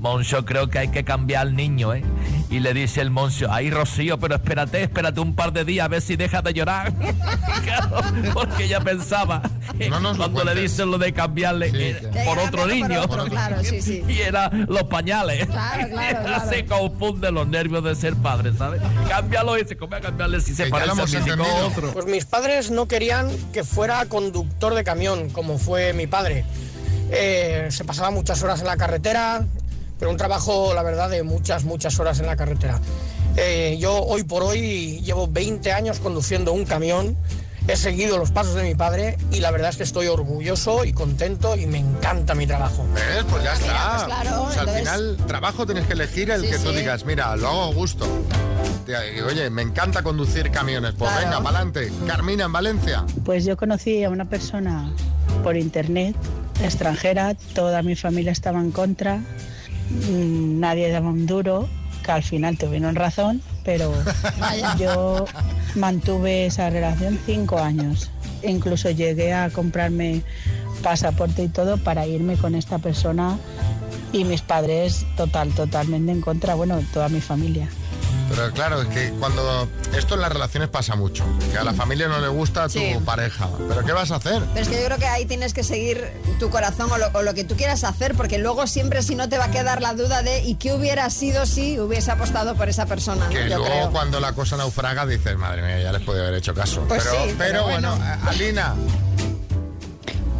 Moncho, 0.00 0.46
creo 0.46 0.68
que 0.68 0.78
hay 0.78 0.88
que 0.88 1.04
cambiar 1.04 1.42
al 1.42 1.54
niño, 1.54 1.94
¿eh? 1.94 2.02
Y 2.48 2.60
le 2.60 2.72
dice 2.72 3.02
el 3.02 3.10
Moncho, 3.10 3.48
ay 3.50 3.70
Rocío, 3.70 4.18
pero 4.18 4.34
espérate, 4.34 4.82
espérate 4.82 5.20
un 5.20 5.34
par 5.34 5.52
de 5.52 5.64
días 5.64 5.84
a 5.84 5.88
ver 5.88 6.00
si 6.00 6.16
deja 6.16 6.42
de 6.42 6.52
llorar. 6.54 6.92
Claro, 7.60 8.00
porque 8.32 8.64
ella 8.64 8.80
pensaba 8.80 9.42
eh, 9.78 9.90
cuando 9.90 10.44
le 10.44 10.54
dicen 10.54 10.90
lo 10.90 10.96
de 10.96 11.12
cambiarle 11.12 11.70
eh, 11.74 12.24
por 12.24 12.38
otro 12.38 12.66
niño. 12.66 13.06
claro, 13.06 13.62
sí, 13.62 13.82
sí. 13.82 14.02
Y 14.08 14.20
era 14.20 14.48
los 14.48 14.84
pañales. 14.84 15.46
Claro, 15.46 15.88
claro, 15.90 16.50
se 16.50 16.64
confunde 16.64 17.30
los 17.30 17.46
nervios 17.46 17.84
de 17.84 17.94
ser 17.94 18.16
padre, 18.16 18.52
¿sabes? 18.56 18.80
Cámbialo 19.08 19.58
y 19.58 19.66
se 19.66 19.76
come 19.76 19.96
a 19.96 20.00
cambiarle 20.00 20.40
si 20.40 20.54
se 20.54 20.64
Que 20.64 20.70
parece 20.70 20.92
a 20.92 20.94
no 20.94 21.04
entendido. 21.04 21.44
otro. 21.66 21.92
Pues 21.92 22.06
mis 22.06 22.24
padres 22.24 22.70
no 22.70 22.88
querían 22.88 23.28
que 23.52 23.62
fuera 23.62 24.06
conductor 24.06 24.74
de 24.74 24.82
camión, 24.82 25.28
como 25.28 25.58
fue 25.58 25.92
mi 25.92 26.06
padre. 26.06 26.46
Eh, 27.12 27.66
se 27.70 27.84
pasaba 27.84 28.10
muchas 28.10 28.42
horas 28.42 28.60
en 28.60 28.66
la 28.66 28.76
carretera, 28.76 29.44
pero 30.00 30.10
un 30.10 30.16
trabajo, 30.16 30.74
la 30.74 30.82
verdad, 30.82 31.08
de 31.08 31.22
muchas, 31.22 31.62
muchas 31.64 32.00
horas 32.00 32.18
en 32.18 32.26
la 32.26 32.34
carretera. 32.34 32.80
Eh, 33.36 33.76
yo 33.78 34.02
hoy 34.02 34.24
por 34.24 34.42
hoy 34.42 35.00
llevo 35.02 35.28
20 35.28 35.70
años 35.72 36.00
conduciendo 36.00 36.52
un 36.52 36.64
camión, 36.64 37.16
he 37.68 37.76
seguido 37.76 38.18
los 38.18 38.32
pasos 38.32 38.54
de 38.54 38.64
mi 38.64 38.74
padre 38.74 39.16
y 39.30 39.38
la 39.38 39.52
verdad 39.52 39.70
es 39.70 39.76
que 39.76 39.84
estoy 39.84 40.08
orgulloso 40.08 40.84
y 40.84 40.92
contento 40.92 41.54
y 41.56 41.66
me 41.66 41.78
encanta 41.78 42.34
mi 42.34 42.46
trabajo. 42.46 42.84
¿Ves? 42.94 43.24
Pues 43.30 43.44
ya 43.44 43.52
está. 43.52 43.92
pues 43.92 44.04
claro, 44.04 44.42
O 44.44 44.50
sea, 44.50 44.62
al 44.62 44.68
entonces- 44.70 44.80
final, 44.80 45.16
trabajo 45.28 45.66
tienes 45.66 45.86
que 45.86 45.92
elegir 45.92 46.30
el 46.30 46.40
Sí, 46.40 46.50
que 46.50 46.58
tú 46.58 46.70
sí. 46.70 46.78
digas, 46.78 47.04
mira, 47.04 47.36
lo 47.36 47.46
hago 47.48 47.62
a 47.64 47.74
gusto. 47.74 48.08
Oye, 49.28 49.50
me 49.50 49.62
encanta 49.62 50.02
conducir 50.02 50.50
camiones. 50.50 50.94
Pues 50.98 51.10
Claro. 51.12 51.26
venga, 51.28 51.42
para 51.42 51.58
adelante. 51.60 51.92
Carmina, 52.08 52.46
en 52.46 52.52
Valencia. 52.52 53.04
Pues 53.24 53.44
yo 53.44 53.56
conocí 53.56 54.02
a 54.02 54.10
una 54.10 54.24
persona 54.24 54.90
por 55.44 55.56
internet, 55.56 56.16
extranjera, 56.64 57.34
toda 57.54 57.82
mi 57.82 57.94
familia 57.94 58.32
estaba 58.32 58.58
en 58.58 58.72
contra, 58.72 59.20
nadie 59.90 60.90
daba 60.90 61.08
un 61.08 61.26
duro, 61.26 61.68
que 62.04 62.12
al 62.12 62.22
final 62.22 62.56
tuvieron 62.56 62.94
razón, 62.94 63.42
pero 63.64 63.92
yo 64.78 65.24
mantuve 65.74 66.46
esa 66.46 66.70
relación 66.70 67.18
cinco 67.26 67.58
años. 67.58 68.10
Incluso 68.42 68.90
llegué 68.90 69.34
a 69.34 69.50
comprarme 69.50 70.22
pasaporte 70.82 71.42
y 71.44 71.48
todo 71.48 71.76
para 71.76 72.06
irme 72.06 72.36
con 72.36 72.54
esta 72.54 72.78
persona 72.78 73.38
y 74.12 74.24
mis 74.24 74.42
padres 74.42 75.06
total, 75.16 75.50
totalmente 75.50 76.12
en 76.12 76.20
contra, 76.20 76.54
bueno, 76.54 76.80
toda 76.92 77.08
mi 77.08 77.20
familia. 77.20 77.68
Pero 78.30 78.52
claro, 78.52 78.80
es 78.82 78.88
que 78.88 79.10
cuando 79.18 79.68
esto 79.96 80.14
en 80.14 80.20
las 80.20 80.32
relaciones 80.32 80.68
pasa 80.68 80.94
mucho, 80.94 81.24
que 81.50 81.58
a 81.58 81.64
la 81.64 81.74
familia 81.74 82.06
no 82.08 82.20
le 82.20 82.28
gusta 82.28 82.64
tu 82.68 82.78
Sí. 82.78 82.94
pareja. 83.04 83.48
Pero 83.68 83.84
¿qué 83.84 83.92
vas 83.92 84.10
a 84.12 84.16
hacer? 84.16 84.42
Pero 84.54 84.60
es 84.62 84.68
que 84.68 84.78
yo 84.80 84.86
creo 84.86 84.98
que 84.98 85.06
ahí 85.08 85.26
tienes 85.26 85.52
que 85.52 85.64
seguir 85.64 86.10
tu 86.38 86.48
corazón 86.48 86.90
o 86.92 86.96
lo, 86.98 87.08
o 87.12 87.22
lo 87.22 87.34
que 87.34 87.42
tú 87.44 87.56
quieras 87.56 87.82
hacer, 87.84 88.14
porque 88.14 88.38
luego 88.38 88.66
siempre 88.68 89.02
si 89.02 89.14
no 89.16 89.28
te 89.28 89.36
va 89.36 89.46
a 89.46 89.50
quedar 89.50 89.82
la 89.82 89.94
duda 89.94 90.22
de 90.22 90.44
¿y 90.44 90.54
qué 90.54 90.72
hubiera 90.72 91.10
sido 91.10 91.44
si 91.44 91.78
hubiese 91.80 92.12
apostado 92.12 92.54
por 92.54 92.68
esa 92.68 92.86
persona? 92.86 93.24
¿no? 93.24 93.30
Que 93.30 93.48
Yo 93.50 93.58
luego 93.58 93.64
creo. 93.64 93.90
cuando 93.90 94.20
la 94.20 94.32
cosa 94.32 94.56
naufraga 94.56 95.04
dices, 95.06 95.36
madre 95.36 95.62
mía, 95.62 95.80
ya 95.82 95.92
les 95.92 96.02
podía 96.02 96.22
haber 96.22 96.34
hecho 96.34 96.54
caso. 96.54 96.82
Pues 96.88 97.02
pero, 97.02 97.24
sí, 97.24 97.34
pero, 97.36 97.50
pero 97.52 97.64
bueno, 97.64 97.98
Alina, 98.28 98.74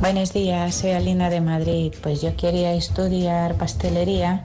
Buenos 0.01 0.33
días, 0.33 0.77
soy 0.77 0.93
Alina 0.93 1.29
de 1.29 1.43
Madrid. 1.43 1.93
Pues 2.03 2.23
yo 2.23 2.35
quería 2.35 2.73
estudiar 2.73 3.57
pastelería, 3.57 4.45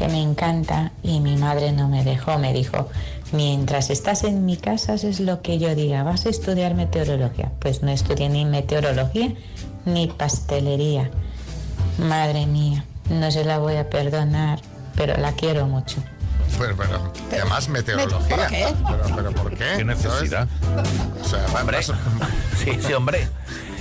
que 0.00 0.08
me 0.08 0.22
encanta, 0.22 0.92
y 1.02 1.20
mi 1.20 1.36
madre 1.36 1.72
no 1.72 1.86
me 1.86 2.02
dejó. 2.04 2.38
Me 2.38 2.54
dijo, 2.54 2.88
mientras 3.32 3.90
estás 3.90 4.24
en 4.24 4.46
mi 4.46 4.56
casa 4.56 4.94
eso 4.94 5.08
es 5.08 5.20
lo 5.20 5.42
que 5.42 5.58
yo 5.58 5.74
diga, 5.74 6.02
vas 6.04 6.24
a 6.24 6.30
estudiar 6.30 6.72
meteorología. 6.74 7.52
Pues 7.58 7.82
no 7.82 7.90
estudié 7.90 8.30
ni 8.30 8.46
meteorología 8.46 9.34
ni 9.84 10.06
pastelería. 10.06 11.10
Madre 11.98 12.46
mía, 12.46 12.82
no 13.10 13.30
se 13.30 13.44
la 13.44 13.58
voy 13.58 13.76
a 13.76 13.90
perdonar, 13.90 14.60
pero 14.96 15.18
la 15.18 15.32
quiero 15.32 15.66
mucho. 15.66 15.96
pues, 16.56 16.70
pero, 16.78 17.12
y 17.30 17.34
además 17.34 17.68
meteorología. 17.68 18.36
¿Por 18.36 18.46
qué? 18.46 18.66
Pero, 18.88 19.16
pero 19.16 19.30
¿por 19.32 19.50
qué? 19.54 19.64
¿Qué 19.76 19.84
necesidad? 19.84 20.48
O 21.22 21.28
sea, 21.28 21.44
va- 21.54 21.60
Hombre, 21.60 21.82
sí, 22.64 22.70
sí, 22.80 22.92
hombre. 22.94 23.28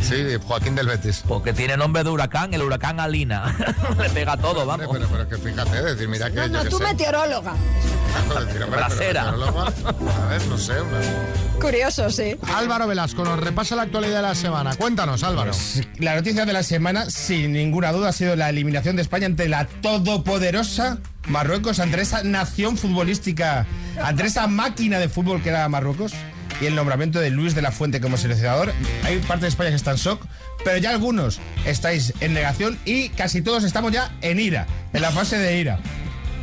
Sí, 0.01 0.25
Joaquín 0.47 0.75
del 0.75 0.87
Betis. 0.87 1.23
Porque 1.27 1.53
tiene 1.53 1.77
nombre 1.77 2.03
de 2.03 2.09
huracán, 2.09 2.53
el 2.53 2.61
huracán 2.63 2.99
Alina. 2.99 3.55
Le 4.01 4.09
pega 4.09 4.37
todo, 4.37 4.65
vamos. 4.65 4.87
Pero, 4.91 5.07
pero 5.07 5.27
que 5.29 5.37
fíjate, 5.37 5.81
decir, 5.83 6.07
mira 6.07 6.29
que 6.29 6.35
No, 6.35 6.47
no, 6.47 6.65
tú 6.65 6.79
meteoróloga. 6.79 7.53
Decir, 7.53 8.33
hombre, 8.33 8.47
pero 8.55 8.67
Brasera. 8.71 9.29
A 9.29 10.25
ver, 10.27 10.47
no 10.47 10.57
sé. 10.57 10.81
una- 10.81 11.59
Curioso, 11.61 12.09
sí. 12.09 12.35
Álvaro 12.55 12.87
Velasco 12.87 13.23
nos 13.23 13.39
repasa 13.39 13.75
la 13.75 13.83
actualidad 13.83 14.15
de 14.17 14.21
la 14.23 14.35
semana. 14.35 14.75
Cuéntanos, 14.75 15.23
Álvaro. 15.23 15.51
La 15.97 16.15
noticia 16.15 16.45
de 16.45 16.53
la 16.53 16.63
semana, 16.63 17.09
sin 17.09 17.51
ninguna 17.53 17.91
duda, 17.91 18.09
ha 18.09 18.13
sido 18.13 18.35
la 18.35 18.49
eliminación 18.49 18.95
de 18.95 19.01
España 19.03 19.25
ante 19.27 19.47
la 19.49 19.65
todopoderosa 19.65 20.97
Marruecos, 21.27 21.79
ante 21.79 22.01
esa 22.01 22.23
nación 22.23 22.77
futbolística, 22.77 23.67
ante 24.01 24.25
esa 24.25 24.47
máquina 24.47 24.97
de 24.97 25.09
fútbol 25.09 25.43
que 25.43 25.49
era 25.49 25.67
Marruecos 25.69 26.13
y 26.61 26.65
el 26.65 26.75
nombramiento 26.75 27.19
de 27.19 27.29
Luis 27.29 27.55
de 27.55 27.61
la 27.61 27.71
Fuente 27.71 28.01
como 28.01 28.17
seleccionador. 28.17 28.73
Hay 29.03 29.17
parte 29.19 29.43
de 29.43 29.49
España 29.49 29.69
que 29.69 29.75
está 29.75 29.91
en 29.91 29.97
shock, 29.97 30.25
pero 30.63 30.77
ya 30.77 30.89
algunos 30.91 31.39
estáis 31.65 32.13
en 32.19 32.33
negación 32.33 32.77
y 32.85 33.09
casi 33.09 33.41
todos 33.41 33.63
estamos 33.63 33.91
ya 33.91 34.11
en 34.21 34.39
ira, 34.39 34.67
en 34.93 35.01
la 35.01 35.11
fase 35.11 35.37
de 35.37 35.57
ira. 35.59 35.79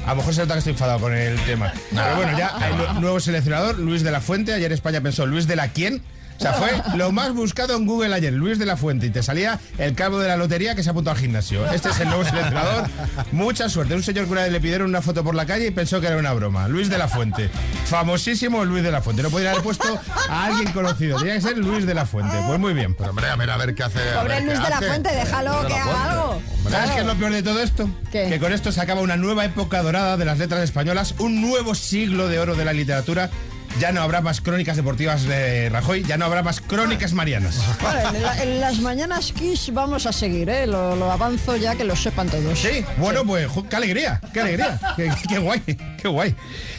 A 0.06 0.10
lo 0.10 0.16
mejor 0.16 0.34
se 0.34 0.40
nota 0.42 0.54
que 0.54 0.58
estoy 0.58 0.72
enfadado 0.72 1.00
con 1.00 1.12
el 1.14 1.36
tema. 1.40 1.72
Pero 1.90 2.16
bueno, 2.16 2.38
ya 2.38 2.52
nu- 2.94 3.00
nuevo 3.00 3.18
seleccionador, 3.20 3.78
Luis 3.78 4.02
de 4.04 4.12
la 4.12 4.20
Fuente. 4.20 4.52
Ayer 4.54 4.70
España 4.72 5.00
pensó, 5.00 5.26
¿Luis 5.26 5.46
de 5.48 5.56
la 5.56 5.68
quién? 5.68 6.00
O 6.38 6.40
sea, 6.40 6.52
fue 6.54 6.70
lo 6.96 7.12
más 7.12 7.32
buscado 7.32 7.76
en 7.76 7.86
Google 7.86 8.14
ayer, 8.14 8.32
Luis 8.32 8.58
de 8.58 8.66
la 8.66 8.76
Fuente. 8.76 9.06
Y 9.06 9.10
te 9.10 9.22
salía 9.22 9.58
el 9.78 9.94
cabo 9.94 10.18
de 10.18 10.28
la 10.28 10.36
lotería 10.36 10.74
que 10.74 10.82
se 10.82 10.90
apuntó 10.90 11.10
al 11.10 11.16
gimnasio. 11.16 11.70
Este 11.70 11.88
es 11.90 12.00
el 12.00 12.08
nuevo 12.08 12.24
seleccionador. 12.24 12.88
Mucha 13.32 13.68
suerte. 13.68 13.94
Un 13.94 14.02
señor 14.02 14.26
que 14.26 14.32
una 14.32 14.42
vez 14.42 14.52
le 14.52 14.60
pidieron 14.60 14.88
una 14.88 15.02
foto 15.02 15.24
por 15.24 15.34
la 15.34 15.46
calle 15.46 15.66
y 15.66 15.70
pensó 15.70 16.00
que 16.00 16.08
era 16.08 16.16
una 16.16 16.32
broma. 16.32 16.68
Luis 16.68 16.88
de 16.88 16.98
la 16.98 17.08
Fuente. 17.08 17.50
Famosísimo 17.86 18.64
Luis 18.64 18.82
de 18.82 18.90
la 18.90 19.02
Fuente. 19.02 19.22
No 19.22 19.30
podría 19.30 19.52
haber 19.52 19.62
puesto 19.62 19.98
a 20.28 20.44
alguien 20.44 20.72
conocido. 20.72 21.18
Tenía 21.18 21.34
que 21.34 21.40
ser 21.40 21.58
Luis 21.58 21.86
de 21.86 21.94
la 21.94 22.06
Fuente. 22.06 22.36
Pues 22.46 22.58
muy 22.58 22.74
bien. 22.74 22.94
Pero 22.94 23.10
hombre, 23.10 23.28
a 23.28 23.36
ver, 23.36 23.50
a 23.50 23.56
ver 23.56 23.74
qué 23.74 23.84
hace. 23.84 24.00
Pobre 24.14 24.40
Luis 24.42 24.62
de 24.62 24.68
la 24.68 24.76
hace. 24.76 24.86
Fuente, 24.88 25.14
déjalo 25.14 25.66
que 25.66 25.74
haga 25.74 26.12
algo. 26.12 26.42
¿Sabes 26.70 26.90
qué 26.90 27.00
es 27.00 27.06
lo 27.06 27.14
peor 27.14 27.32
de 27.32 27.42
todo 27.42 27.62
esto? 27.62 27.88
¿Qué? 28.10 28.26
Que 28.28 28.38
con 28.38 28.52
esto 28.52 28.72
se 28.72 28.80
acaba 28.80 29.00
una 29.00 29.16
nueva 29.16 29.44
época 29.44 29.82
dorada 29.82 30.16
de 30.16 30.24
las 30.24 30.38
letras 30.38 30.62
españolas, 30.62 31.14
un 31.18 31.40
nuevo 31.40 31.74
siglo 31.74 32.28
de 32.28 32.38
oro 32.38 32.56
de 32.56 32.64
la 32.64 32.72
literatura. 32.72 33.30
Ya 33.78 33.92
no 33.92 34.00
habrá 34.00 34.22
más 34.22 34.40
crónicas 34.40 34.76
deportivas 34.76 35.24
de 35.24 35.68
Rajoy, 35.68 36.02
ya 36.02 36.16
no 36.16 36.24
habrá 36.24 36.42
más 36.42 36.60
crónicas 36.62 37.12
marianas. 37.12 37.58
Bueno, 37.82 38.08
en, 38.16 38.22
la- 38.22 38.42
en 38.42 38.60
las 38.60 38.78
mañanas 38.80 39.32
Kiss 39.32 39.70
vamos 39.74 40.06
a 40.06 40.12
seguir, 40.12 40.48
¿eh? 40.48 40.66
Lo, 40.66 40.96
lo 40.96 41.12
avanzo 41.12 41.56
ya 41.56 41.74
que 41.74 41.84
lo 41.84 41.94
sepan 41.94 42.28
todos. 42.28 42.58
Sí, 42.58 42.84
bueno, 42.96 43.24
pues 43.26 43.46
qué 43.68 43.76
alegría, 43.76 44.20
qué 44.32 44.40
alegría, 44.40 44.80
qué, 44.96 45.10
qué 45.28 45.38
guay, 45.38 45.60
qué 46.00 46.08
guay. 46.08 46.34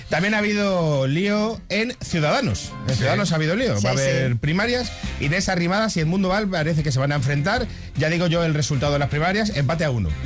También 0.09 0.33
ha 0.33 0.37
habido 0.37 1.05
lío 1.05 1.59
en 1.69 1.93
Ciudadanos. 2.01 2.71
En 2.87 2.95
Ciudadanos 2.95 3.31
ha 3.33 3.35
habido 3.35 3.55
lío. 3.55 3.79
Va 3.81 3.89
a 3.89 3.93
haber 3.93 4.37
primarias. 4.37 4.91
Inés 5.19 5.49
Arrimadas 5.49 5.97
y 5.97 5.99
el 5.99 6.05
Mundo 6.05 6.29
Val 6.29 6.47
parece 6.47 6.81
que 6.81 6.91
se 6.93 6.99
van 6.99 7.11
a 7.11 7.15
enfrentar. 7.15 7.67
Ya 7.97 8.09
digo 8.09 8.27
yo 8.27 8.43
el 8.43 8.53
resultado 8.53 8.93
de 8.93 8.99
las 8.99 9.09
primarias, 9.09 9.51
empate 9.55 9.83
a 9.83 9.91
uno. 9.91 10.09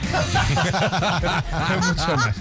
No 1.71 1.87
mucho 1.87 2.15
más. 2.17 2.35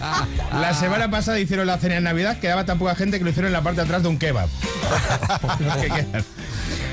La 0.52 0.74
semana 0.74 1.10
pasada 1.10 1.38
hicieron 1.38 1.66
la 1.66 1.78
cena 1.78 1.96
en 1.96 2.04
Navidad, 2.04 2.38
quedaba 2.38 2.64
tan 2.64 2.78
poca 2.78 2.94
gente 2.94 3.18
que 3.18 3.24
lo 3.24 3.30
hicieron 3.30 3.48
en 3.48 3.52
la 3.52 3.62
parte 3.62 3.80
de 3.80 3.84
atrás 3.84 4.02
de 4.02 4.08
un 4.08 4.18
kebab. 4.18 4.48
Que. 5.80 6.22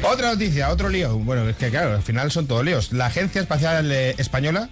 Otra 0.04 0.30
noticia, 0.32 0.70
otro 0.70 0.90
lío. 0.90 1.18
Bueno, 1.18 1.48
es 1.50 1.56
que 1.56 1.70
claro, 1.70 1.96
al 1.96 2.04
final 2.04 2.32
son 2.32 2.48
todos 2.48 2.64
líos. 2.64 2.92
La 2.94 3.08
Agencia 3.08 3.42
Espacial 3.42 3.92
eh, 3.92 4.16
Española, 4.18 4.70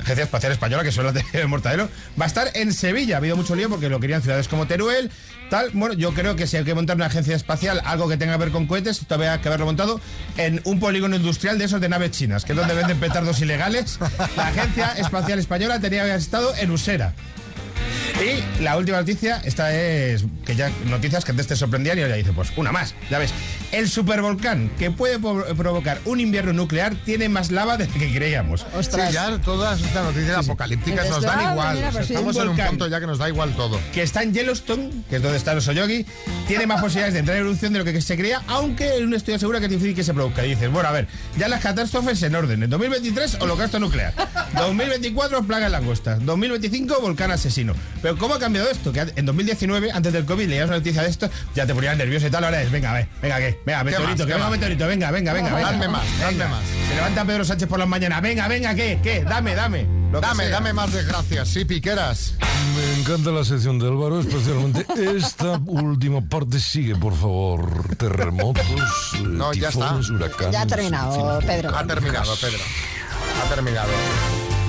Agencia 0.00 0.24
Espacial 0.24 0.52
Española, 0.52 0.82
que 0.82 0.92
suele 0.92 1.12
tener 1.12 1.46
Mortadelo, 1.48 1.88
va 2.20 2.24
a 2.24 2.28
estar 2.28 2.50
en 2.54 2.72
Sevilla. 2.72 3.16
Ha 3.16 3.18
habido 3.18 3.36
mucho 3.36 3.54
lío 3.54 3.68
porque 3.68 3.88
lo 3.88 4.00
querían 4.00 4.22
ciudades 4.22 4.48
como 4.48 4.66
Teruel, 4.66 5.10
tal. 5.48 5.70
Bueno, 5.72 5.94
yo 5.94 6.12
creo 6.12 6.36
que 6.36 6.46
si 6.46 6.56
hay 6.56 6.64
que 6.64 6.74
montar 6.74 6.96
una 6.96 7.06
agencia 7.06 7.36
espacial, 7.36 7.80
algo 7.84 8.08
que 8.08 8.16
tenga 8.16 8.32
que 8.34 8.38
ver 8.38 8.50
con 8.50 8.66
cohetes, 8.66 9.00
todavía 9.06 9.34
hay 9.34 9.38
que 9.40 9.48
haberlo 9.48 9.66
montado 9.66 10.00
en 10.36 10.60
un 10.64 10.80
polígono 10.80 11.16
industrial 11.16 11.58
de 11.58 11.64
esos 11.64 11.80
de 11.80 11.88
naves 11.88 12.12
chinas, 12.12 12.44
que 12.44 12.52
es 12.52 12.58
donde 12.58 12.74
venden 12.74 12.98
petardos 12.98 13.40
ilegales. 13.40 13.98
La 14.36 14.48
Agencia 14.48 14.92
Espacial 14.96 15.38
Española 15.38 15.80
tenía 15.80 16.00
que 16.04 16.10
haber 16.10 16.20
estado 16.20 16.54
en 16.56 16.70
Usera. 16.70 17.14
Y 18.20 18.62
la 18.62 18.76
última 18.76 18.98
noticia, 18.98 19.40
esta 19.44 19.74
es 19.74 20.24
que 20.44 20.54
ya 20.54 20.70
noticias 20.86 21.24
que 21.24 21.30
antes 21.30 21.46
te 21.46 21.56
sorprendían 21.56 21.98
y 21.98 22.02
ahora 22.02 22.16
dice, 22.16 22.32
pues 22.32 22.52
una 22.56 22.70
más, 22.72 22.94
ya 23.10 23.18
ves. 23.18 23.32
El 23.72 23.88
supervolcán 23.88 24.70
que 24.78 24.90
puede 24.90 25.18
provocar 25.18 26.00
un 26.04 26.20
invierno 26.20 26.52
nuclear 26.52 26.94
tiene 27.04 27.28
más 27.28 27.50
lava 27.50 27.76
de 27.76 27.86
lo 27.86 27.92
que 27.94 28.12
creíamos. 28.12 28.66
Sí, 28.82 28.90
ya 29.12 29.38
todas 29.38 29.80
estas 29.80 30.04
noticias 30.04 30.36
apocalípticas 30.38 31.08
nos 31.08 31.22
dan 31.22 31.38
Ah, 31.40 31.52
igual. 31.52 31.76
mira, 31.76 31.88
O 31.88 31.92
sea, 31.92 32.00
pues 32.00 32.10
estamos 32.10 32.36
un 32.36 32.42
en 32.42 32.48
un 32.48 32.56
punto 32.56 32.88
ya 32.88 33.00
que 33.00 33.06
nos 33.06 33.18
da 33.18 33.28
igual 33.28 33.54
todo. 33.56 33.80
Que 33.94 34.02
está 34.02 34.22
en 34.22 34.34
Yellowstone, 34.34 34.90
que 35.08 35.16
es 35.16 35.22
donde 35.22 35.38
está 35.38 35.52
el 35.52 35.62
Soyogi, 35.62 36.04
tiene 36.48 36.66
más 36.66 36.80
posibilidades 36.80 37.14
de 37.14 37.20
entrar 37.20 37.36
en 37.38 37.44
erupción 37.44 37.72
de 37.72 37.78
lo 37.78 37.84
que 37.84 38.00
se 38.02 38.16
creía, 38.16 38.42
aunque 38.48 38.96
en 38.96 39.04
un 39.04 39.14
estudio 39.14 39.36
asegura 39.36 39.60
que 39.60 39.66
es 39.66 39.70
difícil 39.72 39.94
que 39.94 40.04
se 40.04 40.12
produzca. 40.12 40.44
Y 40.44 40.50
dices, 40.50 40.70
bueno, 40.70 40.88
a 40.88 40.92
ver, 40.92 41.06
ya 41.38 41.48
las 41.48 41.60
catástrofes 41.62 42.22
en 42.24 42.34
orden. 42.34 42.62
En 42.64 42.70
2023, 42.70 43.36
holocausto 43.40 43.78
nuclear. 43.78 44.12
2024, 44.56 45.42
plaga 45.44 45.66
en 45.66 45.72
langostas. 45.72 46.24
2025, 46.24 47.00
volcán 47.00 47.30
asesino. 47.30 47.69
Pero 48.02 48.16
¿cómo 48.16 48.34
ha 48.34 48.38
cambiado 48.38 48.68
esto? 48.70 48.92
Que 48.92 49.00
en 49.16 49.26
2019, 49.26 49.90
antes 49.92 50.12
del 50.12 50.24
COVID, 50.24 50.48
leías 50.48 50.66
una 50.68 50.76
noticia 50.78 51.02
de 51.02 51.08
esto, 51.10 51.28
ya 51.54 51.66
te 51.66 51.74
ponías 51.74 51.96
nervioso 51.96 52.26
y 52.26 52.30
tal. 52.30 52.44
Ahora 52.44 52.62
es, 52.62 52.70
venga, 52.70 52.90
a 52.90 52.94
ver, 52.94 53.08
venga, 53.22 53.38
¿qué? 53.38 53.58
Venga, 53.66 53.78
¿Qué 53.80 53.84
meteorito, 53.84 54.24
que 54.26 54.32
¿Qué 54.32 54.34
venga, 54.38 54.50
meteorito, 54.50 54.86
venga, 54.86 55.10
venga, 55.10 55.32
venga. 55.32 55.54
venga. 55.54 55.88
Más, 55.88 56.04
Venga. 56.28 56.48
más. 56.48 56.62
Se 56.88 56.94
levanta 56.94 57.24
Pedro 57.24 57.44
Sánchez 57.44 57.68
por 57.68 57.78
las 57.78 57.88
mañanas. 57.88 58.20
Venga, 58.22 58.48
venga, 58.48 58.74
¿qué? 58.74 58.98
¿Qué? 59.02 59.22
Dame, 59.24 59.54
dame. 59.54 59.86
Lo 60.10 60.20
que 60.20 60.26
Dame, 60.26 60.42
sea. 60.44 60.52
dame 60.54 60.72
más 60.72 60.92
desgracias, 60.92 61.48
sí, 61.48 61.64
piqueras. 61.64 62.34
Me 62.76 63.00
encanta 63.00 63.30
la 63.30 63.44
sección 63.44 63.78
de 63.78 63.86
Álvaro, 63.86 64.20
especialmente 64.20 64.84
esta 65.16 65.60
última 65.66 66.20
parte. 66.20 66.58
Sigue, 66.58 66.96
por 66.96 67.16
favor. 67.16 67.96
Terremotos, 67.96 68.64
eh, 69.14 69.18
No, 69.22 69.52
ya 69.52 69.68
está. 69.68 69.86
tifones, 69.88 70.10
huracanes. 70.10 70.52
Ya 70.52 70.62
ha 70.62 70.66
terminado, 70.66 71.38
Pedro. 71.40 71.76
Ha 71.76 71.86
terminado, 71.86 72.34
Pedro. 72.40 72.58
Ha 73.44 73.54
terminado. 73.54 73.88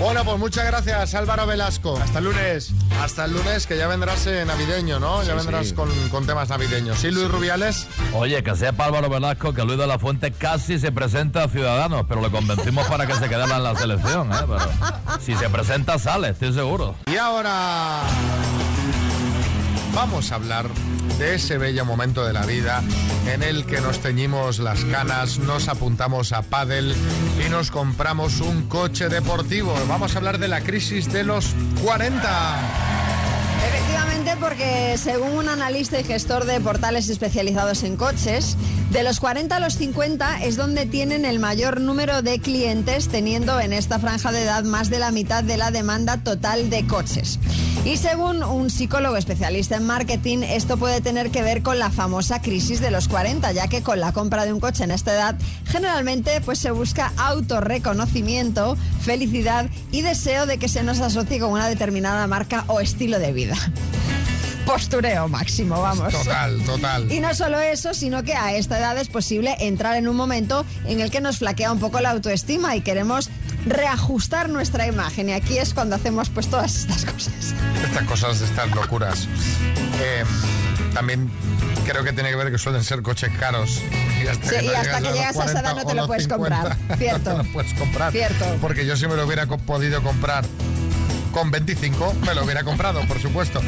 Bueno, 0.01 0.25
pues 0.25 0.39
muchas 0.39 0.65
gracias, 0.65 1.13
Álvaro 1.13 1.45
Velasco. 1.45 1.95
Hasta 1.95 2.17
el 2.17 2.25
lunes. 2.25 2.71
Hasta 2.99 3.25
el 3.25 3.33
lunes, 3.33 3.67
que 3.67 3.77
ya 3.77 3.87
vendrás 3.87 4.25
eh, 4.25 4.43
navideño, 4.45 4.99
¿no? 4.99 5.21
ya 5.21 5.35
vendrás 5.35 5.67
sí. 5.67 5.75
Con, 5.75 5.89
con 6.09 6.25
temas 6.25 6.49
navideños. 6.49 6.97
¿Sí, 6.97 7.11
Luis 7.11 7.29
Rubiales? 7.29 7.87
Oye, 8.15 8.41
que 8.41 8.55
sepa 8.55 8.85
Álvaro 8.85 9.09
Velasco 9.09 9.53
que 9.53 9.63
Luis 9.63 9.77
de 9.77 9.85
la 9.85 9.99
Fuente 9.99 10.31
casi 10.31 10.79
se 10.79 10.91
presenta 10.91 11.43
a 11.43 11.49
Ciudadanos, 11.49 12.05
pero 12.09 12.19
le 12.19 12.31
convencimos 12.31 12.87
para 12.87 13.05
que 13.05 13.13
se 13.13 13.29
quedara 13.29 13.57
en 13.57 13.63
la 13.63 13.75
selección, 13.75 14.31
¿eh? 14.33 14.37
Pero 14.47 15.19
si 15.19 15.35
se 15.35 15.49
presenta, 15.49 15.99
sale, 15.99 16.29
estoy 16.29 16.51
seguro. 16.51 16.95
Y 17.05 17.17
ahora 17.17 18.01
vamos 19.93 20.31
a 20.31 20.35
hablar 20.35 20.67
de 21.19 21.35
ese 21.35 21.57
bello 21.57 21.85
momento 21.85 22.25
de 22.25 22.33
la 22.33 22.45
vida 22.45 22.81
en 23.31 23.43
el 23.43 23.65
que 23.65 23.81
nos 23.81 23.99
teñimos 23.99 24.59
las 24.59 24.83
canas, 24.85 25.39
nos 25.39 25.67
apuntamos 25.67 26.31
a 26.31 26.41
pádel 26.41 26.95
y 27.45 27.49
nos 27.49 27.71
compramos 27.71 28.41
un 28.41 28.63
coche 28.67 29.09
deportivo. 29.09 29.73
Vamos 29.87 30.15
a 30.15 30.17
hablar 30.17 30.39
de 30.39 30.47
la 30.47 30.61
crisis 30.61 31.11
de 31.11 31.23
los 31.23 31.53
40. 31.83 32.59
Efectivamente, 33.67 34.35
porque 34.39 34.97
según 34.97 35.37
un 35.37 35.49
analista 35.49 35.99
y 35.99 36.03
gestor 36.03 36.45
de 36.45 36.59
portales 36.59 37.09
especializados 37.09 37.83
en 37.83 37.95
coches, 37.95 38.57
de 38.91 39.03
los 39.03 39.21
40 39.21 39.55
a 39.55 39.59
los 39.61 39.75
50 39.75 40.43
es 40.43 40.57
donde 40.57 40.85
tienen 40.85 41.23
el 41.23 41.39
mayor 41.39 41.79
número 41.79 42.21
de 42.21 42.39
clientes, 42.39 43.07
teniendo 43.07 43.57
en 43.61 43.71
esta 43.71 43.99
franja 43.99 44.33
de 44.33 44.43
edad 44.43 44.65
más 44.65 44.89
de 44.89 44.99
la 44.99 45.11
mitad 45.11 45.45
de 45.45 45.55
la 45.55 45.71
demanda 45.71 46.17
total 46.17 46.69
de 46.69 46.85
coches. 46.85 47.39
Y 47.85 47.95
según 47.95 48.43
un 48.43 48.69
psicólogo 48.69 49.15
especialista 49.15 49.77
en 49.77 49.85
marketing, 49.85 50.39
esto 50.39 50.75
puede 50.75 50.99
tener 50.99 51.31
que 51.31 51.41
ver 51.41 51.63
con 51.63 51.79
la 51.79 51.89
famosa 51.89 52.41
crisis 52.41 52.81
de 52.81 52.91
los 52.91 53.07
40, 53.07 53.53
ya 53.53 53.69
que 53.69 53.81
con 53.81 54.01
la 54.01 54.11
compra 54.11 54.43
de 54.45 54.51
un 54.51 54.59
coche 54.59 54.83
en 54.83 54.91
esta 54.91 55.13
edad, 55.13 55.35
generalmente 55.65 56.41
pues 56.41 56.59
se 56.59 56.71
busca 56.71 57.13
autorreconocimiento, 57.15 58.75
felicidad 59.01 59.69
y 59.91 60.01
deseo 60.01 60.45
de 60.45 60.57
que 60.57 60.67
se 60.67 60.83
nos 60.83 60.99
asocie 60.99 61.39
con 61.39 61.51
una 61.51 61.69
determinada 61.69 62.27
marca 62.27 62.65
o 62.67 62.81
estilo 62.81 63.19
de 63.19 63.31
vida. 63.31 63.55
Postureo 64.71 65.27
máximo, 65.27 65.81
vamos. 65.81 66.13
Total, 66.13 66.61
total. 66.63 67.11
Y 67.11 67.19
no 67.19 67.35
solo 67.35 67.59
eso, 67.59 67.93
sino 67.93 68.23
que 68.23 68.33
a 68.35 68.53
esta 68.53 68.79
edad 68.79 68.97
es 68.97 69.09
posible 69.09 69.55
entrar 69.59 69.97
en 69.97 70.07
un 70.07 70.15
momento 70.15 70.65
en 70.85 71.01
el 71.01 71.11
que 71.11 71.19
nos 71.19 71.39
flaquea 71.39 71.73
un 71.73 71.79
poco 71.79 71.99
la 71.99 72.11
autoestima 72.11 72.73
y 72.77 72.81
queremos 72.81 73.29
reajustar 73.65 74.47
nuestra 74.47 74.87
imagen. 74.87 75.27
Y 75.27 75.33
aquí 75.33 75.57
es 75.57 75.73
cuando 75.73 75.97
hacemos 75.97 76.29
pues 76.29 76.47
todas 76.49 76.73
estas 76.75 77.03
cosas. 77.03 77.53
Estas 77.83 78.03
cosas, 78.05 78.39
estas 78.39 78.71
locuras. 78.71 79.27
Eh, 80.01 80.23
también 80.93 81.29
creo 81.85 82.05
que 82.05 82.13
tiene 82.13 82.29
que 82.29 82.37
ver 82.37 82.49
que 82.49 82.57
suelen 82.57 82.83
ser 82.85 83.01
coches 83.01 83.29
caros. 83.37 83.81
Y 84.23 84.27
hasta 84.27 84.49
Sí, 84.49 84.55
que, 84.55 84.65
y 84.65 84.69
hasta 84.69 85.01
que 85.01 85.11
llegas 85.11 85.37
a 85.37 85.45
esa 85.45 85.59
edad 85.59 85.73
40 85.73 85.73
no 85.83 85.85
te 85.85 85.95
lo 85.95 86.07
puedes 86.07 86.23
50, 86.23 86.37
comprar. 86.37 86.97
Cierto. 86.97 87.29
no 87.31 87.41
te 87.41 87.47
lo 87.47 87.53
puedes 87.53 87.73
comprar. 87.73 88.11
Cierto. 88.13 88.45
Porque 88.61 88.85
yo 88.85 88.95
si 88.95 89.05
me 89.07 89.15
lo 89.15 89.25
hubiera 89.25 89.47
podido 89.47 90.01
comprar 90.01 90.45
con 91.31 91.51
25, 91.51 92.13
me 92.25 92.35
lo 92.35 92.43
hubiera 92.43 92.63
comprado, 92.63 93.01
por 93.07 93.19
supuesto. 93.19 93.61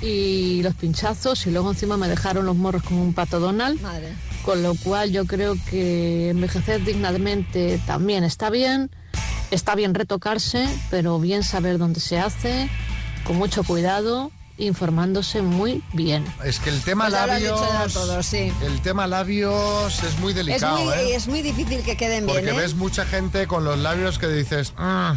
y 0.03 0.62
los 0.62 0.74
pinchazos 0.74 1.47
y 1.47 1.51
luego 1.51 1.70
encima 1.70 1.97
me 1.97 2.09
dejaron 2.09 2.47
los 2.47 2.57
morros 2.57 2.82
como 2.82 3.03
un 3.03 3.14
pato 3.14 3.41
Donald. 3.41 3.80
Madre. 3.80 4.12
Con 4.49 4.62
lo 4.62 4.74
cual 4.76 5.12
yo 5.12 5.26
creo 5.26 5.57
que 5.68 6.30
envejecer 6.30 6.82
dignamente 6.82 7.78
también 7.86 8.24
está 8.24 8.49
bien, 8.49 8.90
está 9.51 9.74
bien 9.74 9.92
retocarse, 9.92 10.66
pero 10.90 11.20
bien 11.20 11.42
saber 11.42 11.76
dónde 11.76 12.01
se 12.01 12.18
hace, 12.18 12.70
con 13.24 13.36
mucho 13.36 13.62
cuidado, 13.62 14.32
informándose 14.59 15.40
muy 15.42 15.82
bien. 15.92 16.24
Es 16.44 16.59
que 16.61 16.70
el 16.70 16.80
tema 16.82 17.04
Pues 17.04 17.14
labios. 17.14 17.61
dicho 17.61 17.72
ya 17.72 17.86
todo, 17.92 18.22
sí. 18.22 18.52
El 18.62 18.80
tema 18.82 19.06
labios 19.06 20.02
es 20.02 20.18
muy 20.18 20.30
Es 20.32 20.36
delicado, 20.36 20.78
muy, 20.84 20.94
¿eh? 20.94 21.14
es 21.14 21.28
muy 21.28 21.42
difícil 21.42 21.82
que 21.82 21.96
queden 21.96 22.26
Porque 22.26 22.42
bien, 22.42 22.54
¿eh? 22.56 22.59
ves 22.59 22.74
mucha 22.74 23.04
gente 23.06 23.46
con 23.46 23.64
los 23.64 23.78
labios 23.78 24.18
que 24.18 24.26
dices. 24.28 24.72
"Ah, 24.76 25.16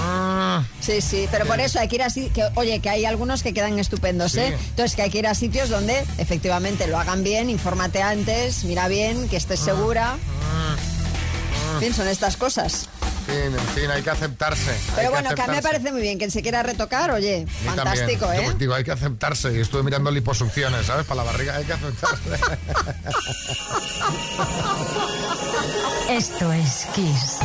ah". 0.00 0.62
Sí, 0.80 1.00
sí, 1.00 1.28
pero 1.30 1.46
por 1.46 1.60
eso 1.60 1.78
hay 1.78 1.88
que 1.88 1.96
ir 1.96 2.02
así, 2.02 2.30
que 2.30 2.42
oye, 2.56 2.80
que 2.80 2.90
hay 2.90 3.04
algunos 3.04 3.42
que 3.42 3.52
quedan 3.54 3.78
estupendos, 3.78 4.32
Sí. 4.32 4.40
¿eh? 4.40 4.56
Entonces 4.70 4.96
que 4.96 5.02
hay 5.02 5.10
que 5.10 5.18
ir 5.18 5.26
a 5.26 5.34
sitios 5.34 5.68
donde 5.68 6.04
efectivamente 6.18 6.86
lo 6.86 6.98
hagan 6.98 7.22
bien, 7.22 7.50
infórmate 7.50 8.02
antes, 8.02 8.64
mira 8.64 8.88
bien, 8.88 9.28
que 9.28 9.36
Ah, 9.36 9.38
estés 9.38 9.60
segura. 9.60 10.16
En 11.78 11.84
fin, 11.84 11.94
son 11.94 12.08
estas 12.08 12.36
cosas. 12.36 12.88
En 13.28 13.34
fin, 13.34 13.54
en 13.54 13.68
fin, 13.74 13.90
hay 13.90 14.02
que 14.02 14.10
aceptarse. 14.10 14.70
hay 14.70 14.78
Pero 14.96 15.10
bueno, 15.10 15.34
que 15.34 15.42
a 15.42 15.46
mí 15.46 15.56
me 15.56 15.62
parece 15.62 15.92
muy 15.92 16.00
bien, 16.00 16.18
que 16.18 16.30
se 16.30 16.42
quiera 16.42 16.62
retocar, 16.62 17.10
oye, 17.12 17.46
fantástico, 17.64 18.26
también. 18.26 18.44
¿eh? 18.44 18.48
Yo 18.48 18.54
digo, 18.54 18.74
hay 18.74 18.84
que 18.84 18.92
aceptarse. 18.92 19.56
Y 19.56 19.60
estuve 19.60 19.82
mirando 19.82 20.10
liposucciones, 20.10 20.86
¿sabes? 20.86 21.06
Para 21.06 21.24
la 21.24 21.30
barriga 21.30 21.56
hay 21.56 21.64
que 21.64 21.72
aceptarse. 21.74 22.30
Esto 26.10 26.52
es 26.52 26.86
Kiss. 26.94 27.38